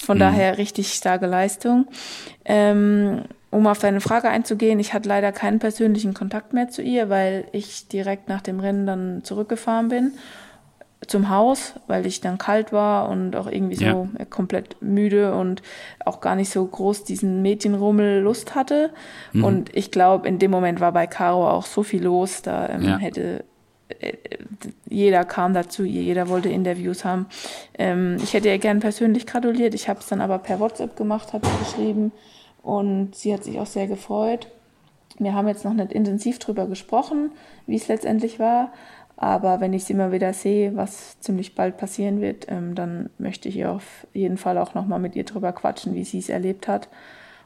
Von 0.00 0.16
mhm. 0.16 0.20
daher 0.20 0.58
richtig 0.58 0.92
starke 0.92 1.26
Leistung. 1.26 1.86
Ähm, 2.44 3.22
um 3.50 3.66
auf 3.66 3.78
deine 3.78 4.00
Frage 4.00 4.30
einzugehen, 4.30 4.80
ich 4.80 4.94
hatte 4.94 5.08
leider 5.08 5.30
keinen 5.30 5.58
persönlichen 5.58 6.14
Kontakt 6.14 6.54
mehr 6.54 6.68
zu 6.68 6.80
ihr, 6.80 7.10
weil 7.10 7.44
ich 7.52 7.86
direkt 7.88 8.28
nach 8.28 8.40
dem 8.40 8.60
Rennen 8.60 8.86
dann 8.86 9.24
zurückgefahren 9.24 9.88
bin 9.88 10.12
zum 11.12 11.28
Haus, 11.28 11.74
weil 11.86 12.06
ich 12.06 12.22
dann 12.22 12.38
kalt 12.38 12.72
war 12.72 13.08
und 13.10 13.36
auch 13.36 13.46
irgendwie 13.46 13.76
so 13.76 13.84
ja. 13.84 14.24
komplett 14.30 14.80
müde 14.80 15.34
und 15.34 15.62
auch 16.04 16.20
gar 16.20 16.34
nicht 16.34 16.50
so 16.50 16.64
groß 16.64 17.04
diesen 17.04 17.42
Mädchenrummel 17.42 18.20
Lust 18.20 18.54
hatte. 18.54 18.90
Mhm. 19.32 19.44
Und 19.44 19.76
ich 19.76 19.90
glaube, 19.90 20.26
in 20.26 20.38
dem 20.38 20.50
Moment 20.50 20.80
war 20.80 20.90
bei 20.90 21.06
Caro 21.06 21.48
auch 21.48 21.66
so 21.66 21.82
viel 21.82 22.02
los, 22.02 22.40
da 22.40 22.66
ähm, 22.70 22.82
ja. 22.82 22.96
hätte 22.96 23.44
äh, 24.00 24.14
jeder 24.88 25.24
kam 25.24 25.52
dazu, 25.52 25.84
jeder 25.84 26.30
wollte 26.30 26.48
Interviews 26.48 27.04
haben. 27.04 27.26
Ähm, 27.78 28.16
ich 28.22 28.32
hätte 28.32 28.48
ihr 28.48 28.58
gern 28.58 28.80
persönlich 28.80 29.26
gratuliert, 29.26 29.74
ich 29.74 29.90
habe 29.90 30.00
es 30.00 30.06
dann 30.06 30.22
aber 30.22 30.38
per 30.38 30.60
WhatsApp 30.60 30.96
gemacht, 30.96 31.34
habe 31.34 31.46
geschrieben 31.58 32.10
und 32.62 33.14
sie 33.14 33.34
hat 33.34 33.44
sich 33.44 33.60
auch 33.60 33.66
sehr 33.66 33.86
gefreut. 33.86 34.48
wir 35.18 35.34
haben 35.34 35.46
jetzt 35.46 35.66
noch 35.66 35.74
nicht 35.74 35.92
intensiv 35.92 36.38
drüber 36.38 36.66
gesprochen, 36.66 37.32
wie 37.66 37.76
es 37.76 37.88
letztendlich 37.88 38.38
war. 38.38 38.72
Aber 39.22 39.60
wenn 39.60 39.72
ich 39.72 39.84
sie 39.84 39.92
immer 39.92 40.10
wieder 40.10 40.32
sehe, 40.32 40.74
was 40.74 41.20
ziemlich 41.20 41.54
bald 41.54 41.76
passieren 41.76 42.20
wird, 42.20 42.46
ähm, 42.48 42.74
dann 42.74 43.08
möchte 43.18 43.48
ich 43.48 43.64
auf 43.64 44.04
jeden 44.12 44.36
Fall 44.36 44.58
auch 44.58 44.74
nochmal 44.74 44.98
mit 44.98 45.14
ihr 45.14 45.22
drüber 45.22 45.52
quatschen, 45.52 45.94
wie 45.94 46.02
sie 46.02 46.18
es 46.18 46.28
erlebt 46.28 46.66
hat. 46.66 46.88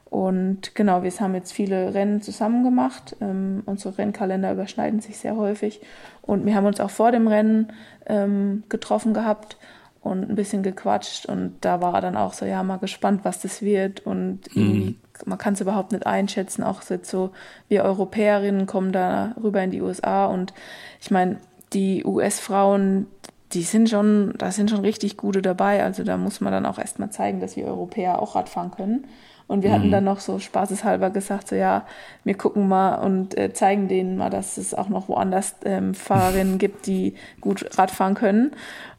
Und 0.07 0.75
genau, 0.75 1.03
wir 1.03 1.11
haben 1.11 1.35
jetzt 1.35 1.53
viele 1.53 1.93
Rennen 1.93 2.23
zusammen 2.23 2.65
gemacht. 2.65 3.15
Ähm, 3.21 3.63
unsere 3.67 3.99
Rennkalender 3.99 4.53
überschneiden 4.53 5.01
sich 5.01 5.19
sehr 5.19 5.37
häufig. 5.37 5.83
Und 6.23 6.47
wir 6.47 6.55
haben 6.55 6.65
uns 6.65 6.81
auch 6.81 6.89
vor 6.89 7.13
dem 7.13 7.29
Rennen 7.29 7.71
ähm, 8.07 8.63
getroffen 8.71 9.13
gehabt 9.13 9.59
und 10.01 10.31
ein 10.31 10.35
bisschen 10.35 10.63
gequatscht. 10.63 11.27
Und 11.27 11.57
da 11.61 11.83
war 11.83 11.93
er 11.93 12.01
dann 12.01 12.17
auch 12.17 12.33
so, 12.33 12.47
ja, 12.47 12.63
mal 12.63 12.79
gespannt, 12.79 13.21
was 13.25 13.43
das 13.43 13.61
wird. 13.61 14.01
Und 14.07 14.57
mhm. 14.57 14.97
man 15.27 15.37
kann 15.37 15.53
es 15.53 15.61
überhaupt 15.61 15.93
nicht 15.93 16.07
einschätzen. 16.07 16.63
Auch 16.63 16.81
so, 16.81 17.33
wir 17.69 17.85
Europäerinnen 17.85 18.65
kommen 18.65 18.93
da 18.93 19.35
rüber 19.43 19.63
in 19.63 19.73
die 19.73 19.83
USA. 19.83 20.25
Und 20.25 20.55
ich 21.03 21.11
meine, 21.11 21.37
die 21.73 22.05
US-Frauen, 22.05 23.07
die 23.53 23.63
sind 23.63 23.89
schon, 23.89 24.35
da 24.39 24.51
sind 24.51 24.71
schon 24.71 24.81
richtig 24.81 25.17
gute 25.17 25.43
dabei. 25.43 25.85
Also 25.85 26.05
da 26.05 26.17
muss 26.17 26.41
man 26.41 26.53
dann 26.53 26.67
auch 26.67 26.79
erstmal 26.79 27.11
zeigen, 27.11 27.41
dass 27.41 27.57
wir 27.57 27.67
Europäer 27.67 28.21
auch 28.21 28.35
Radfahren 28.35 28.71
können. 28.71 29.07
Und 29.49 29.63
wir 29.63 29.71
mhm. 29.71 29.75
hatten 29.75 29.91
dann 29.93 30.05
noch 30.05 30.19
so 30.19 30.39
spaßeshalber 30.39 31.11
gesagt, 31.11 31.49
so 31.49 31.55
ja, 31.55 31.87
wir 32.25 32.37
gucken 32.37 32.67
mal 32.67 32.97
und 32.97 33.39
äh, 33.39 33.53
zeigen 33.53 33.87
denen 33.87 34.17
mal, 34.17 34.31
dass 34.31 34.57
es 34.57 34.75
auch 34.75 34.89
noch 34.89 35.09
woanders 35.09 35.55
ähm, 35.65 35.95
Fahrerinnen 35.95 36.59
gibt, 36.59 36.87
die 36.87 37.15
gut 37.41 37.79
Radfahren 37.79 38.15
können. 38.15 38.53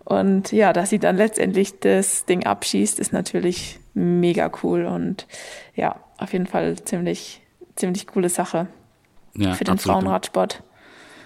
Und 0.05 0.53
ja, 0.53 0.71
dass 0.71 0.89
sie 0.89 0.99
dann 0.99 1.17
letztendlich 1.17 1.81
das 1.81 2.23
Ding 2.25 2.45
abschießt, 2.45 2.97
ist 2.97 3.11
natürlich 3.11 3.79
mega 3.93 4.49
cool 4.63 4.85
und 4.85 5.27
ja, 5.75 5.97
auf 6.17 6.31
jeden 6.31 6.47
Fall 6.47 6.77
ziemlich, 6.77 7.41
ziemlich 7.75 8.07
coole 8.07 8.29
Sache 8.29 8.67
ja, 9.35 9.53
für 9.53 9.65
den 9.65 9.73
absolut. 9.73 9.97
Frauenradsport. 9.97 10.63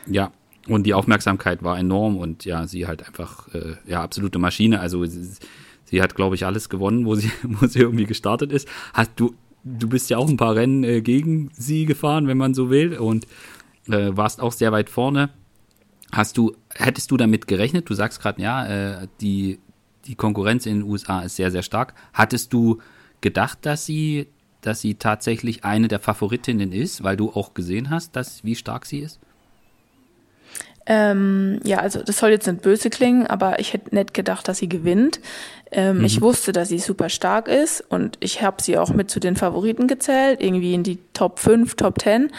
Ja, 0.07 0.31
und 0.71 0.83
die 0.83 0.93
Aufmerksamkeit 0.93 1.63
war 1.63 1.77
enorm 1.77 2.15
und 2.15 2.45
ja, 2.45 2.65
sie 2.65 2.87
halt 2.87 3.05
einfach, 3.05 3.53
äh, 3.53 3.75
ja, 3.85 4.01
absolute 4.01 4.39
Maschine. 4.39 4.79
Also 4.79 5.05
sie 5.05 6.01
hat, 6.01 6.15
glaube 6.15 6.35
ich, 6.35 6.45
alles 6.45 6.69
gewonnen, 6.69 7.05
wo 7.05 7.15
sie, 7.15 7.29
wo 7.43 7.67
sie 7.67 7.79
irgendwie 7.79 8.05
gestartet 8.05 8.53
ist. 8.53 8.69
Hast 8.93 9.11
du, 9.17 9.35
du 9.65 9.89
bist 9.89 10.09
ja 10.09 10.17
auch 10.17 10.29
ein 10.29 10.37
paar 10.37 10.55
Rennen 10.55 10.85
äh, 10.85 11.01
gegen 11.01 11.51
sie 11.53 11.85
gefahren, 11.85 12.27
wenn 12.27 12.37
man 12.37 12.53
so 12.53 12.69
will, 12.69 12.97
und 12.97 13.27
äh, 13.89 14.11
warst 14.15 14.39
auch 14.39 14.53
sehr 14.53 14.71
weit 14.71 14.89
vorne. 14.89 15.29
Hast 16.13 16.37
du, 16.37 16.55
hättest 16.73 17.11
du 17.11 17.17
damit 17.17 17.47
gerechnet? 17.47 17.89
Du 17.89 17.93
sagst 17.93 18.21
gerade, 18.21 18.41
ja, 18.41 18.65
äh, 19.01 19.07
die, 19.19 19.59
die 20.05 20.15
Konkurrenz 20.15 20.65
in 20.65 20.79
den 20.79 20.89
USA 20.89 21.23
ist 21.23 21.35
sehr, 21.35 21.51
sehr 21.51 21.63
stark. 21.63 21.95
Hattest 22.13 22.53
du 22.53 22.79
gedacht, 23.19 23.59
dass 23.63 23.85
sie, 23.85 24.27
dass 24.61 24.79
sie 24.79 24.95
tatsächlich 24.95 25.65
eine 25.65 25.89
der 25.89 25.99
Favoritinnen 25.99 26.71
ist, 26.71 27.03
weil 27.03 27.17
du 27.17 27.29
auch 27.29 27.53
gesehen 27.53 27.89
hast, 27.89 28.15
dass, 28.15 28.45
wie 28.45 28.55
stark 28.55 28.85
sie 28.85 28.99
ist? 28.99 29.19
Ähm, 30.85 31.59
ja, 31.63 31.77
also 31.77 32.01
das 32.01 32.17
soll 32.17 32.31
jetzt 32.31 32.47
nicht 32.47 32.61
böse 32.61 32.89
klingen, 32.89 33.27
aber 33.27 33.59
ich 33.59 33.73
hätte 33.73 33.93
nicht 33.93 34.13
gedacht, 34.13 34.47
dass 34.47 34.57
sie 34.57 34.69
gewinnt. 34.69 35.19
Ähm, 35.71 35.99
mhm. 35.99 36.05
Ich 36.05 36.21
wusste, 36.21 36.51
dass 36.51 36.69
sie 36.69 36.79
super 36.79 37.09
stark 37.09 37.47
ist 37.47 37.81
und 37.89 38.17
ich 38.19 38.41
habe 38.41 38.61
sie 38.61 38.77
auch 38.77 38.89
mit 38.89 39.09
zu 39.09 39.19
den 39.19 39.35
Favoriten 39.35 39.87
gezählt, 39.87 40.41
irgendwie 40.41 40.73
in 40.73 40.83
die 40.83 40.99
Top 41.13 41.39
5, 41.39 41.75
Top 41.75 42.01
10. 42.01 42.31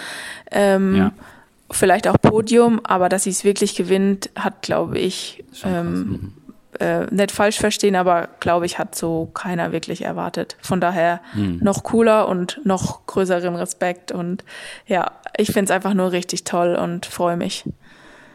Ähm, 0.51 0.97
ja. 0.97 1.13
Vielleicht 1.71 2.07
auch 2.07 2.21
Podium, 2.21 2.81
aber 2.85 3.09
dass 3.09 3.25
sie 3.25 3.31
es 3.31 3.45
wirklich 3.45 3.75
gewinnt, 3.75 4.29
hat, 4.35 4.61
glaube 4.61 4.99
ich, 4.99 5.43
ähm, 5.65 5.95
mhm. 5.95 6.33
äh, 6.79 7.07
nicht 7.07 7.33
falsch 7.33 7.59
verstehen, 7.59 7.97
aber 7.97 8.29
glaube 8.41 8.67
ich, 8.67 8.79
hat 8.79 8.95
so 8.95 9.31
keiner 9.33 9.73
wirklich 9.73 10.03
erwartet. 10.03 10.59
Von 10.61 10.83
daher 10.83 11.23
mhm. 11.33 11.61
noch 11.63 11.85
cooler 11.85 12.29
und 12.29 12.61
noch 12.65 13.07
größeren 13.07 13.55
Respekt 13.55 14.13
und 14.13 14.45
ja, 14.87 15.13
ich 15.39 15.53
finde 15.53 15.65
es 15.65 15.71
einfach 15.71 15.95
nur 15.95 16.13
richtig 16.13 16.45
toll 16.45 16.75
und 16.75 17.07
freue 17.07 17.39
mich. 17.39 17.65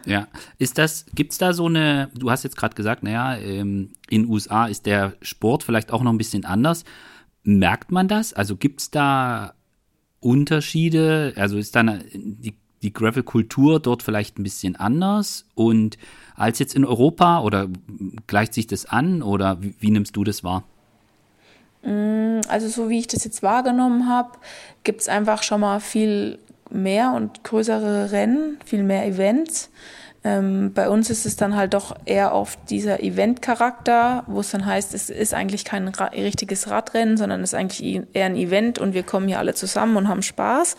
Ja, 0.08 0.26
ist 0.58 0.78
das, 0.78 1.04
gibt 1.14 1.32
es 1.32 1.38
da 1.38 1.52
so 1.52 1.66
eine, 1.66 2.08
du 2.14 2.30
hast 2.30 2.42
jetzt 2.42 2.56
gerade 2.56 2.74
gesagt, 2.74 3.02
naja, 3.02 3.36
ähm, 3.36 3.90
in 4.08 4.26
USA 4.26 4.66
ist 4.66 4.86
der 4.86 5.12
Sport 5.20 5.62
vielleicht 5.62 5.92
auch 5.92 6.02
noch 6.02 6.12
ein 6.12 6.18
bisschen 6.18 6.46
anders. 6.46 6.84
Merkt 7.42 7.92
man 7.92 8.08
das? 8.08 8.32
Also 8.32 8.56
gibt 8.56 8.80
es 8.80 8.90
da 8.90 9.52
Unterschiede? 10.20 11.34
Also 11.36 11.58
ist 11.58 11.76
dann 11.76 12.02
die, 12.14 12.54
die 12.80 12.92
Gravel-Kultur 12.94 13.80
dort 13.80 14.02
vielleicht 14.02 14.38
ein 14.38 14.44
bisschen 14.44 14.76
anders 14.76 15.44
und 15.54 15.98
als 16.36 16.58
jetzt 16.58 16.74
in 16.74 16.86
Europa 16.86 17.42
oder 17.42 17.68
gleicht 18.26 18.54
sich 18.54 18.66
das 18.66 18.86
an 18.86 19.20
oder 19.20 19.60
wie, 19.60 19.74
wie 19.78 19.90
nimmst 19.90 20.16
du 20.16 20.24
das 20.24 20.42
wahr? 20.42 20.64
Mm, 21.82 22.40
also 22.48 22.68
so 22.68 22.88
wie 22.88 22.98
ich 22.98 23.08
das 23.08 23.24
jetzt 23.24 23.42
wahrgenommen 23.42 24.08
habe, 24.08 24.38
gibt 24.84 25.02
es 25.02 25.08
einfach 25.08 25.42
schon 25.42 25.60
mal 25.60 25.80
viel 25.80 26.38
mehr 26.70 27.12
und 27.14 27.44
größere 27.44 28.12
Rennen, 28.12 28.58
viel 28.64 28.82
mehr 28.82 29.06
Events. 29.06 29.70
Ähm, 30.24 30.72
bei 30.74 30.88
uns 30.88 31.10
ist 31.10 31.26
es 31.26 31.36
dann 31.36 31.54
halt 31.54 31.74
doch 31.74 31.94
eher 32.04 32.32
auf 32.32 32.58
dieser 32.68 33.02
Event-Charakter, 33.02 34.24
wo 34.26 34.40
es 34.40 34.50
dann 34.50 34.66
heißt, 34.66 34.92
es 34.92 35.10
ist 35.10 35.32
eigentlich 35.32 35.64
kein 35.64 35.86
ra 35.88 36.06
richtiges 36.06 36.68
Radrennen, 36.68 37.16
sondern 37.16 37.40
es 37.42 37.52
ist 37.52 37.58
eigentlich 37.58 38.02
eher 38.12 38.26
ein 38.26 38.36
Event 38.36 38.80
und 38.80 38.94
wir 38.94 39.04
kommen 39.04 39.28
hier 39.28 39.38
alle 39.38 39.54
zusammen 39.54 39.96
und 39.96 40.08
haben 40.08 40.22
Spaß. 40.22 40.76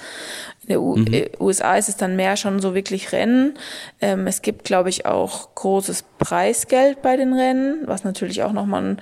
In 0.68 0.76
den 0.76 0.82
mhm. 0.82 1.14
Äh, 1.14 1.30
USA 1.40 1.78
ist 1.78 1.88
es 1.88 1.96
dann 1.96 2.18
mehr 2.18 2.36
schon 2.36 2.60
so 2.60 2.76
wirklich 2.76 3.14
Rennen. 3.14 3.54
Ähm, 4.02 4.28
es 4.28 4.42
gibt, 4.42 4.66
glaube 4.66 4.90
ich, 4.90 5.06
auch 5.06 5.56
großes 5.56 6.04
Preisgeld 6.18 7.02
bei 7.02 7.16
den 7.16 7.34
Rennen, 7.34 7.84
was 7.86 8.04
natürlich 8.04 8.44
auch 8.44 8.52
nochmal 8.52 8.84
ein 8.84 9.02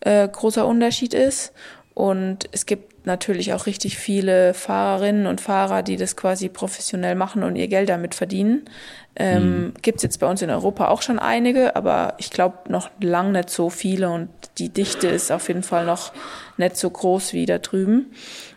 äh, 0.00 0.28
großer 0.28 0.66
Unterschied 0.66 1.14
ist. 1.14 1.52
Und 1.94 2.48
es 2.52 2.66
gibt 2.66 2.97
natürlich 3.08 3.52
auch 3.52 3.66
richtig 3.66 3.98
viele 3.98 4.54
Fahrerinnen 4.54 5.26
und 5.26 5.40
Fahrer, 5.40 5.82
die 5.82 5.96
das 5.96 6.14
quasi 6.14 6.48
professionell 6.48 7.16
machen 7.16 7.42
und 7.42 7.56
ihr 7.56 7.66
Geld 7.66 7.88
damit 7.88 8.14
verdienen. 8.14 8.66
Ähm, 9.16 9.42
mhm. 9.42 9.74
Gibt 9.82 9.96
es 9.96 10.02
jetzt 10.04 10.20
bei 10.20 10.28
uns 10.28 10.40
in 10.42 10.50
Europa 10.50 10.86
auch 10.86 11.02
schon 11.02 11.18
einige, 11.18 11.74
aber 11.74 12.14
ich 12.18 12.30
glaube 12.30 12.58
noch 12.68 12.88
lang 13.00 13.32
nicht 13.32 13.50
so 13.50 13.68
viele 13.68 14.10
und 14.10 14.28
die 14.58 14.68
Dichte 14.68 15.08
ist 15.08 15.32
auf 15.32 15.48
jeden 15.48 15.64
Fall 15.64 15.84
noch 15.84 16.12
nicht 16.56 16.76
so 16.76 16.88
groß 16.88 17.32
wie 17.32 17.44
da 17.44 17.58
drüben. 17.58 18.12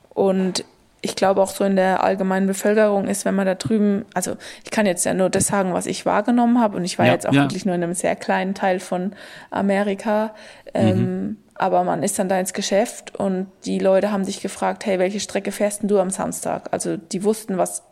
Und 0.10 0.64
ich 1.02 1.16
glaube 1.16 1.41
auch 1.41 1.49
so 1.49 1.64
in 1.64 1.76
der 1.76 2.04
allgemeinen 2.04 2.45
Bevölkerung 2.45 3.08
ist, 3.08 3.26
wenn 3.26 3.34
man 3.34 3.47
da 3.47 3.56
drüben, 3.56 4.06
also 4.14 4.38
ich 4.64 4.70
kann 4.70 4.86
jetzt 4.86 5.04
ja 5.04 5.14
nur 5.14 5.32
das 5.32 5.47
sagen, 5.47 5.74
was 5.74 5.88
ich 5.88 6.06
wahrgenommen 6.06 6.62
habe 6.62 6.78
und 6.78 6.86
ich 6.86 6.99
war 6.99 7.08
ja, 7.08 7.14
jetzt 7.14 7.28
auch 7.28 7.34
ja. 7.34 7.41
wirklich 7.41 7.66
nur 7.66 7.74
in 7.74 7.84
einem 7.84 7.95
sehr 7.95 8.16
kleinen 8.16 8.54
Teil 8.54 8.80
von 8.80 9.14
Amerika. 9.49 10.36
Ähm, 10.74 10.97
mhm. 10.97 11.38
Aber 11.62 11.84
man 11.84 12.01
ist 12.01 12.18
dann 12.18 12.28
da 12.28 12.39
ins 12.39 12.53
Geschäft 12.53 13.20
und 13.20 13.45
die 13.66 13.78
Leute 13.78 14.12
haben 14.12 14.26
sich 14.26 14.41
gefragt, 14.41 14.84
hey, 14.88 14.97
welche 14.97 15.20
Strecke 15.20 15.51
fährst 15.51 15.84
denn 15.84 15.89
du 15.89 15.99
am 15.99 16.09
Samstag? 16.09 16.70
Also 16.72 16.97
die 16.97 17.24
wussten, 17.24 17.59
was, 17.59 17.84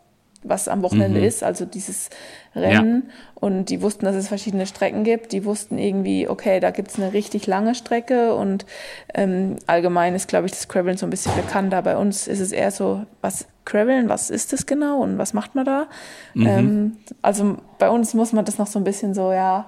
was 0.41 0.67
am 0.67 0.82
Wochenende 0.82 1.20
mhm. 1.20 1.26
ist, 1.28 1.43
also 1.43 1.65
dieses 1.65 2.09
Rennen. 2.55 3.03
Ja. 3.05 3.13
Und 3.36 3.65
die 3.65 3.84
wussten, 3.84 4.05
dass 4.05 4.15
es 4.15 4.28
verschiedene 4.28 4.65
Strecken 4.65 5.03
gibt. 5.03 5.34
Die 5.34 5.45
wussten 5.45 5.78
irgendwie, 5.78 6.28
okay, 6.28 6.59
da 6.59 6.72
gibt's 6.72 6.97
eine 6.97 7.13
richtig 7.13 7.45
lange 7.45 7.76
Strecke 7.76 8.34
und 8.34 8.65
ähm, 9.13 9.57
allgemein 9.67 10.15
ist, 10.15 10.28
glaube 10.28 10.47
ich, 10.47 10.51
das 10.51 10.67
Graveln 10.67 10.97
so 10.97 11.05
ein 11.05 11.11
bisschen 11.11 11.36
bekannter. 11.36 11.84
Bei 11.84 11.95
uns 11.95 12.28
ist 12.28 12.39
es 12.39 12.51
eher 12.51 12.72
so, 12.72 13.05
was 13.22 13.45
Graveln, 13.65 14.09
was 14.09 14.32
ist 14.32 14.51
das 14.51 14.65
genau 14.65 15.03
und 15.03 15.20
was 15.20 15.36
macht 15.36 15.53
man 15.53 15.65
da? 15.65 15.86
Mhm. 16.34 16.47
Ähm, 16.47 16.97
also 17.22 17.57
bei 17.78 17.91
uns 17.91 18.15
muss 18.15 18.34
man 18.34 18.45
das 18.45 18.57
noch 18.57 18.65
so 18.65 18.80
ein 18.80 18.84
bisschen 18.84 19.13
so, 19.13 19.32
ja, 19.32 19.67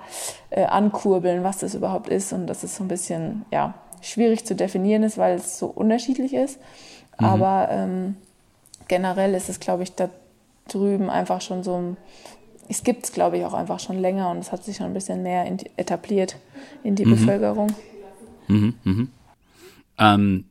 äh, 0.49 0.65
ankurbeln, 0.65 1.43
was 1.43 1.59
das 1.59 1.75
überhaupt 1.75 2.09
ist 2.09 2.33
und 2.33 2.47
das 2.47 2.63
ist 2.63 2.77
so 2.77 2.83
ein 2.83 2.87
bisschen, 2.87 3.45
ja, 3.51 3.75
schwierig 4.01 4.45
zu 4.45 4.55
definieren 4.55 5.03
ist, 5.03 5.17
weil 5.17 5.37
es 5.37 5.59
so 5.59 5.67
unterschiedlich 5.67 6.33
ist. 6.33 6.59
Mhm. 7.19 7.25
Aber 7.25 7.67
ähm, 7.71 8.15
generell 8.87 9.33
ist 9.33 9.49
es, 9.49 9.59
glaube 9.59 9.83
ich, 9.83 9.93
da 9.95 10.09
drüben 10.67 11.09
einfach 11.09 11.41
schon 11.41 11.63
so, 11.63 11.95
es 12.69 12.83
gibt 12.83 13.05
es, 13.05 13.11
glaube 13.11 13.37
ich, 13.37 13.45
auch 13.45 13.53
einfach 13.53 13.79
schon 13.79 13.99
länger 13.99 14.29
und 14.29 14.37
es 14.37 14.51
hat 14.51 14.63
sich 14.63 14.77
schon 14.77 14.87
ein 14.87 14.93
bisschen 14.93 15.23
mehr 15.23 15.45
in, 15.45 15.57
etabliert 15.77 16.37
in 16.83 16.95
die 16.95 17.05
mhm. 17.05 17.11
Bevölkerung. 17.11 17.73
Mhm, 18.47 18.73
mhm. 18.83 19.09
Ähm, 19.97 20.45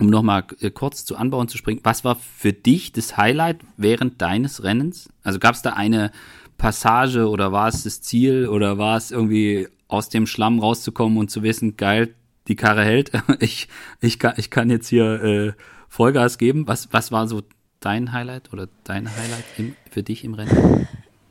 um 0.00 0.06
nochmal 0.08 0.44
äh, 0.60 0.70
kurz 0.70 1.04
zu 1.04 1.16
Anbauen 1.16 1.48
zu 1.48 1.56
springen, 1.56 1.80
was 1.84 2.04
war 2.04 2.16
für 2.16 2.52
dich 2.52 2.92
das 2.92 3.16
Highlight 3.16 3.60
während 3.76 4.20
deines 4.20 4.64
Rennens? 4.64 5.08
Also 5.22 5.38
gab 5.38 5.54
es 5.54 5.62
da 5.62 5.70
eine 5.70 6.10
Passage 6.58 7.28
oder 7.28 7.52
war 7.52 7.68
es 7.68 7.84
das 7.84 8.02
Ziel 8.02 8.48
oder 8.48 8.78
war 8.78 8.96
es 8.96 9.10
irgendwie 9.10 9.68
aus 9.88 10.08
dem 10.08 10.26
Schlamm 10.26 10.58
rauszukommen 10.58 11.18
und 11.18 11.30
zu 11.30 11.42
wissen, 11.42 11.76
geil, 11.76 12.14
die 12.48 12.56
Karre 12.56 12.84
hält. 12.84 13.12
Ich, 13.40 13.68
ich, 14.00 14.18
kann, 14.18 14.34
ich 14.36 14.50
kann 14.50 14.70
jetzt 14.70 14.88
hier 14.88 15.22
äh, 15.22 15.52
Vollgas 15.88 16.38
geben. 16.38 16.66
Was, 16.68 16.92
was 16.92 17.12
war 17.12 17.26
so 17.26 17.42
dein 17.80 18.12
Highlight 18.12 18.52
oder 18.52 18.68
dein 18.84 19.08
Highlight 19.08 19.44
im, 19.58 19.76
für 19.90 20.02
dich 20.02 20.24
im 20.24 20.34
Rennen? 20.34 20.86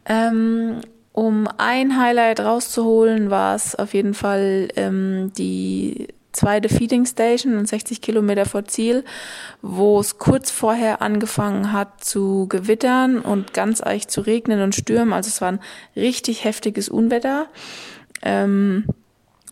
Ähm, 0.05 0.82
um 1.14 1.47
ein 1.57 1.99
Highlight 1.99 2.39
rauszuholen, 2.39 3.30
war 3.30 3.55
es 3.55 3.76
auf 3.76 3.93
jeden 3.93 4.14
Fall 4.14 4.70
ähm, 4.76 5.32
die 5.38 6.07
zweite 6.32 6.70
Feeding 6.70 7.05
Station 7.05 7.66
60 7.66 8.01
Kilometer 8.01 8.45
vor 8.45 8.66
Ziel, 8.66 9.03
wo 9.62 9.99
es 9.99 10.18
kurz 10.18 10.49
vorher 10.49 11.01
angefangen 11.01 11.74
hat 11.74 12.03
zu 12.03 12.47
gewittern 12.47 13.20
und 13.20 13.53
ganz 13.53 13.82
eich 13.82 14.07
zu 14.07 14.22
regnen 14.22 14.62
und 14.62 14.76
stürmen. 14.76 15.14
Also 15.14 15.28
es 15.28 15.41
war 15.41 15.51
ein 15.51 15.59
richtig 15.95 16.43
heftiges 16.43 16.89
Unwetter. 16.89 17.47
Ähm, 18.22 18.86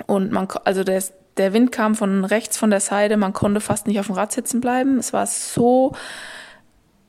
und 0.07 0.31
man, 0.31 0.47
also 0.63 0.83
der, 0.83 1.03
der 1.39 1.53
Wind 1.53 1.71
kam 1.71 1.95
von 1.95 2.25
rechts 2.25 2.57
von 2.57 2.69
der 2.69 2.81
Seite, 2.81 3.17
man 3.17 3.33
konnte 3.33 3.61
fast 3.61 3.87
nicht 3.87 3.99
auf 3.99 4.07
dem 4.07 4.15
Rad 4.15 4.31
sitzen 4.31 4.61
bleiben. 4.61 4.99
Es 4.99 5.13
war 5.13 5.25
so 5.25 5.93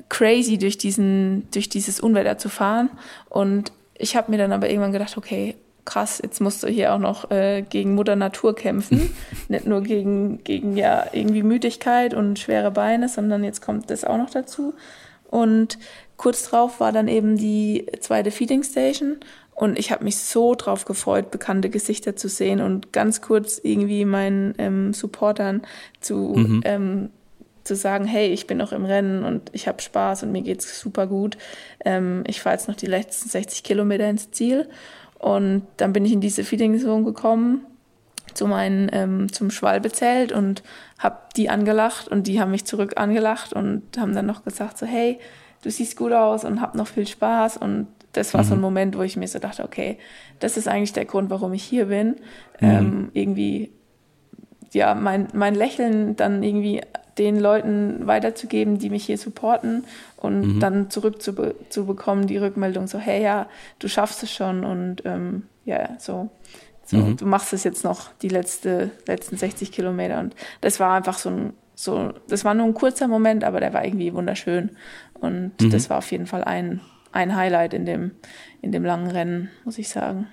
crazy 0.09 0.57
durch 0.57 0.79
diesen, 0.79 1.49
durch 1.51 1.69
dieses 1.69 2.01
Unwetter 2.01 2.39
zu 2.39 2.49
fahren. 2.49 2.91
Und 3.29 3.73
ich 3.99 4.17
habe 4.17 4.31
mir 4.31 4.39
dann 4.39 4.53
aber 4.53 4.71
irgendwann 4.71 4.93
gedacht, 4.93 5.17
okay, 5.19 5.57
krass, 5.85 6.21
jetzt 6.23 6.41
musst 6.41 6.63
du 6.63 6.69
hier 6.69 6.95
auch 6.95 6.99
noch 6.99 7.31
äh, 7.31 7.63
gegen 7.63 7.95
Mutter 7.95 8.17
Natur 8.17 8.55
kämpfen. 8.55 9.15
Nicht 9.49 9.67
nur 9.67 9.83
gegen, 9.83 10.45
gegen 10.45 10.77
ja 10.77 11.07
irgendwie 11.13 11.43
Müdigkeit 11.43 12.15
und 12.15 12.39
schwere 12.39 12.71
Beine, 12.71 13.09
sondern 13.09 13.43
jetzt 13.43 13.61
kommt 13.61 13.91
das 13.91 14.05
auch 14.05 14.17
noch 14.17 14.31
dazu. 14.31 14.75
Und 15.29 15.79
kurz 16.17 16.45
drauf 16.45 16.81
war 16.81 16.93
dann 16.93 17.09
eben 17.09 17.37
die 17.37 17.87
zweite 18.01 18.31
Feeding 18.31 18.63
Station. 18.63 19.19
Und 19.55 19.79
ich 19.79 19.93
habe 19.93 20.05
mich 20.05 20.17
so 20.17 20.55
drauf 20.55 20.87
gefreut, 20.87 21.31
bekannte 21.31 21.69
Gesichter 21.69 22.17
zu 22.17 22.29
sehen 22.29 22.61
und 22.61 22.93
ganz 22.93 23.21
kurz 23.21 23.61
irgendwie 23.63 24.05
meinen 24.07 24.55
ähm, 24.59 24.95
Supportern 24.95 25.63
zu, 26.01 26.35
mhm. 26.35 26.61
ähm, 26.65 27.11
zu 27.65 27.77
sagen, 27.77 28.07
hey, 28.07 28.29
ich 28.29 28.47
bin 28.47 28.57
noch 28.57 28.73
im 28.73 28.87
Rennen 28.87 29.23
und 29.25 29.51
ich 29.53 29.69
habe 29.69 29.83
Spaß 29.83 30.23
und 30.23 30.33
mir 30.33 30.43
geht's 30.43 30.81
super 30.81 31.07
gut. 31.07 31.37
Ähm, 31.85 32.25
ich 32.27 32.41
fahre 32.41 32.57
jetzt 32.57 32.69
noch 32.69 32.77
die 32.77 32.87
letzten 32.87 33.29
60 33.29 33.63
Kilometer 33.63 34.09
ins 34.09 34.31
Ziel. 34.31 34.67
Und 35.19 35.67
dann 35.77 35.93
bin 35.93 36.07
ich 36.07 36.13
in 36.13 36.23
diese 36.23 36.45
Feeding 36.45 36.81
Zone 36.81 37.05
gekommen 37.05 37.67
zu 38.35 38.47
meinen 38.47 38.89
ähm, 38.93 39.33
zum 39.33 39.51
Schwalbezelt 39.51 40.33
und 40.33 40.63
habe 40.99 41.19
die 41.37 41.51
angelacht 41.51 42.09
und 42.09 42.27
die 42.27 42.41
haben 42.41 42.51
mich 42.51 42.65
zurück 42.65 42.95
angelacht 42.97 43.53
und 43.53 43.83
haben 43.99 44.15
dann 44.15 44.27
noch 44.27 44.45
gesagt 44.45 44.79
so 44.79 44.87
hey 44.87 45.19
du 45.63 45.71
siehst 45.71 45.97
gut 45.97 46.13
aus 46.13 46.45
und 46.45 46.61
hab 46.61 46.75
noch 46.75 46.87
viel 46.87 47.07
Spaß 47.07 47.57
und 47.57 47.89
das 48.13 48.35
war 48.35 48.43
mhm. 48.43 48.47
so 48.47 48.55
ein 48.55 48.59
mhm. 48.59 48.63
Moment, 48.63 48.99
wo 48.99 49.03
ich 49.03 49.17
mir 49.17 49.29
so 49.29 49.39
dachte, 49.39 49.65
okay, 49.65 49.99
das 50.39 50.57
ist 50.57 50.69
eigentlich 50.69 50.93
der 50.93 51.05
Grund, 51.05 51.31
warum 51.31 51.53
ich 51.53 51.63
hier 51.63 51.87
bin. 51.87 52.17
Mhm. 52.61 52.69
Ähm, 52.69 53.11
irgendwie, 53.13 53.71
ja, 54.73 54.95
mein, 54.95 55.29
mein 55.33 55.55
Lächeln 55.55 56.17
dann 56.17 56.43
irgendwie 56.43 56.81
den 57.19 57.39
Leuten 57.39 58.07
weiterzugeben, 58.07 58.79
die 58.79 58.89
mich 58.89 59.05
hier 59.05 59.19
supporten 59.19 59.85
und 60.17 60.55
mhm. 60.55 60.61
dann 60.61 60.91
zurück 60.91 61.21
zu, 61.21 61.55
zu 61.69 61.85
bekommen, 61.85 62.27
die 62.27 62.39
Rückmeldung 62.39 62.87
so, 62.87 62.99
hey, 62.99 63.23
ja, 63.23 63.47
du 63.79 63.89
schaffst 63.89 64.23
es 64.23 64.33
schon 64.33 64.65
und 64.65 65.03
ähm, 65.05 65.43
ja, 65.65 65.91
so, 65.99 66.31
so 66.85 66.97
mhm. 66.97 67.17
du 67.17 67.27
machst 67.27 67.53
es 67.53 67.63
jetzt 67.63 67.85
noch 67.85 68.13
die 68.23 68.29
letzte, 68.29 68.91
letzten 69.07 69.37
60 69.37 69.71
Kilometer 69.71 70.19
und 70.19 70.35
das 70.63 70.81
war 70.81 70.95
einfach 70.95 71.19
so 71.19 71.31
ein, 71.31 71.53
so, 71.75 72.13
das 72.29 72.45
war 72.45 72.55
nur 72.55 72.67
ein 72.67 72.75
kurzer 72.75 73.09
Moment, 73.09 73.45
aber 73.45 73.61
der 73.61 73.75
war 73.75 73.85
irgendwie 73.85 74.15
wunderschön 74.15 74.71
und 75.15 75.53
mhm. 75.61 75.71
das 75.71 75.91
war 75.91 75.99
auf 75.99 76.11
jeden 76.11 76.27
Fall 76.27 76.45
ein, 76.45 76.81
ein 77.13 77.35
Highlight 77.35 77.75
in 77.75 77.85
dem, 77.85 78.13
in 78.63 78.73
dem 78.73 78.85
langen 78.85 79.11
Rennen, 79.11 79.51
muss 79.65 79.79
ich 79.79 79.89
sagen. 79.89 80.27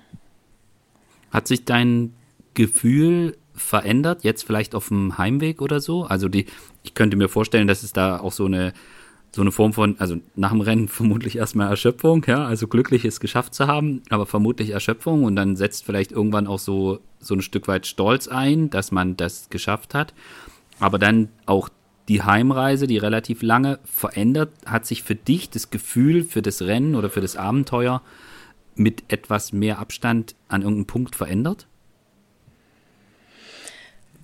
Hat 1.31 1.47
sich 1.47 1.65
dein 1.65 2.13
Gefühl 2.53 3.37
verändert, 3.53 4.23
jetzt 4.23 4.43
vielleicht 4.43 4.75
auf 4.75 4.87
dem 4.89 5.17
Heimweg 5.17 5.61
oder 5.61 5.79
so? 5.79 6.03
Also 6.03 6.29
die, 6.29 6.45
ich 6.83 6.93
könnte 6.93 7.17
mir 7.17 7.29
vorstellen, 7.29 7.67
dass 7.67 7.83
es 7.83 7.93
da 7.93 8.19
auch 8.19 8.31
so 8.31 8.45
eine, 8.45 8.73
so 9.31 9.41
eine 9.41 9.51
Form 9.51 9.73
von, 9.73 9.95
also 9.99 10.17
nach 10.35 10.51
dem 10.51 10.61
Rennen 10.61 10.87
vermutlich 10.87 11.37
erstmal 11.37 11.69
Erschöpfung, 11.69 12.23
ja, 12.27 12.45
also 12.45 12.67
glücklich 12.67 13.05
es 13.05 13.19
geschafft 13.19 13.53
zu 13.53 13.67
haben, 13.67 14.01
aber 14.09 14.25
vermutlich 14.25 14.69
Erschöpfung 14.69 15.23
und 15.23 15.35
dann 15.35 15.55
setzt 15.55 15.85
vielleicht 15.85 16.11
irgendwann 16.11 16.47
auch 16.47 16.59
so, 16.59 16.99
so 17.19 17.33
ein 17.33 17.41
Stück 17.41 17.67
weit 17.67 17.87
Stolz 17.87 18.27
ein, 18.27 18.69
dass 18.69 18.91
man 18.91 19.17
das 19.17 19.49
geschafft 19.49 19.93
hat. 19.93 20.13
Aber 20.79 20.99
dann 20.99 21.29
auch 21.47 21.69
die 22.07 22.23
Heimreise, 22.23 22.87
die 22.87 22.97
relativ 22.97 23.41
lange 23.41 23.79
verändert, 23.83 24.51
hat 24.65 24.85
sich 24.85 25.03
für 25.03 25.15
dich 25.15 25.49
das 25.49 25.69
Gefühl 25.69 26.23
für 26.23 26.41
das 26.41 26.61
Rennen 26.61 26.95
oder 26.95 27.09
für 27.09 27.21
das 27.21 27.35
Abenteuer 27.35 28.01
mit 28.75 29.11
etwas 29.11 29.51
mehr 29.51 29.79
Abstand 29.79 30.35
an 30.47 30.61
irgendeinem 30.61 30.85
Punkt 30.85 31.15
verändert? 31.15 31.67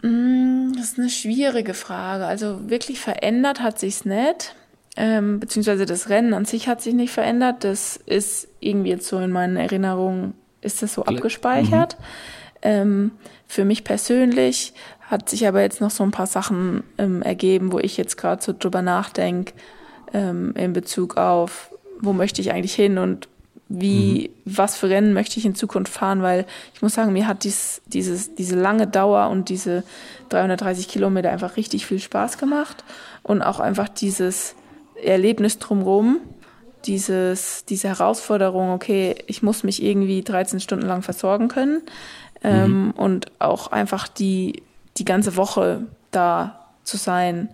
Mm, 0.01 0.73
das 0.75 0.91
ist 0.91 0.99
eine 0.99 1.09
schwierige 1.09 1.73
Frage. 1.73 2.25
Also 2.25 2.69
wirklich 2.69 2.99
verändert 2.99 3.61
hat 3.61 3.79
sich's 3.79 4.05
nicht. 4.05 4.55
Ähm, 4.95 5.39
beziehungsweise 5.39 5.86
das 5.86 6.09
Rennen 6.09 6.34
an 6.34 6.45
sich 6.45 6.67
hat 6.67 6.81
sich 6.81 6.93
nicht 6.93 7.11
verändert. 7.11 7.63
Das 7.63 7.97
ist 7.97 8.47
irgendwie 8.59 8.91
jetzt 8.91 9.07
so 9.07 9.17
in 9.19 9.31
meinen 9.31 9.57
Erinnerungen, 9.57 10.36
ist 10.61 10.81
das 10.84 10.93
so 10.93 11.03
abgespeichert. 11.03 11.97
Mhm. 11.99 12.05
Ähm, 12.61 13.11
für 13.47 13.65
mich 13.65 13.84
persönlich 13.84 14.73
hat 15.14 15.30
sich 15.30 15.47
aber 15.47 15.61
jetzt 15.61 15.80
noch 15.80 15.91
so 15.91 16.03
ein 16.03 16.11
paar 16.11 16.28
Sachen 16.28 16.84
ähm, 16.97 17.22
ergeben, 17.22 17.72
wo 17.72 17.80
ich 17.80 17.97
jetzt 17.97 18.18
gerade 18.18 18.41
so 18.43 18.53
drüber 18.57 18.82
nachdenke, 18.82 19.53
ähm, 20.11 20.53
in 20.55 20.74
Bezug 20.74 21.18
auf, 21.18 21.70
wo 22.01 22.14
möchte 22.14 22.41
ich 22.41 22.51
eigentlich 22.51 22.74
hin 22.74 22.97
und 22.97 23.30
wie, 23.70 24.30
mhm. 24.30 24.57
was 24.57 24.76
für 24.76 24.89
Rennen 24.89 25.14
möchte 25.14 25.39
ich 25.39 25.45
in 25.45 25.55
Zukunft 25.55 25.93
fahren, 25.93 26.22
weil 26.24 26.45
ich 26.74 26.82
muss 26.82 26.95
sagen, 26.95 27.14
mir 27.14 27.28
hat 27.28 27.43
dies, 27.43 27.82
dieses, 27.86 28.34
diese 28.34 28.55
lange 28.55 28.88
Dauer 28.88 29.30
und 29.30 29.49
diese 29.49 29.84
330 30.30 30.88
Kilometer 30.88 31.32
einfach 31.32 31.57
richtig 31.57 31.86
viel 31.86 31.99
Spaß 31.99 32.39
gemacht 32.39 32.84
und 33.22 33.43
auch 33.43 33.59
einfach 33.59 33.89
dieses 33.89 34.55
Erlebnis 35.01 35.59
drumherum, 35.59 36.20
dieses, 36.86 37.66
diese 37.66 37.88
Herausforderung, 37.88 38.72
okay, 38.72 39.16
ich 39.28 39.43
muss 39.43 39.64
mich 39.64 39.82
irgendwie 39.82 40.24
13 40.24 40.59
Stunden 40.59 40.88
lang 40.88 41.03
versorgen 41.03 41.49
können 41.49 41.82
ähm, 42.43 42.86
mhm. 42.86 42.91
und 42.91 43.32
auch 43.39 43.72
einfach 43.72 44.07
die, 44.07 44.64
die 44.97 45.05
ganze 45.05 45.35
Woche 45.35 45.87
da 46.11 46.69
zu 46.83 46.97
sein, 46.97 47.49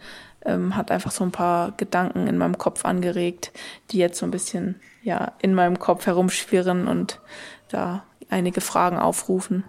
ähm, 0.46 0.76
hat 0.76 0.92
einfach 0.92 1.12
so 1.12 1.24
ein 1.24 1.32
paar 1.32 1.74
Gedanken 1.78 2.28
in 2.28 2.38
meinem 2.38 2.58
Kopf 2.58 2.86
angeregt, 2.86 3.52
die 3.92 3.98
jetzt 3.98 4.20
so 4.20 4.26
ein 4.26 4.32
bisschen 4.32 4.80
ja 5.04 5.34
in 5.42 5.54
meinem 5.54 5.80
Kopf 5.80 6.06
herumschwirren 6.06 6.88
und 6.88 7.20
da 7.70 8.04
einige 8.30 8.62
Fragen 8.62 8.98
aufrufen. 8.98 9.64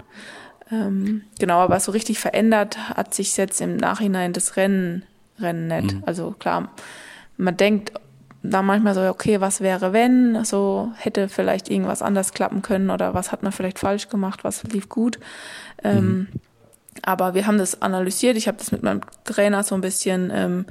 Ähm, 0.70 1.22
genau, 1.38 1.58
aber 1.58 1.80
so 1.80 1.92
richtig 1.92 2.18
verändert 2.18 2.90
hat 2.90 3.14
sich 3.14 3.36
jetzt 3.36 3.60
im 3.60 3.76
Nachhinein 3.76 4.32
das 4.32 4.56
Rennen, 4.56 5.04
Rennen 5.38 5.66
nicht. 5.66 5.94
Mhm. 5.94 6.02
Also 6.06 6.32
klar, 6.32 6.70
man 7.36 7.56
denkt 7.56 7.92
da 8.42 8.62
manchmal 8.62 8.94
so, 8.94 9.02
okay, 9.02 9.40
was 9.40 9.60
wäre 9.60 9.92
wenn? 9.92 10.44
So 10.44 10.92
hätte 10.96 11.28
vielleicht 11.28 11.68
irgendwas 11.68 12.02
anders 12.02 12.32
klappen 12.32 12.62
können 12.62 12.90
oder 12.90 13.12
was 13.14 13.32
hat 13.32 13.42
man 13.42 13.52
vielleicht 13.52 13.78
falsch 13.78 14.08
gemacht, 14.08 14.44
was 14.44 14.62
lief 14.64 14.88
gut. 14.88 15.18
Ähm, 15.82 16.04
mhm. 16.04 16.28
Aber 17.02 17.34
wir 17.34 17.46
haben 17.46 17.58
das 17.58 17.82
analysiert. 17.82 18.36
Ich 18.36 18.48
habe 18.48 18.58
das 18.58 18.72
mit 18.72 18.82
meinem 18.82 19.00
Trainer 19.24 19.62
so 19.62 19.74
ein 19.74 19.80
bisschen 19.80 20.30
ähm, 20.34 20.66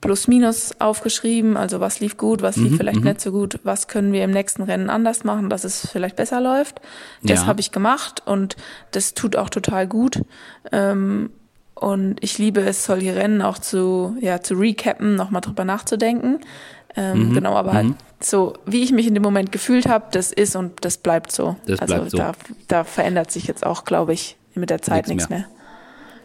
plus 0.00 0.28
minus 0.28 0.78
aufgeschrieben. 0.80 1.56
Also 1.56 1.80
was 1.80 2.00
lief 2.00 2.16
gut, 2.16 2.42
was 2.42 2.56
lief 2.56 2.72
mhm, 2.72 2.76
vielleicht 2.76 3.00
mhm. 3.00 3.04
nicht 3.04 3.20
so 3.20 3.30
gut, 3.30 3.60
was 3.62 3.88
können 3.88 4.12
wir 4.12 4.24
im 4.24 4.32
nächsten 4.32 4.62
Rennen 4.62 4.90
anders 4.90 5.24
machen, 5.24 5.48
dass 5.48 5.64
es 5.64 5.88
vielleicht 5.90 6.16
besser 6.16 6.40
läuft. 6.40 6.80
Das 7.22 7.42
ja. 7.42 7.46
habe 7.46 7.60
ich 7.60 7.72
gemacht 7.72 8.22
und 8.26 8.56
das 8.90 9.14
tut 9.14 9.36
auch 9.36 9.48
total 9.48 9.86
gut. 9.86 10.20
Ähm, 10.70 11.30
und 11.74 12.22
ich 12.22 12.38
liebe 12.38 12.60
es, 12.60 12.84
solche 12.84 13.16
Rennen 13.16 13.42
auch 13.42 13.58
zu, 13.58 14.16
ja, 14.20 14.40
zu 14.40 14.54
recappen, 14.54 15.14
nochmal 15.14 15.40
drüber 15.40 15.64
nachzudenken. 15.64 16.40
Ähm, 16.94 17.30
mhm, 17.30 17.34
genau, 17.34 17.54
aber 17.54 17.72
halt 17.72 17.94
so, 18.20 18.54
wie 18.66 18.82
ich 18.82 18.92
mich 18.92 19.06
in 19.06 19.14
dem 19.14 19.22
Moment 19.22 19.50
gefühlt 19.50 19.88
habe, 19.88 20.06
das 20.12 20.30
ist 20.32 20.54
und 20.54 20.84
das 20.84 20.98
bleibt 20.98 21.32
so. 21.32 21.56
Das 21.66 21.80
also 21.80 21.94
bleibt 21.94 22.10
so. 22.10 22.16
Da, 22.18 22.32
da 22.68 22.84
verändert 22.84 23.30
sich 23.30 23.46
jetzt 23.46 23.64
auch, 23.64 23.84
glaube 23.84 24.12
ich, 24.12 24.36
mit 24.54 24.70
der 24.70 24.82
Zeit 24.82 25.08
nichts, 25.08 25.28
mehr. 25.28 25.40
mehr. 25.40 25.48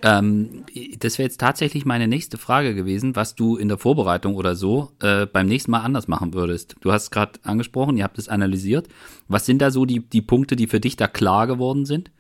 Ähm, 0.03 0.63
das 0.99 1.17
wäre 1.17 1.27
jetzt 1.27 1.39
tatsächlich 1.39 1.85
meine 1.85 2.07
nächste 2.07 2.37
Frage 2.37 2.75
gewesen, 2.75 3.15
was 3.15 3.35
du 3.35 3.57
in 3.57 3.67
der 3.67 3.77
Vorbereitung 3.77 4.35
oder 4.35 4.55
so 4.55 4.91
äh, 5.01 5.25
beim 5.25 5.47
nächsten 5.47 5.71
Mal 5.71 5.81
anders 5.81 6.07
machen 6.07 6.33
würdest. 6.33 6.75
Du 6.81 6.91
hast 6.91 7.11
gerade 7.11 7.39
angesprochen, 7.43 7.97
ihr 7.97 8.03
habt 8.03 8.19
es 8.19 8.29
analysiert. 8.29 8.87
Was 9.27 9.45
sind 9.45 9.61
da 9.61 9.71
so 9.71 9.85
die, 9.85 10.01
die 10.01 10.21
Punkte, 10.21 10.55
die 10.55 10.67
für 10.67 10.79
dich 10.79 10.97
da 10.97 11.07
klar 11.07 11.47
geworden 11.47 11.85
sind? 11.85 12.11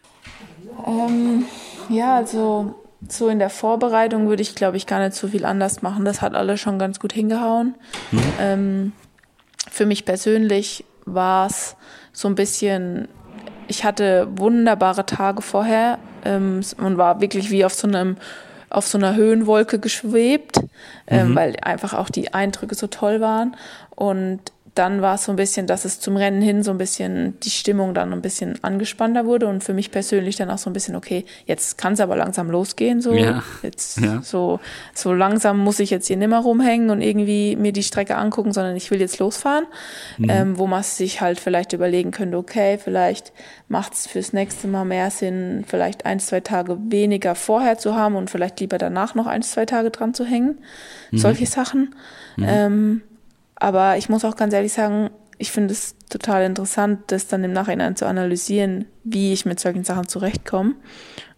Ähm, 0.85 1.45
ja, 1.89 2.15
also 2.15 2.75
so 3.07 3.29
in 3.29 3.39
der 3.39 3.49
Vorbereitung 3.49 4.27
würde 4.27 4.41
ich, 4.41 4.55
glaube 4.55 4.77
ich, 4.77 4.87
gar 4.87 4.99
nicht 4.99 5.13
so 5.13 5.27
viel 5.27 5.45
anders 5.45 5.81
machen. 5.81 6.03
Das 6.03 6.21
hat 6.21 6.33
alles 6.33 6.59
schon 6.59 6.79
ganz 6.79 6.99
gut 6.99 7.13
hingehauen. 7.13 7.75
Mhm. 8.11 8.21
Ähm, 8.39 8.91
für 9.69 9.85
mich 9.85 10.05
persönlich 10.05 10.83
war 11.05 11.47
es 11.47 11.75
so 12.11 12.27
ein 12.27 12.35
bisschen, 12.35 13.07
ich 13.67 13.83
hatte 13.83 14.27
wunderbare 14.31 15.05
Tage 15.05 15.41
vorher 15.41 15.99
ähm, 16.25 16.61
und 16.77 16.97
war 16.97 17.21
wirklich 17.21 17.51
wie 17.51 17.65
auf 17.65 17.73
so 17.73 17.87
einem 17.87 18.17
auf 18.69 18.85
so 18.85 18.97
einer 18.97 19.15
Höhenwolke 19.15 19.79
geschwebt, 19.79 20.59
ähm, 21.07 21.29
mhm. 21.29 21.35
weil 21.35 21.55
einfach 21.61 21.93
auch 21.93 22.09
die 22.09 22.33
Eindrücke 22.33 22.75
so 22.75 22.87
toll 22.87 23.21
waren. 23.21 23.55
Und 23.95 24.41
dann 24.77 25.01
war 25.01 25.15
es 25.15 25.25
so 25.25 25.31
ein 25.31 25.35
bisschen, 25.35 25.67
dass 25.67 25.85
es 25.85 25.99
zum 25.99 26.17
Rennen 26.17 26.41
hin 26.41 26.63
so 26.63 26.71
ein 26.71 26.77
bisschen 26.77 27.39
die 27.41 27.49
Stimmung 27.49 27.93
dann 27.93 28.13
ein 28.13 28.21
bisschen 28.21 28.63
angespannter 28.63 29.25
wurde 29.25 29.47
und 29.47 29.63
für 29.63 29.73
mich 29.73 29.91
persönlich 29.91 30.35
dann 30.35 30.49
auch 30.49 30.57
so 30.57 30.69
ein 30.69 30.73
bisschen, 30.73 30.95
okay, 30.95 31.25
jetzt 31.45 31.77
kann 31.77 31.93
es 31.93 31.99
aber 31.99 32.15
langsam 32.15 32.51
losgehen, 32.51 33.01
so. 33.01 33.13
Ja. 33.13 33.43
Jetzt 33.63 33.99
ja. 33.99 34.21
so, 34.21 34.59
so 34.93 35.13
langsam 35.13 35.57
muss 35.57 35.79
ich 35.79 35.89
jetzt 35.89 36.07
hier 36.07 36.17
nimmer 36.17 36.39
rumhängen 36.39 36.89
und 36.89 37.01
irgendwie 37.01 37.55
mir 37.55 37.71
die 37.71 37.83
Strecke 37.83 38.17
angucken, 38.17 38.53
sondern 38.53 38.75
ich 38.75 38.91
will 38.91 38.99
jetzt 38.99 39.19
losfahren, 39.19 39.65
mhm. 40.17 40.29
ähm, 40.29 40.57
wo 40.57 40.67
man 40.67 40.83
sich 40.83 41.21
halt 41.21 41.39
vielleicht 41.39 41.73
überlegen 41.73 42.11
könnte, 42.11 42.37
okay, 42.37 42.77
vielleicht 42.77 43.33
macht 43.67 43.93
es 43.93 44.07
fürs 44.07 44.33
nächste 44.33 44.67
Mal 44.67 44.85
mehr 44.85 45.09
Sinn, 45.09 45.65
vielleicht 45.67 46.05
ein, 46.05 46.19
zwei 46.19 46.39
Tage 46.39 46.77
weniger 46.89 47.35
vorher 47.35 47.77
zu 47.77 47.95
haben 47.95 48.15
und 48.15 48.29
vielleicht 48.29 48.59
lieber 48.59 48.77
danach 48.77 49.15
noch 49.15 49.27
ein, 49.27 49.41
zwei 49.41 49.65
Tage 49.65 49.91
dran 49.91 50.13
zu 50.13 50.25
hängen. 50.25 50.59
Mhm. 51.11 51.17
Solche 51.17 51.45
Sachen. 51.45 51.95
Mhm. 52.35 52.45
Ähm, 52.47 53.01
aber 53.59 53.97
ich 53.97 54.09
muss 54.09 54.25
auch 54.25 54.35
ganz 54.35 54.53
ehrlich 54.53 54.73
sagen, 54.73 55.09
ich 55.37 55.51
finde 55.51 55.73
es 55.73 55.95
total 56.09 56.43
interessant, 56.43 56.99
das 57.07 57.27
dann 57.27 57.43
im 57.43 57.53
Nachhinein 57.53 57.95
zu 57.95 58.05
analysieren, 58.05 58.85
wie 59.03 59.33
ich 59.33 59.45
mit 59.45 59.59
solchen 59.59 59.83
Sachen 59.83 60.07
zurechtkomme. 60.07 60.75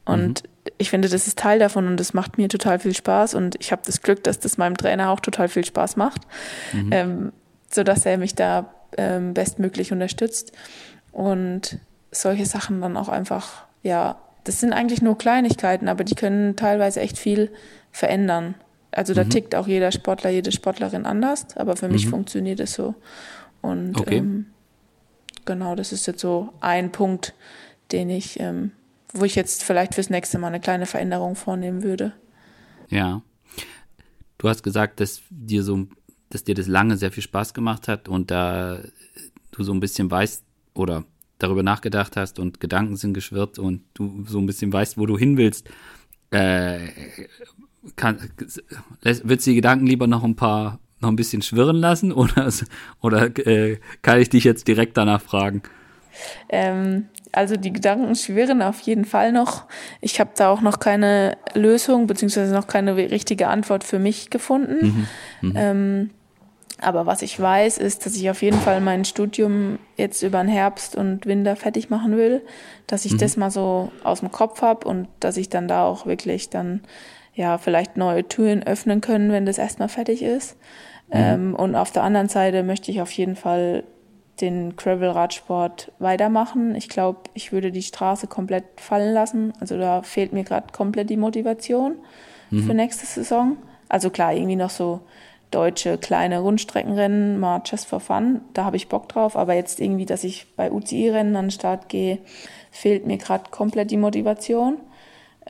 Und 0.06 0.44
mhm. 0.44 0.72
ich 0.78 0.90
finde, 0.90 1.10
das 1.10 1.28
ist 1.28 1.38
Teil 1.38 1.60
davon 1.60 1.88
und 1.88 2.00
das 2.00 2.14
macht 2.14 2.38
mir 2.38 2.50
total 2.50 2.80
viel 2.80 2.96
Spaß 2.96 3.34
und 3.36 3.56
ich 3.60 3.72
habe 3.72 3.82
das 3.86 4.02
Glück, 4.02 4.24
dass 4.24 4.40
das 4.40 4.58
meinem 4.58 4.78
Trainer 4.78 5.10
auch 5.10 5.20
total 5.20 5.50
viel 5.50 5.66
Spaß 5.66 5.98
macht, 5.98 6.22
mhm. 6.74 6.90
ähm, 6.92 7.32
so 7.70 7.84
dass 7.84 8.06
er 8.06 8.18
mich 8.18 8.36
da 8.36 8.74
ähm, 8.98 9.34
bestmöglich 9.34 9.92
unterstützt 9.92 10.52
und 11.12 11.80
solche 12.12 12.46
Sachen 12.46 12.82
dann 12.82 12.98
auch 12.98 13.10
einfach, 13.10 13.66
ja, 13.84 14.18
das 14.46 14.60
sind 14.60 14.74
eigentlich 14.74 15.02
nur 15.02 15.18
Kleinigkeiten, 15.18 15.88
aber 15.88 16.04
die 16.04 16.16
können 16.16 16.56
teilweise 16.56 17.02
echt 17.02 17.18
viel 17.18 17.52
verändern. 17.92 18.56
Also 18.92 19.14
da 19.14 19.24
mhm. 19.24 19.30
tickt 19.30 19.56
auch 19.56 19.68
jeder 19.68 19.92
Sportler, 19.92 20.30
jede 20.30 20.52
Sportlerin 20.52 21.06
anders, 21.06 21.46
aber 21.56 21.76
für 21.76 21.90
mich 21.90 22.06
mhm. 22.06 22.12
funktioniert 22.12 22.60
es 22.60 22.74
so. 22.74 22.96
Und 23.62 24.00
okay. 24.00 24.18
ähm, 24.18 24.48
genau, 25.46 25.76
das 25.76 25.92
ist 25.92 26.08
jetzt 26.08 26.22
so 26.22 26.54
ein 26.60 26.92
Punkt, 26.92 27.34
den 27.92 28.10
ich, 28.10 28.40
ähm, 28.40 28.72
wo 29.14 29.26
ich 29.26 29.36
jetzt 29.36 29.64
vielleicht 29.64 29.96
fürs 29.96 30.10
nächste 30.10 30.40
Mal 30.40 30.48
eine 30.48 30.60
kleine 30.60 30.86
Veränderung 30.86 31.36
vornehmen 31.36 31.84
würde. 31.84 32.14
Ja. 32.90 33.22
Du 34.38 34.48
hast 34.48 34.64
gesagt, 34.64 35.00
dass 35.00 35.22
dir 35.30 35.64
so, 35.64 35.88
dass 36.30 36.44
dir 36.44 36.56
das 36.56 36.68
lange 36.68 36.98
sehr 36.98 37.12
viel 37.12 37.24
Spaß 37.24 37.54
gemacht 37.54 37.88
hat 37.88 38.08
und 38.08 38.32
da 38.32 38.80
du 39.52 39.64
so 39.64 39.74
ein 39.74 39.80
bisschen 39.80 40.10
weißt 40.10 40.44
oder 40.74 41.04
darüber 41.38 41.64
nachgedacht 41.64 42.16
hast 42.16 42.40
und 42.40 42.60
Gedanken 42.60 42.96
sind 42.96 43.14
geschwirrt 43.14 43.60
und 43.60 43.84
du 43.94 44.26
so 44.26 44.40
ein 44.40 44.46
bisschen 44.46 44.72
weißt, 44.72 44.98
wo 44.98 45.06
du 45.06 45.18
hin 45.18 45.38
willst. 45.38 45.70
Äh, 46.32 46.88
kann, 47.96 48.18
willst 49.02 49.48
du 49.48 49.52
die 49.52 49.56
Gedanken 49.56 49.86
lieber 49.86 50.08
noch 50.08 50.24
ein 50.24 50.36
paar, 50.36 50.80
noch 51.00 51.10
ein 51.10 51.16
bisschen 51.16 51.42
schwirren 51.42 51.78
lassen 51.78 52.12
oder, 52.12 52.52
oder 53.02 53.38
äh, 53.48 53.80
kann 54.02 54.20
ich 54.20 54.30
dich 54.30 54.44
jetzt 54.44 54.68
direkt 54.68 54.98
danach 54.98 55.22
fragen? 55.22 55.64
Ähm, 56.50 57.06
also 57.32 57.56
die 57.56 57.72
Gedanken 57.72 58.16
schwirren 58.16 58.62
auf 58.62 58.80
jeden 58.82 59.06
Fall 59.06 59.32
noch. 59.32 59.66
Ich 60.02 60.20
habe 60.20 60.32
da 60.36 60.50
auch 60.50 60.62
noch 60.62 60.80
keine 60.80 61.38
Lösung 61.54 62.08
beziehungsweise 62.08 62.54
noch 62.54 62.68
keine 62.68 62.96
richtige 62.96 63.48
Antwort 63.48 63.84
für 63.84 64.00
mich 64.00 64.30
gefunden. 64.30 65.08
Mhm, 65.42 65.50
mhm. 65.50 65.54
ähm, 65.56 66.10
aber 66.82 67.06
was 67.06 67.22
ich 67.22 67.40
weiß, 67.40 67.78
ist, 67.78 68.06
dass 68.06 68.16
ich 68.16 68.30
auf 68.30 68.42
jeden 68.42 68.60
Fall 68.60 68.80
mein 68.80 69.04
Studium 69.04 69.80
jetzt 69.98 70.24
über 70.24 70.42
den 70.42 70.48
Herbst 70.48 70.96
und 70.96 71.26
Winter 71.26 71.56
fertig 71.56 71.90
machen 71.90 72.16
will, 72.16 72.42
dass 72.88 73.06
ich 73.06 73.14
mhm. 73.14 73.18
das 73.18 73.38
mal 73.38 73.52
so 73.52 73.92
aus 74.04 74.22
dem 74.22 74.32
Kopf 74.32 74.62
habe 74.62 74.88
und 74.88 75.08
dass 75.20 75.38
ich 75.38 75.50
dann 75.50 75.68
da 75.68 75.84
auch 75.84 76.06
wirklich 76.06 76.50
dann 76.50 76.82
ja, 77.40 77.58
vielleicht 77.58 77.96
neue 77.96 78.28
Türen 78.28 78.64
öffnen 78.64 79.00
können, 79.00 79.32
wenn 79.32 79.46
das 79.46 79.58
erstmal 79.58 79.88
fertig 79.88 80.22
ist. 80.22 80.58
Mhm. 81.08 81.14
Ähm, 81.14 81.56
und 81.56 81.74
auf 81.74 81.90
der 81.90 82.04
anderen 82.04 82.28
Seite 82.28 82.64
möchte 82.64 82.92
ich 82.92 83.00
auf 83.00 83.12
jeden 83.12 83.38
Fall 83.38 83.86
den 84.42 84.76
Gravel-Radsport 84.76 85.94
weitermachen. 86.00 86.76
Ich 86.76 86.90
glaube, 86.90 87.20
ich 87.34 87.54
würde 87.54 87.72
die 87.72 87.82
Straße 87.82 88.28
komplett 88.28 88.66
fallen 88.76 89.14
lassen. 89.14 89.54
Also 89.62 89.78
da 89.78 90.02
fehlt 90.02 90.34
mir 90.34 90.44
gerade 90.44 90.74
komplett 90.74 91.10
die 91.10 91.16
Motivation 91.16 91.96
mhm. 92.50 92.64
für 92.64 92.74
nächste 92.74 93.06
Saison. 93.06 93.56
Also 93.88 94.10
klar, 94.10 94.34
irgendwie 94.34 94.58
noch 94.58 94.70
so 94.70 95.00
deutsche 95.50 95.98
kleine 95.98 96.40
Rundstreckenrennen, 96.40 97.40
mal 97.40 97.62
just 97.66 97.88
for 97.88 98.02
fun, 98.02 98.42
da 98.54 98.66
habe 98.66 98.76
ich 98.76 98.90
Bock 98.90 99.08
drauf. 99.08 99.38
Aber 99.38 99.54
jetzt 99.54 99.80
irgendwie, 99.80 100.06
dass 100.06 100.26
ich 100.26 100.56
bei 100.58 100.70
UCI-Rennen 100.70 101.38
an 101.38 101.46
den 101.46 101.52
Start 101.52 101.88
gehe, 101.88 102.18
fehlt 102.70 103.08
mir 103.08 103.18
gerade 103.18 103.46
komplett 103.50 103.92
die 103.92 103.98
Motivation. 103.98 104.74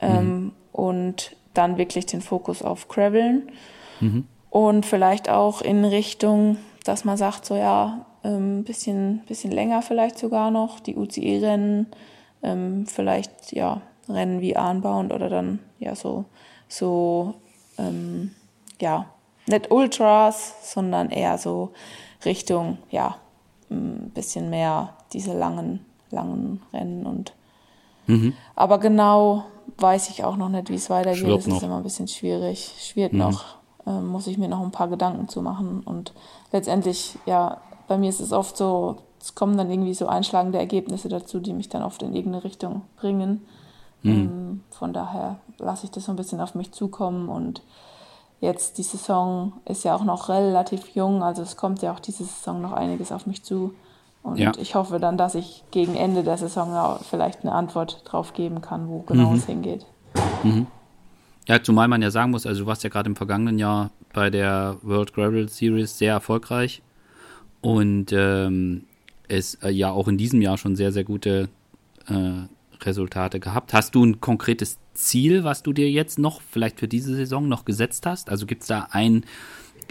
Ähm, 0.00 0.52
und 0.72 1.36
dann 1.54 1.78
wirklich 1.78 2.06
den 2.06 2.20
Fokus 2.20 2.62
auf 2.62 2.88
Graveln 2.88 3.50
mhm. 4.00 4.26
und 4.50 4.86
vielleicht 4.86 5.28
auch 5.28 5.62
in 5.62 5.84
Richtung, 5.84 6.58
dass 6.84 7.04
man 7.04 7.16
sagt, 7.16 7.44
so 7.44 7.56
ja, 7.56 8.06
ein 8.22 8.34
ähm, 8.34 8.64
bisschen, 8.64 9.22
bisschen 9.26 9.50
länger 9.50 9.82
vielleicht 9.82 10.18
sogar 10.18 10.50
noch, 10.50 10.80
die 10.80 10.96
UCI-Rennen, 10.96 11.86
ähm, 12.42 12.86
vielleicht 12.86 13.52
ja, 13.52 13.80
Rennen 14.08 14.40
wie 14.40 14.56
Arnbound 14.56 15.12
oder 15.12 15.28
dann 15.28 15.60
ja 15.78 15.94
so, 15.94 16.24
so 16.68 17.34
ähm, 17.78 18.32
ja, 18.80 19.06
nicht 19.46 19.70
Ultras, 19.70 20.72
sondern 20.72 21.10
eher 21.10 21.38
so 21.38 21.72
Richtung, 22.24 22.78
ja, 22.90 23.16
ein 23.70 24.10
bisschen 24.14 24.50
mehr 24.50 24.94
diese 25.12 25.32
langen, 25.32 25.84
langen 26.10 26.62
Rennen 26.72 27.06
und 27.06 27.34
mhm. 28.06 28.34
aber 28.54 28.78
genau 28.78 29.44
weiß 29.78 30.10
ich 30.10 30.24
auch 30.24 30.36
noch 30.36 30.48
nicht, 30.48 30.70
wie 30.70 30.74
es 30.74 30.90
weitergeht. 30.90 31.20
Schwirrt 31.20 31.38
das 31.38 31.46
noch. 31.46 31.56
ist 31.56 31.62
immer 31.62 31.76
ein 31.76 31.82
bisschen 31.82 32.08
schwierig. 32.08 32.74
Schwirrt 32.78 33.12
mhm. 33.12 33.18
noch. 33.18 33.44
Ähm, 33.86 34.06
muss 34.06 34.26
ich 34.26 34.38
mir 34.38 34.48
noch 34.48 34.62
ein 34.62 34.70
paar 34.70 34.88
Gedanken 34.88 35.28
zu 35.28 35.42
machen. 35.42 35.82
Und 35.84 36.12
letztendlich, 36.52 37.18
ja, 37.26 37.60
bei 37.88 37.98
mir 37.98 38.10
ist 38.10 38.20
es 38.20 38.32
oft 38.32 38.56
so, 38.56 38.98
es 39.20 39.34
kommen 39.34 39.56
dann 39.56 39.70
irgendwie 39.70 39.94
so 39.94 40.06
einschlagende 40.06 40.58
Ergebnisse 40.58 41.08
dazu, 41.08 41.40
die 41.40 41.52
mich 41.52 41.68
dann 41.68 41.82
oft 41.82 42.02
in 42.02 42.14
irgendeine 42.14 42.44
Richtung 42.44 42.82
bringen. 42.96 43.46
Mhm. 44.02 44.12
Ähm, 44.12 44.64
von 44.70 44.92
daher 44.92 45.38
lasse 45.58 45.86
ich 45.86 45.90
das 45.90 46.04
so 46.04 46.12
ein 46.12 46.16
bisschen 46.16 46.40
auf 46.40 46.54
mich 46.54 46.72
zukommen 46.72 47.28
und 47.28 47.62
jetzt 48.40 48.78
die 48.78 48.82
Saison 48.82 49.52
ist 49.66 49.84
ja 49.84 49.94
auch 49.94 50.04
noch 50.04 50.28
relativ 50.28 50.94
jung, 50.94 51.22
also 51.22 51.42
es 51.42 51.56
kommt 51.56 51.82
ja 51.82 51.92
auch 51.92 52.00
diese 52.00 52.24
Saison 52.24 52.62
noch 52.62 52.72
einiges 52.72 53.12
auf 53.12 53.26
mich 53.26 53.42
zu. 53.44 53.74
Und 54.22 54.38
ja. 54.38 54.52
ich 54.58 54.74
hoffe 54.74 54.98
dann, 54.98 55.16
dass 55.16 55.34
ich 55.34 55.64
gegen 55.70 55.96
Ende 55.96 56.22
der 56.22 56.36
Saison 56.36 56.98
vielleicht 57.08 57.42
eine 57.42 57.52
Antwort 57.52 58.02
drauf 58.04 58.34
geben 58.34 58.60
kann, 58.60 58.88
wo 58.88 59.00
genau 59.00 59.30
mhm. 59.30 59.36
es 59.36 59.46
hingeht. 59.46 59.86
Mhm. 60.42 60.66
Ja, 61.48 61.62
zumal 61.62 61.88
man 61.88 62.02
ja 62.02 62.10
sagen 62.10 62.30
muss, 62.30 62.46
also 62.46 62.62
du 62.62 62.66
warst 62.66 62.84
ja 62.84 62.90
gerade 62.90 63.08
im 63.08 63.16
vergangenen 63.16 63.58
Jahr 63.58 63.90
bei 64.12 64.30
der 64.30 64.76
World 64.82 65.14
Gravel 65.14 65.48
Series 65.48 65.98
sehr 65.98 66.12
erfolgreich 66.12 66.82
und 67.60 68.12
ähm, 68.12 68.84
es 69.26 69.54
äh, 69.56 69.70
ja 69.70 69.90
auch 69.90 70.08
in 70.08 70.18
diesem 70.18 70.42
Jahr 70.42 70.58
schon 70.58 70.76
sehr, 70.76 70.92
sehr 70.92 71.04
gute 71.04 71.48
äh, 72.08 72.84
Resultate 72.84 73.40
gehabt. 73.40 73.72
Hast 73.72 73.94
du 73.94 74.04
ein 74.04 74.20
konkretes 74.20 74.78
Ziel, 74.94 75.44
was 75.44 75.62
du 75.62 75.72
dir 75.72 75.90
jetzt 75.90 76.18
noch 76.18 76.40
vielleicht 76.40 76.78
für 76.78 76.88
diese 76.88 77.14
Saison 77.14 77.48
noch 77.48 77.64
gesetzt 77.64 78.06
hast? 78.06 78.30
Also 78.30 78.46
gibt 78.46 78.62
es 78.62 78.68
da 78.68 78.88
ein 78.90 79.24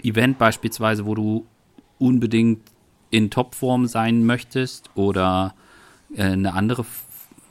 Event 0.02 0.38
beispielsweise, 0.38 1.06
wo 1.06 1.14
du 1.14 1.46
unbedingt 1.98 2.60
in 3.10 3.30
Topform 3.30 3.86
sein 3.86 4.24
möchtest 4.24 4.90
oder 4.94 5.54
äh, 6.14 6.22
eine, 6.22 6.54
andere, 6.54 6.84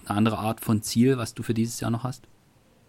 eine 0.06 0.18
andere 0.18 0.38
Art 0.38 0.62
von 0.62 0.82
Ziel, 0.82 1.18
was 1.18 1.34
du 1.34 1.44
für 1.44 1.54
dieses 1.54 1.80
Jahr 1.80 1.92
noch 1.92 2.04
hast? 2.04 2.24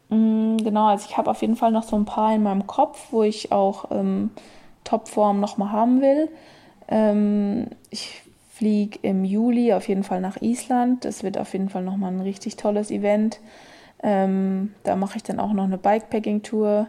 Mm, 0.08 0.56
genau, 0.58 0.88
also 0.88 1.06
ich 1.08 1.16
habe 1.16 1.30
auf 1.30 1.40
jeden 1.42 1.56
Fall 1.56 1.72
noch 1.72 1.84
so 1.84 1.96
ein 1.96 2.04
paar 2.04 2.34
in 2.34 2.42
meinem 2.42 2.66
Kopf, 2.66 3.08
wo 3.10 3.22
ich 3.22 3.52
auch 3.52 3.90
ähm, 3.90 4.30
Topform 4.84 5.40
nochmal 5.40 5.72
haben 5.72 6.00
will. 6.00 6.28
Ähm, 6.88 7.68
ich 7.90 8.22
fliege 8.50 8.98
im 9.02 9.24
Juli 9.24 9.72
auf 9.72 9.88
jeden 9.88 10.02
Fall 10.02 10.20
nach 10.20 10.42
Island. 10.42 11.04
Das 11.04 11.22
wird 11.22 11.38
auf 11.38 11.52
jeden 11.52 11.70
Fall 11.70 11.82
nochmal 11.82 12.12
ein 12.12 12.20
richtig 12.20 12.56
tolles 12.56 12.90
Event. 12.90 13.40
Ähm, 14.02 14.74
da 14.82 14.96
mache 14.96 15.16
ich 15.16 15.22
dann 15.22 15.40
auch 15.40 15.52
noch 15.52 15.64
eine 15.64 15.78
Bikepacking-Tour 15.78 16.88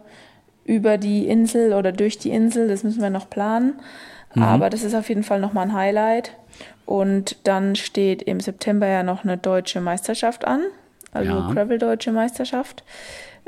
über 0.65 0.97
die 0.97 1.27
Insel 1.27 1.73
oder 1.73 1.91
durch 1.91 2.17
die 2.17 2.32
Insel. 2.32 2.67
Das 2.67 2.84
müssen 2.84 3.01
wir 3.01 3.09
noch 3.09 3.29
planen. 3.29 3.75
Mhm. 4.34 4.43
Aber 4.43 4.69
das 4.69 4.84
ist 4.84 4.95
auf 4.95 5.09
jeden 5.09 5.23
Fall 5.23 5.39
nochmal 5.39 5.67
ein 5.67 5.73
Highlight. 5.73 6.32
Und 6.86 7.38
dann 7.47 7.75
steht 7.75 8.21
im 8.23 8.39
September 8.39 8.88
ja 8.88 9.03
noch 9.03 9.23
eine 9.23 9.38
deutsche 9.38 9.82
Meisterschaft 9.82 10.45
an, 10.45 10.61
also 11.13 11.32
ja. 11.32 11.51
Gravel 11.51 11.77
Deutsche 11.77 12.11
Meisterschaft. 12.11 12.84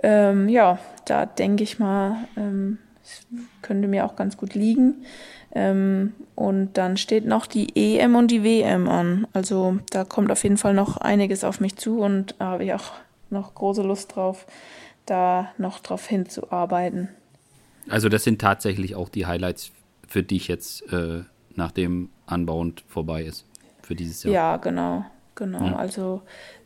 Ähm, 0.02 0.50
ja, 0.50 0.80
da 1.06 1.26
denke 1.26 1.64
ich 1.64 1.80
mal, 1.80 2.18
ähm, 2.38 2.78
könnte 3.62 3.88
mir 3.88 4.06
auch 4.06 4.16
ganz 4.16 4.38
gut 4.38 4.54
liegen. 4.54 5.06
Ähm, 5.56 6.14
und 6.36 6.78
dann 6.78 6.98
steht 6.98 7.26
noch 7.26 7.46
die 7.46 7.68
EM 7.76 8.16
und 8.16 8.32
die 8.32 8.44
WM 8.44 8.90
an. 8.90 9.28
Also 9.34 9.78
da 9.92 10.04
kommt 10.04 10.32
auf 10.32 10.44
jeden 10.44 10.58
Fall 10.58 10.74
noch 10.74 10.98
einiges 10.98 11.44
auf 11.44 11.60
mich 11.60 11.76
zu 11.76 12.00
und 12.00 12.36
da 12.40 12.46
habe 12.46 12.64
ich 12.66 12.74
auch 12.74 12.92
noch 13.30 13.54
große 13.54 13.84
Lust 13.84 14.16
drauf, 14.16 14.46
da 15.06 15.52
noch 15.58 15.80
drauf 15.80 16.08
hinzuarbeiten. 16.08 17.10
Also 17.90 18.10
das 18.10 18.24
sind 18.24 18.42
tatsächlich 18.42 18.96
auch 18.96 19.10
die 19.10 19.26
Highlights 19.26 19.72
für 20.14 20.22
dich 20.22 20.48
jetzt, 20.48 20.84
äh, 20.94 21.24
nachdem 21.56 22.12
Unbound 22.28 22.84
vorbei 22.88 23.24
ist, 23.24 23.48
für 23.82 23.96
dieses 23.96 24.22
Jahr. 24.24 24.34
Ja, 24.34 24.58
genau. 24.58 25.06
Genau, 25.36 25.66
ja. 25.66 25.76
also 25.76 26.22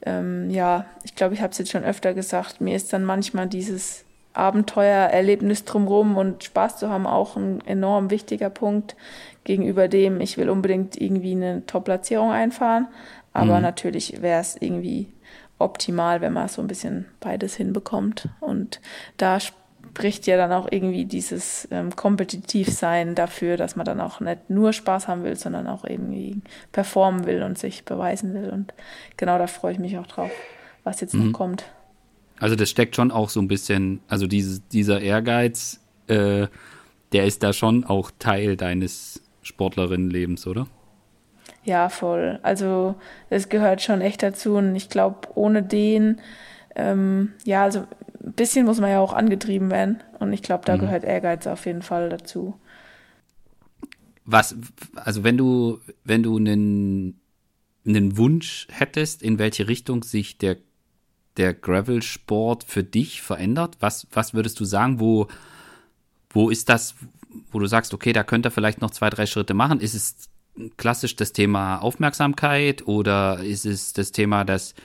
ähm, 0.06 0.50
ja, 0.50 0.86
ich 1.06 1.16
glaube, 1.16 1.34
ich 1.34 1.42
habe 1.42 1.52
es 1.52 1.58
jetzt 1.58 1.72
schon 1.72 1.86
öfter 1.86 2.14
gesagt, 2.14 2.60
mir 2.60 2.76
ist 2.76 2.92
dann 2.92 3.06
manchmal 3.06 3.48
dieses 3.48 4.04
Abenteuererlebnis 4.34 5.64
drumherum 5.64 6.18
und 6.18 6.44
Spaß 6.44 6.80
zu 6.80 6.90
haben 6.90 7.08
auch 7.08 7.38
ein 7.38 7.66
enorm 7.66 8.10
wichtiger 8.12 8.50
Punkt 8.50 8.98
gegenüber 9.46 9.88
dem, 9.88 10.20
ich 10.20 10.38
will 10.38 10.50
unbedingt 10.50 11.00
irgendwie 11.00 11.32
eine 11.32 11.66
Top-Platzierung 11.66 12.32
einfahren, 12.32 12.90
aber 13.32 13.56
mhm. 13.56 13.62
natürlich 13.62 14.22
wäre 14.22 14.42
es 14.42 14.58
irgendwie 14.60 15.08
optimal, 15.60 16.20
wenn 16.20 16.34
man 16.34 16.50
so 16.50 16.62
ein 16.62 16.68
bisschen 16.68 17.06
beides 17.22 17.56
hinbekommt 17.56 18.28
und 18.42 18.82
da 19.16 19.40
spricht 19.98 20.28
ja 20.28 20.38
dann 20.38 20.52
auch 20.52 20.68
irgendwie 20.70 21.06
dieses 21.06 21.68
ähm, 21.72 21.96
Kompetitivsein 21.96 23.16
dafür, 23.16 23.58
dass 23.58 23.76
man 23.76 23.84
dann 23.84 24.00
auch 24.00 24.20
nicht 24.20 24.48
nur 24.48 24.72
Spaß 24.72 25.08
haben 25.08 25.24
will, 25.24 25.36
sondern 25.36 25.66
auch 25.66 25.86
irgendwie 25.86 26.40
performen 26.72 27.26
will 27.26 27.42
und 27.42 27.58
sich 27.58 27.84
beweisen 27.84 28.36
will. 28.36 28.52
Und 28.52 28.76
genau 29.18 29.40
da 29.40 29.48
freue 29.48 29.72
ich 29.72 29.80
mich 29.80 29.98
auch 29.98 30.06
drauf, 30.06 30.30
was 30.84 31.02
jetzt 31.02 31.16
mhm. 31.16 31.26
noch 31.26 31.34
kommt. 31.34 31.64
Also 32.40 32.56
das 32.56 32.70
steckt 32.70 32.96
schon 32.96 33.10
auch 33.10 33.30
so 33.30 33.40
ein 33.40 33.48
bisschen, 33.48 34.02
also 34.08 34.28
dieses, 34.28 34.68
dieser 34.68 35.02
Ehrgeiz, 35.02 35.80
äh, 36.06 36.46
der 37.12 37.26
ist 37.26 37.42
da 37.42 37.52
schon 37.52 37.84
auch 37.84 38.12
Teil 38.20 38.56
deines 38.56 39.24
Sportlerinnenlebens, 39.42 40.46
oder? 40.46 40.68
Ja, 41.64 41.90
voll. 41.90 42.38
Also 42.44 42.94
es 43.32 43.50
gehört 43.50 43.82
schon 43.82 44.02
echt 44.02 44.22
dazu 44.22 44.58
und 44.58 44.76
ich 44.76 44.90
glaube, 44.90 45.30
ohne 45.34 45.64
den 45.64 46.22
ähm, 46.78 47.34
ja, 47.44 47.64
also 47.64 47.88
ein 48.28 48.34
bisschen 48.34 48.66
muss 48.66 48.80
man 48.80 48.92
ja 48.92 49.00
auch 49.00 49.14
angetrieben 49.14 49.72
werden. 49.72 50.04
Und 50.20 50.34
ich 50.34 50.44
glaube, 50.44 50.66
da 50.66 50.76
mhm. 50.76 50.82
gehört 50.82 51.04
Ehrgeiz 51.04 51.48
auf 51.48 51.66
jeden 51.66 51.82
Fall 51.82 52.10
dazu. 52.10 52.60
Was, 54.26 54.56
also 54.96 55.24
wenn 55.24 55.38
du, 55.38 55.80
wenn 56.04 56.24
du 56.24 56.36
einen, 56.36 57.20
einen 57.86 58.18
Wunsch 58.18 58.68
hättest, 58.70 59.24
in 59.24 59.40
welche 59.40 59.70
Richtung 59.70 60.04
sich 60.04 60.38
der, 60.38 60.58
der 61.38 61.54
Gravel-Sport 61.54 62.66
für 62.66 62.84
dich 62.84 63.22
verändert, 63.22 63.78
was, 63.80 64.08
was 64.12 64.34
würdest 64.34 64.60
du 64.60 64.66
sagen, 64.66 65.00
wo, 65.00 65.28
wo 66.30 66.50
ist 66.50 66.68
das, 66.68 66.96
wo 67.52 67.60
du 67.60 67.68
sagst, 67.68 67.94
okay, 67.94 68.12
da 68.12 68.24
könnte 68.24 68.50
er 68.50 68.52
vielleicht 68.52 68.82
noch 68.82 68.92
zwei, 68.92 69.10
drei 69.10 69.26
Schritte 69.26 69.54
machen? 69.54 69.80
Ist 69.80 69.94
es 69.94 70.30
klassisch 70.76 71.16
das 71.16 71.32
Thema 71.32 71.78
Aufmerksamkeit 71.78 72.86
oder 72.86 73.40
ist 73.44 73.66
es 73.66 73.94
das 73.94 74.12
Thema, 74.12 74.44
dass, 74.44 74.76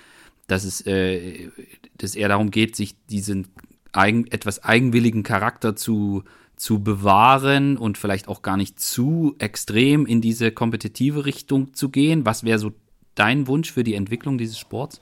dass 0.53 0.65
es 0.65 0.87
äh, 0.87 1.49
dass 1.97 2.15
eher 2.15 2.29
darum 2.29 2.51
geht, 2.51 2.77
sich 2.77 2.95
diesen 3.07 3.49
eigen, 3.93 4.27
etwas 4.31 4.63
eigenwilligen 4.63 5.23
Charakter 5.23 5.75
zu, 5.77 6.25
zu 6.57 6.83
bewahren 6.83 7.77
und 7.77 7.99
vielleicht 7.99 8.29
auch 8.29 8.43
gar 8.43 8.57
nicht 8.57 8.79
zu 8.79 9.35
extrem 9.39 10.07
in 10.07 10.21
diese 10.21 10.53
kompetitive 10.53 11.25
Richtung 11.25 11.75
zu 11.75 11.89
gehen? 11.89 12.27
Was 12.27 12.45
wäre 12.45 12.59
so 12.59 12.73
dein 13.15 13.47
Wunsch 13.47 13.73
für 13.73 13.85
die 13.85 13.95
Entwicklung 13.95 14.39
dieses 14.39 14.59
Sports? 14.59 15.01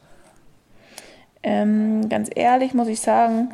Ähm, 1.43 2.09
ganz 2.09 2.31
ehrlich 2.35 2.75
muss 2.75 2.89
ich 2.89 3.01
sagen, 3.01 3.51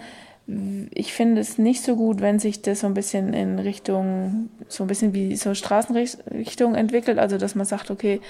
ich 0.93 1.13
finde 1.13 1.41
es 1.41 1.59
nicht 1.59 1.83
so 1.83 1.97
gut, 1.97 2.21
wenn 2.21 2.39
sich 2.39 2.63
das 2.63 2.81
so 2.81 2.87
ein 2.87 2.95
bisschen 2.95 3.33
in 3.33 3.59
Richtung, 3.59 4.51
so 4.69 4.85
ein 4.85 4.87
bisschen 4.87 5.13
wie 5.13 5.35
so 5.35 5.55
Straßenrichtung 5.55 6.75
entwickelt. 6.75 7.19
Also, 7.19 7.37
dass 7.37 7.55
man 7.55 7.67
sagt, 7.67 7.91
okay, 7.91 8.21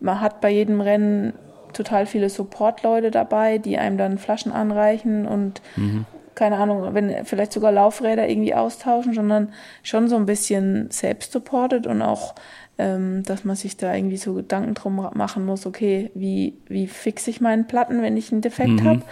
man 0.00 0.20
hat 0.20 0.40
bei 0.40 0.50
jedem 0.50 0.80
Rennen 0.80 1.32
total 1.72 2.06
viele 2.06 2.28
Support-Leute 2.28 3.10
dabei, 3.10 3.58
die 3.58 3.78
einem 3.78 3.98
dann 3.98 4.18
Flaschen 4.18 4.52
anreichen 4.52 5.26
und 5.26 5.62
mhm. 5.76 6.06
keine 6.34 6.56
Ahnung, 6.56 6.94
wenn 6.94 7.24
vielleicht 7.24 7.52
sogar 7.52 7.72
Laufräder 7.72 8.28
irgendwie 8.28 8.54
austauschen, 8.54 9.14
sondern 9.14 9.52
schon 9.82 10.08
so 10.08 10.16
ein 10.16 10.26
bisschen 10.26 10.90
selbst 10.90 11.32
supported 11.32 11.86
und 11.86 12.02
auch, 12.02 12.34
ähm, 12.78 13.22
dass 13.24 13.44
man 13.44 13.56
sich 13.56 13.76
da 13.76 13.94
irgendwie 13.94 14.16
so 14.16 14.34
Gedanken 14.34 14.74
drum 14.74 15.08
machen 15.14 15.44
muss, 15.44 15.66
okay, 15.66 16.10
wie, 16.14 16.56
wie 16.68 16.86
fixe 16.86 17.30
ich 17.30 17.40
meinen 17.40 17.66
Platten, 17.66 18.02
wenn 18.02 18.16
ich 18.16 18.32
einen 18.32 18.40
Defekt 18.42 18.82
mhm. 18.82 18.84
habe? 18.84 19.02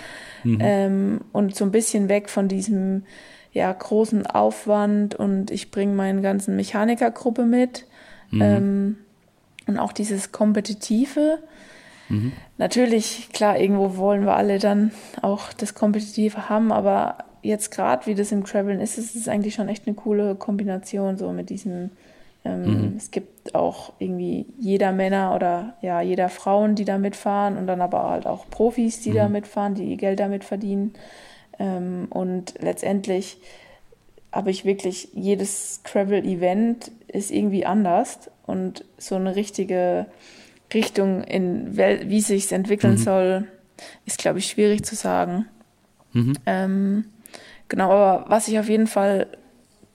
Mhm. 0.44 0.58
Ähm, 0.60 1.20
und 1.32 1.54
so 1.54 1.64
ein 1.64 1.72
bisschen 1.72 2.08
weg 2.08 2.28
von 2.28 2.48
diesem 2.48 3.04
ja, 3.52 3.72
großen 3.72 4.26
Aufwand 4.26 5.14
und 5.14 5.50
ich 5.50 5.70
bringe 5.70 5.94
meine 5.94 6.20
ganzen 6.20 6.56
Mechanikergruppe 6.56 7.44
mit. 7.44 7.86
Mhm. 8.30 8.42
Ähm, 8.42 8.96
und 9.66 9.78
auch 9.78 9.92
dieses 9.92 10.32
Kompetitive. 10.32 11.38
Mhm. 12.08 12.32
Natürlich, 12.56 13.28
klar, 13.32 13.58
irgendwo 13.58 13.96
wollen 13.96 14.24
wir 14.24 14.36
alle 14.36 14.58
dann 14.58 14.92
auch 15.22 15.52
das 15.52 15.74
Kompetitive 15.74 16.48
haben, 16.48 16.72
aber 16.72 17.18
jetzt 17.42 17.70
gerade, 17.70 18.06
wie 18.06 18.14
das 18.14 18.32
im 18.32 18.44
Traveln 18.44 18.80
ist, 18.80 18.98
ist 18.98 19.14
es 19.14 19.28
eigentlich 19.28 19.54
schon 19.54 19.68
echt 19.68 19.86
eine 19.86 19.94
coole 19.94 20.34
Kombination, 20.34 21.16
so 21.16 21.32
mit 21.32 21.50
diesem, 21.50 21.90
ähm, 22.44 22.62
mhm. 22.62 22.94
es 22.96 23.10
gibt 23.10 23.54
auch 23.54 23.92
irgendwie 23.98 24.46
jeder 24.58 24.92
Männer 24.92 25.34
oder 25.34 25.74
ja, 25.82 26.00
jeder 26.00 26.28
Frauen, 26.28 26.74
die 26.74 26.84
da 26.84 26.98
mitfahren 26.98 27.56
und 27.56 27.66
dann 27.66 27.80
aber 27.80 28.10
halt 28.10 28.26
auch 28.26 28.48
Profis, 28.50 29.00
die 29.00 29.10
mhm. 29.10 29.14
da 29.14 29.28
mitfahren, 29.28 29.74
die 29.74 29.96
Geld 29.96 30.20
damit 30.20 30.44
verdienen. 30.44 30.94
Ähm, 31.58 32.08
und 32.10 32.54
letztendlich 32.60 33.38
habe 34.32 34.50
ich 34.50 34.64
wirklich, 34.64 35.08
jedes 35.14 35.82
Travel-Event 35.84 36.90
ist 37.06 37.30
irgendwie 37.30 37.64
anders 37.64 38.30
und 38.46 38.84
so 38.98 39.14
eine 39.14 39.36
richtige 39.36 40.06
Richtung, 40.72 41.22
in 41.24 41.76
wel, 41.76 42.08
wie 42.08 42.20
sich 42.20 42.52
entwickeln 42.52 42.94
mhm. 42.94 42.98
soll, 42.98 43.48
ist, 44.04 44.18
glaube 44.18 44.38
ich, 44.38 44.46
schwierig 44.46 44.84
zu 44.84 44.94
sagen. 44.94 45.46
Mhm. 46.12 46.34
Ähm, 46.46 47.04
genau, 47.68 47.90
aber 47.90 48.28
was 48.28 48.48
ich 48.48 48.58
auf 48.58 48.68
jeden 48.68 48.86
Fall 48.86 49.26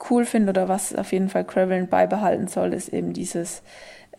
cool 0.10 0.26
finde 0.26 0.50
oder 0.50 0.68
was 0.68 0.96
auf 0.96 1.12
jeden 1.12 1.30
Fall 1.30 1.46
Craveln 1.46 1.88
beibehalten 1.88 2.48
soll, 2.48 2.74
ist 2.74 2.90
eben 2.90 3.14
dieses 3.14 3.64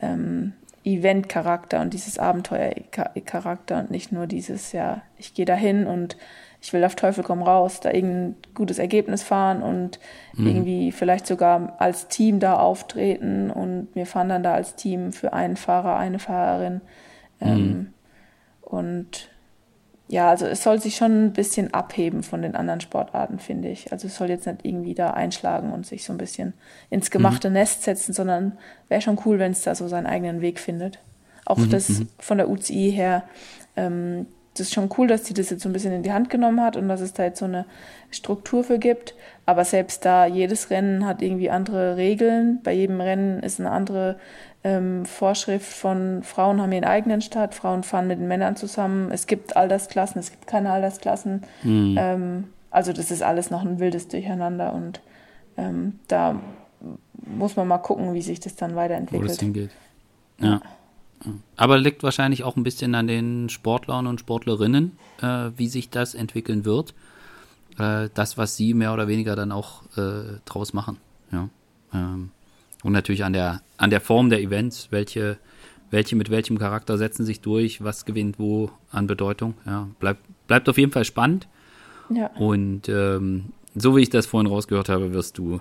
ähm, 0.01 0.53
Event-Charakter 0.85 1.81
und 1.81 1.95
dieses 1.95 2.19
Abenteuer-Charakter 2.19 3.79
und 3.81 3.91
nicht 3.91 4.13
nur 4.13 4.27
dieses, 4.27 4.73
ja, 4.73 5.03
ich 5.19 5.35
gehe 5.35 5.47
dahin 5.47 5.87
und 5.87 6.17
ich 6.65 6.73
will 6.73 6.83
auf 6.83 6.97
Teufel 6.97 7.23
komm 7.23 7.43
raus, 7.43 7.81
da 7.81 7.93
irgendein 7.93 8.37
gutes 8.55 8.79
Ergebnis 8.79 9.23
fahren 9.23 9.63
und 9.63 10.01
mhm. 10.33 10.47
irgendwie 10.47 10.93
vielleicht 10.93 11.27
sogar 11.27 11.77
als 11.79 12.09
Team 12.09 12.41
da 12.41 12.57
auftreten 12.57 13.51
und 13.51 13.89
wir 13.93 14.07
fahren 14.07 14.31
dann 14.31 14.43
da 14.43 14.55
als 14.55 14.75
Team 14.75 15.13
für 15.13 15.35
einen 15.35 15.57
Fahrer, 15.57 15.99
eine 15.99 16.19
Fahrerin. 16.19 16.81
Mhm. 17.41 17.47
Ähm, 17.49 17.93
und 18.63 19.29
ja, 20.09 20.31
also 20.31 20.47
es 20.47 20.63
soll 20.63 20.81
sich 20.81 20.97
schon 20.97 21.27
ein 21.27 21.33
bisschen 21.35 21.75
abheben 21.75 22.23
von 22.23 22.41
den 22.41 22.57
anderen 22.57 22.81
Sportarten, 22.81 23.41
finde 23.41 23.69
ich. 23.69 23.93
Also 23.93 24.07
es 24.07 24.17
soll 24.17 24.31
jetzt 24.31 24.47
nicht 24.47 24.65
irgendwie 24.65 24.95
da 24.95 25.11
einschlagen 25.11 25.71
und 25.71 25.85
sich 25.85 26.03
so 26.03 26.15
ein 26.15 26.19
bisschen 26.19 26.55
ins 26.89 27.11
gemachte 27.11 27.51
mhm. 27.51 27.55
Nest 27.57 27.83
setzen, 27.83 28.15
sondern 28.15 28.57
wäre 28.89 29.03
schon 29.03 29.21
cool, 29.27 29.39
wenn 29.39 29.53
es 29.53 29.65
da 29.65 29.75
so 29.75 29.87
seinen 29.87 30.07
eigenen 30.07 30.41
Weg 30.41 30.59
findet. 30.59 30.99
Auch 31.45 31.59
mhm, 31.59 31.69
das 31.69 31.91
mhm. 31.91 32.09
von 32.19 32.39
der 32.39 32.49
UCI 32.49 32.91
her, 32.91 33.25
ähm, 33.77 34.25
das 34.55 34.69
ist 34.69 34.75
schon 34.75 34.89
cool, 34.97 35.09
dass 35.09 35.27
sie 35.27 35.35
das 35.35 35.51
jetzt 35.51 35.63
so 35.63 35.69
ein 35.69 35.73
bisschen 35.73 35.93
in 35.93 36.03
die 36.03 36.13
Hand 36.13 36.31
genommen 36.31 36.61
hat 36.61 36.77
und 36.77 36.89
dass 36.89 37.01
es 37.01 37.13
da 37.13 37.25
jetzt 37.25 37.41
so 37.41 37.45
eine 37.45 37.67
Struktur 38.11 38.63
für 38.65 38.79
gibt. 38.79 39.15
Aber 39.47 39.65
selbst 39.65 40.05
da, 40.05 40.27
jedes 40.27 40.71
Rennen 40.71 41.05
hat 41.05 41.23
irgendwie 41.23 41.51
andere 41.51 41.97
Regeln. 41.97 42.61
Bei 42.63 42.73
jedem 42.73 43.01
Rennen 43.01 43.43
ist 43.43 43.59
eine 43.59 43.71
andere 43.71 44.17
ähm, 44.63 45.05
Vorschrift 45.05 45.71
von 45.71 46.23
Frauen 46.23 46.61
haben 46.61 46.73
ihren 46.73 46.85
eigenen 46.85 47.21
Start, 47.21 47.55
Frauen 47.55 47.83
fahren 47.83 48.07
mit 48.07 48.19
den 48.19 48.29
Männern 48.29 48.57
zusammen. 48.57 49.11
Es 49.11 49.27
gibt 49.27 49.57
Altersklassen, 49.57 50.21
es 50.21 50.31
gibt 50.31 50.47
keine 50.47 50.71
Altersklassen. 50.73 51.43
Mhm. 51.63 51.97
Ähm, 51.99 52.45
also 52.71 52.93
das 52.93 53.11
ist 53.11 53.23
alles 53.23 53.51
noch 53.51 53.63
ein 53.63 53.79
wildes 53.79 54.09
Durcheinander 54.09 54.73
und 54.73 55.01
ähm, 55.57 56.01
da 56.09 56.41
muss 57.25 57.57
man 57.57 57.69
mal 57.69 57.79
gucken, 57.79 58.15
wie 58.15 58.23
sich 58.23 58.41
das 58.41 58.57
dann 58.57 58.75
weiterentwickelt. 58.75 59.25
Wo 59.25 59.29
das 59.29 59.39
hingeht. 59.39 59.71
Ja. 60.41 60.61
Aber 61.57 61.79
liegt 61.79 62.03
wahrscheinlich 62.03 62.45
auch 62.45 62.57
ein 62.57 62.65
bisschen 62.65 62.95
an 62.95 63.07
den 63.07 63.49
Sportlern 63.49 64.07
und 64.07 64.21
Sportlerinnen, 64.21 64.93
äh, 65.21 65.51
wie 65.57 65.69
sich 65.69 65.91
das 65.91 66.15
entwickeln 66.15 66.65
wird. 66.65 66.95
Äh, 67.79 68.09
das, 68.15 68.39
was 68.39 68.57
sie 68.57 68.75
mehr 68.75 68.93
oder 68.93 69.09
weniger 69.09 69.37
dann 69.37 69.53
auch 69.53 69.83
äh, 69.97 70.39
draus 70.45 70.73
machen. 70.73 70.99
Ja. 71.33 71.49
Ähm, 71.93 72.31
und 72.83 72.93
natürlich 72.93 73.25
an 73.25 73.33
der, 73.33 73.63
an 73.79 73.91
der 73.91 74.01
Form 74.01 74.31
der 74.31 74.41
Events, 74.41 74.89
welche, 74.91 75.39
welche 75.91 76.17
mit 76.17 76.31
welchem 76.31 76.59
Charakter 76.59 76.99
setzen 76.99 77.25
sich 77.25 77.41
durch, 77.41 77.83
was 77.83 78.05
gewinnt 78.05 78.39
wo 78.39 78.71
an 78.91 79.07
Bedeutung. 79.07 79.55
Ja, 79.65 79.89
bleibt, 79.99 80.21
bleibt 80.47 80.69
auf 80.69 80.79
jeden 80.79 80.93
Fall 80.93 81.05
spannend. 81.05 81.49
Ja. 82.11 82.27
Und 82.37 82.89
ähm, 82.89 83.53
so 83.75 83.97
wie 83.97 84.03
ich 84.03 84.11
das 84.11 84.27
vorhin 84.27 84.51
rausgehört 84.51 84.89
habe, 84.89 85.15
wirst 85.15 85.39
du 85.39 85.61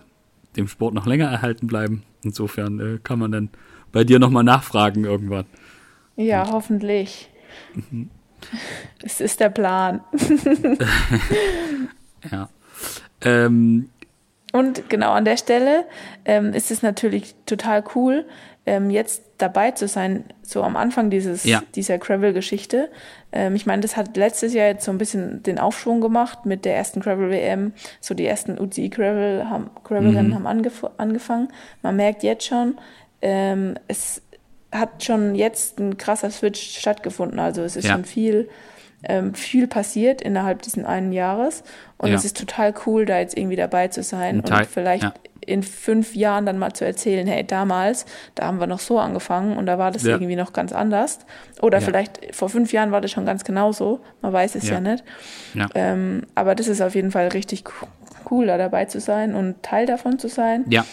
dem 0.55 0.68
Sport 0.68 0.93
noch 0.93 1.05
länger 1.05 1.28
erhalten 1.28 1.68
bleiben. 1.68 2.03
Insofern 2.24 2.80
äh, 2.80 2.99
kann 3.01 3.20
man 3.20 3.32
dann 3.32 3.49
bei 3.94 4.04
dir 4.04 4.20
nochmal 4.20 4.44
nachfragen 4.44 5.06
irgendwann. 5.06 5.46
Ja, 6.18 6.44
Und. 6.44 6.52
hoffentlich. 6.52 7.30
Mhm. 7.74 8.10
Es 9.02 9.22
ist 9.22 9.39
der 9.39 9.50
Plan. 9.50 10.02
ja. 12.32 12.50
Ähm, 13.22 13.89
und 14.52 14.89
genau 14.89 15.14
an 15.14 15.24
der 15.24 15.38
Stelle 15.38 15.86
ähm, 16.26 16.54
ist 16.54 16.70
es 16.70 16.82
natürlich 16.82 17.36
total 17.46 17.84
cool, 17.96 18.26
ähm, 18.66 18.89
jetzt 18.89 19.24
dabei 19.38 19.72
zu 19.72 19.88
sein, 19.88 20.24
so 20.41 20.64
am 20.64 20.78
Anfang 20.78 21.10
dieses, 21.10 21.44
ja. 21.44 21.64
dieser 21.76 21.98
Gravel-Geschichte. 21.98 22.89
Ähm, 23.32 23.56
ich 23.56 23.66
meine, 23.66 23.82
das 23.82 23.98
hat 23.98 24.16
letztes 24.16 24.54
Jahr 24.54 24.68
jetzt 24.68 24.86
so 24.86 24.91
ein 24.91 24.98
bisschen 24.98 25.44
den 25.44 25.60
Aufschwung 25.60 26.00
gemacht 26.02 26.46
mit 26.46 26.66
der 26.66 26.76
ersten 26.76 27.02
Gravel-WM. 27.02 27.74
So 28.00 28.14
die 28.14 28.26
ersten 28.26 28.60
UCI-Gravel-Rennen 28.60 29.50
haben, 29.50 29.70
Gravel 29.84 30.12
mhm. 30.12 30.36
haben 30.36 30.48
angef 30.48 30.86
angefangen. 30.98 31.50
Man 31.82 31.96
merkt 31.96 32.24
jetzt 32.24 32.46
schon, 32.46 32.78
ähm, 33.24 33.76
es 33.88 34.21
hat 34.71 35.03
schon 35.03 35.34
jetzt 35.34 35.80
ein 35.80 35.97
krasser 35.97 36.30
Switch 36.30 36.78
stattgefunden. 36.78 37.39
Also 37.39 37.63
es 37.63 37.76
ist 37.76 37.86
ja. 37.86 37.93
schon 37.93 38.03
viel, 38.05 38.49
ähm, 39.03 39.34
viel 39.34 39.67
passiert 39.67 40.21
innerhalb 40.21 40.61
diesen 40.61 40.86
einen 40.86 41.13
Jahres. 41.13 41.63
Und 41.97 42.09
ja. 42.09 42.15
es 42.15 42.26
ist 42.26 42.38
total 42.38 42.74
cool, 42.86 43.05
da 43.05 43.19
jetzt 43.19 43.38
irgendwie 43.38 43.55
dabei 43.55 43.88
zu 43.88 44.03
sein 44.03 44.41
und 44.41 44.67
vielleicht 44.67 45.03
ja. 45.03 45.13
in 45.39 45.63
fünf 45.63 46.15
Jahren 46.15 46.45
dann 46.45 46.57
mal 46.57 46.74
zu 46.74 46.86
erzählen, 46.86 47.26
hey, 47.26 47.45
damals, 47.45 48.05
da 48.36 48.47
haben 48.47 48.59
wir 48.59 48.67
noch 48.67 48.80
so 48.80 48.99
angefangen 48.99 49.57
und 49.57 49.67
da 49.67 49.78
war 49.78 49.91
das 49.91 50.03
irgendwie 50.03 50.36
noch 50.36 50.51
ganz 50.51 50.74
anders. 50.74 51.19
Oder 51.61 51.80
vielleicht 51.80 52.36
vor 52.36 52.49
fünf 52.49 52.74
Jahren 52.74 52.91
war 52.91 52.99
das 52.99 53.11
schon 53.11 53.26
ganz 53.26 53.45
genauso. 53.45 54.01
Man 54.21 54.34
weiß 54.34 54.55
es 54.55 54.67
ja, 54.67 54.82
nicht. 54.82 55.03
Ähm, 55.76 56.24
aber 56.36 56.55
das 56.55 56.67
ist 56.67 56.82
auf 56.82 56.93
jeden 56.93 57.11
Fall 57.11 57.30
richtig 57.30 57.63
cool, 58.30 58.47
da 58.47 58.57
dabei 58.57 58.86
zu 58.86 58.99
sein 58.99 59.34
und 59.34 59.63
Teil 59.63 59.86
davon 59.86 60.19
zu 60.19 60.28
sein. 60.28 60.65
Ja. 60.67 60.86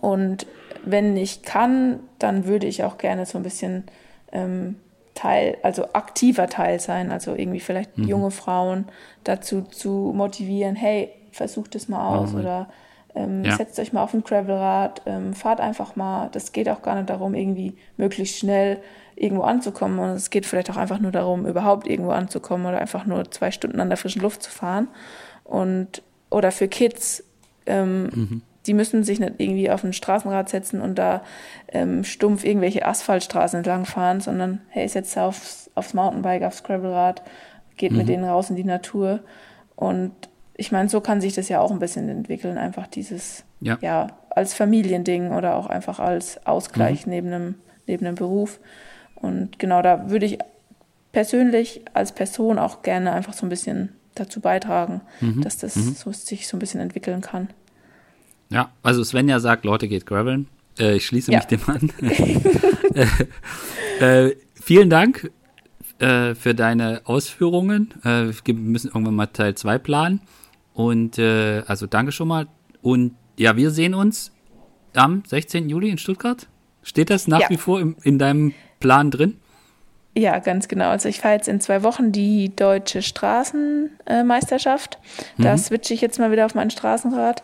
Und 0.00 0.46
wenn 0.84 1.16
ich 1.16 1.42
kann, 1.42 2.00
dann 2.18 2.46
würde 2.46 2.66
ich 2.66 2.84
auch 2.84 2.98
gerne 2.98 3.26
so 3.26 3.38
ein 3.38 3.44
bisschen 3.44 3.84
ähm, 4.32 4.76
Teil, 5.14 5.56
also 5.62 5.92
aktiver 5.92 6.48
Teil 6.48 6.80
sein, 6.80 7.12
also 7.12 7.34
irgendwie 7.34 7.60
vielleicht 7.60 7.96
mhm. 7.98 8.08
junge 8.08 8.30
Frauen 8.30 8.86
dazu 9.22 9.62
zu 9.62 10.12
motivieren, 10.14 10.76
hey, 10.76 11.10
versuch 11.30 11.68
das 11.68 11.88
mal 11.88 12.16
aus 12.16 12.32
mhm. 12.32 12.40
oder 12.40 12.68
Ähm, 13.14 13.44
ja. 13.44 13.56
Setzt 13.56 13.78
euch 13.78 13.92
mal 13.92 14.02
auf 14.02 14.12
ein 14.12 14.24
Gravelrad, 14.24 15.02
ähm, 15.06 15.34
fahrt 15.34 15.60
einfach 15.60 15.96
mal. 15.96 16.28
Das 16.32 16.52
geht 16.52 16.68
auch 16.68 16.82
gar 16.82 16.96
nicht 16.96 17.10
darum, 17.10 17.34
irgendwie 17.34 17.74
möglichst 17.96 18.38
schnell 18.38 18.78
irgendwo 19.14 19.44
anzukommen. 19.44 19.98
Und 20.00 20.10
es 20.10 20.30
geht 20.30 20.46
vielleicht 20.46 20.70
auch 20.70 20.76
einfach 20.76 20.98
nur 20.98 21.12
darum, 21.12 21.46
überhaupt 21.46 21.86
irgendwo 21.86 22.10
anzukommen 22.10 22.66
oder 22.66 22.80
einfach 22.80 23.06
nur 23.06 23.30
zwei 23.30 23.50
Stunden 23.50 23.80
an 23.80 23.88
der 23.88 23.98
frischen 23.98 24.22
Luft 24.22 24.42
zu 24.42 24.50
fahren. 24.50 24.88
Und 25.44 26.02
oder 26.30 26.50
für 26.50 26.66
Kids, 26.66 27.22
ähm, 27.66 28.02
mhm. 28.04 28.42
Die 28.66 28.74
müssen 28.74 29.04
sich 29.04 29.20
nicht 29.20 29.34
irgendwie 29.38 29.70
auf 29.70 29.84
ein 29.84 29.92
Straßenrad 29.92 30.48
setzen 30.48 30.80
und 30.80 30.96
da 30.98 31.22
ähm, 31.68 32.04
stumpf 32.04 32.44
irgendwelche 32.44 32.86
Asphaltstraßen 32.86 33.58
entlang 33.58 33.84
fahren, 33.84 34.20
sondern 34.20 34.60
hey, 34.68 34.88
setzt 34.88 35.16
aufs, 35.18 35.70
aufs 35.74 35.94
Mountainbike, 35.94 36.42
aufs 36.42 36.62
Gravelrad, 36.62 37.22
geht 37.76 37.92
mhm. 37.92 37.98
mit 37.98 38.08
denen 38.08 38.24
raus 38.24 38.50
in 38.50 38.56
die 38.56 38.64
Natur. 38.64 39.20
Und 39.76 40.12
ich 40.56 40.72
meine, 40.72 40.88
so 40.88 41.00
kann 41.00 41.20
sich 41.20 41.34
das 41.34 41.48
ja 41.48 41.60
auch 41.60 41.70
ein 41.70 41.78
bisschen 41.78 42.08
entwickeln, 42.08 42.58
einfach 42.58 42.86
dieses, 42.86 43.44
ja, 43.60 43.76
ja 43.80 44.08
als 44.30 44.54
Familiending 44.54 45.32
oder 45.32 45.56
auch 45.56 45.66
einfach 45.66 45.98
als 45.98 46.44
Ausgleich 46.46 47.06
mhm. 47.06 47.12
neben, 47.12 47.32
einem, 47.32 47.54
neben 47.86 48.06
einem 48.06 48.16
Beruf. 48.16 48.60
Und 49.14 49.58
genau 49.58 49.82
da 49.82 50.10
würde 50.10 50.26
ich 50.26 50.38
persönlich 51.12 51.82
als 51.92 52.12
Person 52.12 52.58
auch 52.58 52.82
gerne 52.82 53.12
einfach 53.12 53.32
so 53.32 53.46
ein 53.46 53.48
bisschen 53.48 53.90
dazu 54.14 54.40
beitragen, 54.40 55.00
mhm. 55.20 55.42
dass 55.42 55.58
das 55.58 55.76
mhm. 55.76 55.94
so, 55.94 56.12
sich 56.12 56.46
so 56.46 56.56
ein 56.56 56.60
bisschen 56.60 56.80
entwickeln 56.80 57.20
kann. 57.20 57.48
Ja, 58.50 58.70
also 58.82 59.02
Svenja 59.02 59.40
sagt, 59.40 59.64
Leute, 59.64 59.88
geht 59.88 60.06
graveln. 60.06 60.48
Äh, 60.78 60.96
ich 60.96 61.06
schließe 61.06 61.32
ja. 61.32 61.38
mich 61.38 61.46
dem 61.46 61.60
an. 61.66 61.90
äh, 64.00 64.28
äh, 64.28 64.36
vielen 64.54 64.90
Dank 64.90 65.30
äh, 65.98 66.34
für 66.34 66.54
deine 66.54 67.02
Ausführungen. 67.04 67.94
Äh, 68.04 68.32
wir 68.44 68.54
müssen 68.54 68.88
irgendwann 68.88 69.14
mal 69.14 69.26
Teil 69.26 69.54
2 69.54 69.78
planen. 69.78 70.20
Und 70.72 71.18
äh, 71.18 71.62
also 71.66 71.86
danke 71.86 72.12
schon 72.12 72.28
mal. 72.28 72.46
Und 72.82 73.14
ja, 73.38 73.56
wir 73.56 73.70
sehen 73.70 73.94
uns 73.94 74.32
am 74.94 75.22
16. 75.26 75.68
Juli 75.68 75.90
in 75.90 75.98
Stuttgart. 75.98 76.48
Steht 76.82 77.10
das 77.10 77.28
nach 77.28 77.40
ja. 77.40 77.50
wie 77.50 77.56
vor 77.56 77.80
im, 77.80 77.96
in 78.02 78.18
deinem 78.18 78.52
Plan 78.80 79.10
drin? 79.10 79.38
Ja, 80.16 80.38
ganz 80.38 80.68
genau. 80.68 80.90
Also 80.90 81.08
ich 81.08 81.20
fahre 81.20 81.34
jetzt 81.34 81.48
in 81.48 81.60
zwei 81.60 81.82
Wochen 81.82 82.12
die 82.12 82.54
deutsche 82.54 83.02
Straßenmeisterschaft. 83.02 84.98
Da 85.38 85.52
mhm. 85.52 85.58
switche 85.58 85.92
ich 85.92 86.00
jetzt 86.00 86.20
mal 86.20 86.30
wieder 86.30 86.46
auf 86.46 86.54
mein 86.54 86.70
Straßenrad. 86.70 87.42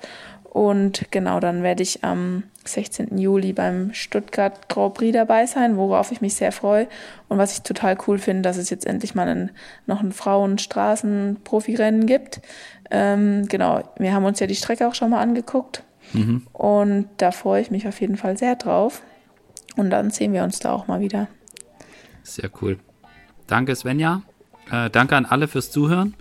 Und 0.50 1.06
genau, 1.12 1.38
dann 1.38 1.62
werde 1.62 1.84
ich 1.84 2.02
am 2.02 2.42
16. 2.64 3.16
Juli 3.16 3.52
beim 3.52 3.94
Stuttgart 3.94 4.68
Grand 4.68 4.94
Prix 4.94 5.12
dabei 5.12 5.46
sein, 5.46 5.76
worauf 5.76 6.10
ich 6.10 6.20
mich 6.20 6.34
sehr 6.34 6.50
freue. 6.50 6.88
Und 7.28 7.38
was 7.38 7.52
ich 7.52 7.62
total 7.62 7.96
cool 8.06 8.18
finde, 8.18 8.42
dass 8.42 8.56
es 8.56 8.68
jetzt 8.68 8.84
endlich 8.84 9.14
mal 9.14 9.28
einen, 9.28 9.52
noch 9.86 10.00
ein 10.00 10.10
Frauen-Straßen-Profirennen 10.10 12.04
gibt. 12.06 12.40
Ähm, 12.90 13.46
genau, 13.46 13.84
wir 13.96 14.12
haben 14.12 14.24
uns 14.24 14.40
ja 14.40 14.48
die 14.48 14.56
Strecke 14.56 14.88
auch 14.88 14.94
schon 14.96 15.10
mal 15.10 15.20
angeguckt. 15.20 15.84
Mhm. 16.14 16.48
Und 16.52 17.08
da 17.18 17.30
freue 17.30 17.62
ich 17.62 17.70
mich 17.70 17.86
auf 17.86 18.00
jeden 18.00 18.16
Fall 18.16 18.36
sehr 18.36 18.56
drauf. 18.56 19.02
Und 19.76 19.90
dann 19.90 20.10
sehen 20.10 20.32
wir 20.32 20.42
uns 20.42 20.58
da 20.58 20.72
auch 20.72 20.88
mal 20.88 20.98
wieder. 20.98 21.28
Sehr 22.24 22.50
cool. 22.60 22.78
Danke, 23.46 23.76
Svenja. 23.76 24.22
Äh, 24.70 24.90
danke 24.90 25.14
an 25.16 25.26
alle 25.26 25.46
fürs 25.46 25.70
Zuhören. 25.70 26.14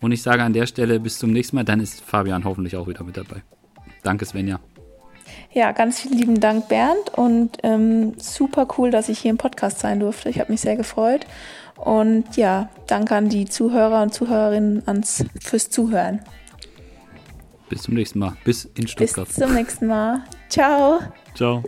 Und 0.00 0.12
ich 0.12 0.22
sage 0.22 0.44
an 0.44 0.52
der 0.52 0.66
Stelle 0.66 1.00
bis 1.00 1.18
zum 1.18 1.32
nächsten 1.32 1.56
Mal. 1.56 1.64
Dann 1.64 1.80
ist 1.80 2.02
Fabian 2.02 2.44
hoffentlich 2.44 2.76
auch 2.76 2.86
wieder 2.86 3.02
mit 3.02 3.16
dabei. 3.16 3.42
Danke, 4.04 4.24
Svenja. 4.24 4.60
Ja, 5.52 5.72
ganz 5.72 6.00
vielen 6.00 6.18
lieben 6.18 6.40
Dank, 6.40 6.68
Bernd. 6.68 7.10
Und 7.16 7.58
ähm, 7.62 8.14
super 8.18 8.68
cool, 8.78 8.90
dass 8.90 9.08
ich 9.08 9.18
hier 9.18 9.30
im 9.30 9.38
Podcast 9.38 9.80
sein 9.80 10.00
durfte. 10.00 10.28
Ich 10.28 10.38
habe 10.38 10.52
mich 10.52 10.60
sehr 10.60 10.76
gefreut. 10.76 11.26
Und 11.76 12.36
ja, 12.36 12.70
danke 12.86 13.16
an 13.16 13.28
die 13.28 13.46
Zuhörer 13.46 14.02
und 14.02 14.14
Zuhörerinnen 14.14 14.86
ans, 14.86 15.24
fürs 15.40 15.70
Zuhören. 15.70 16.20
Bis 17.68 17.82
zum 17.82 17.94
nächsten 17.94 18.18
Mal. 18.18 18.36
Bis 18.44 18.66
in 18.76 18.86
Stuttgart. 18.86 19.26
Bis 19.26 19.36
zum 19.36 19.54
nächsten 19.54 19.86
Mal. 19.86 20.24
Ciao. 20.48 21.00
Ciao. 21.34 21.62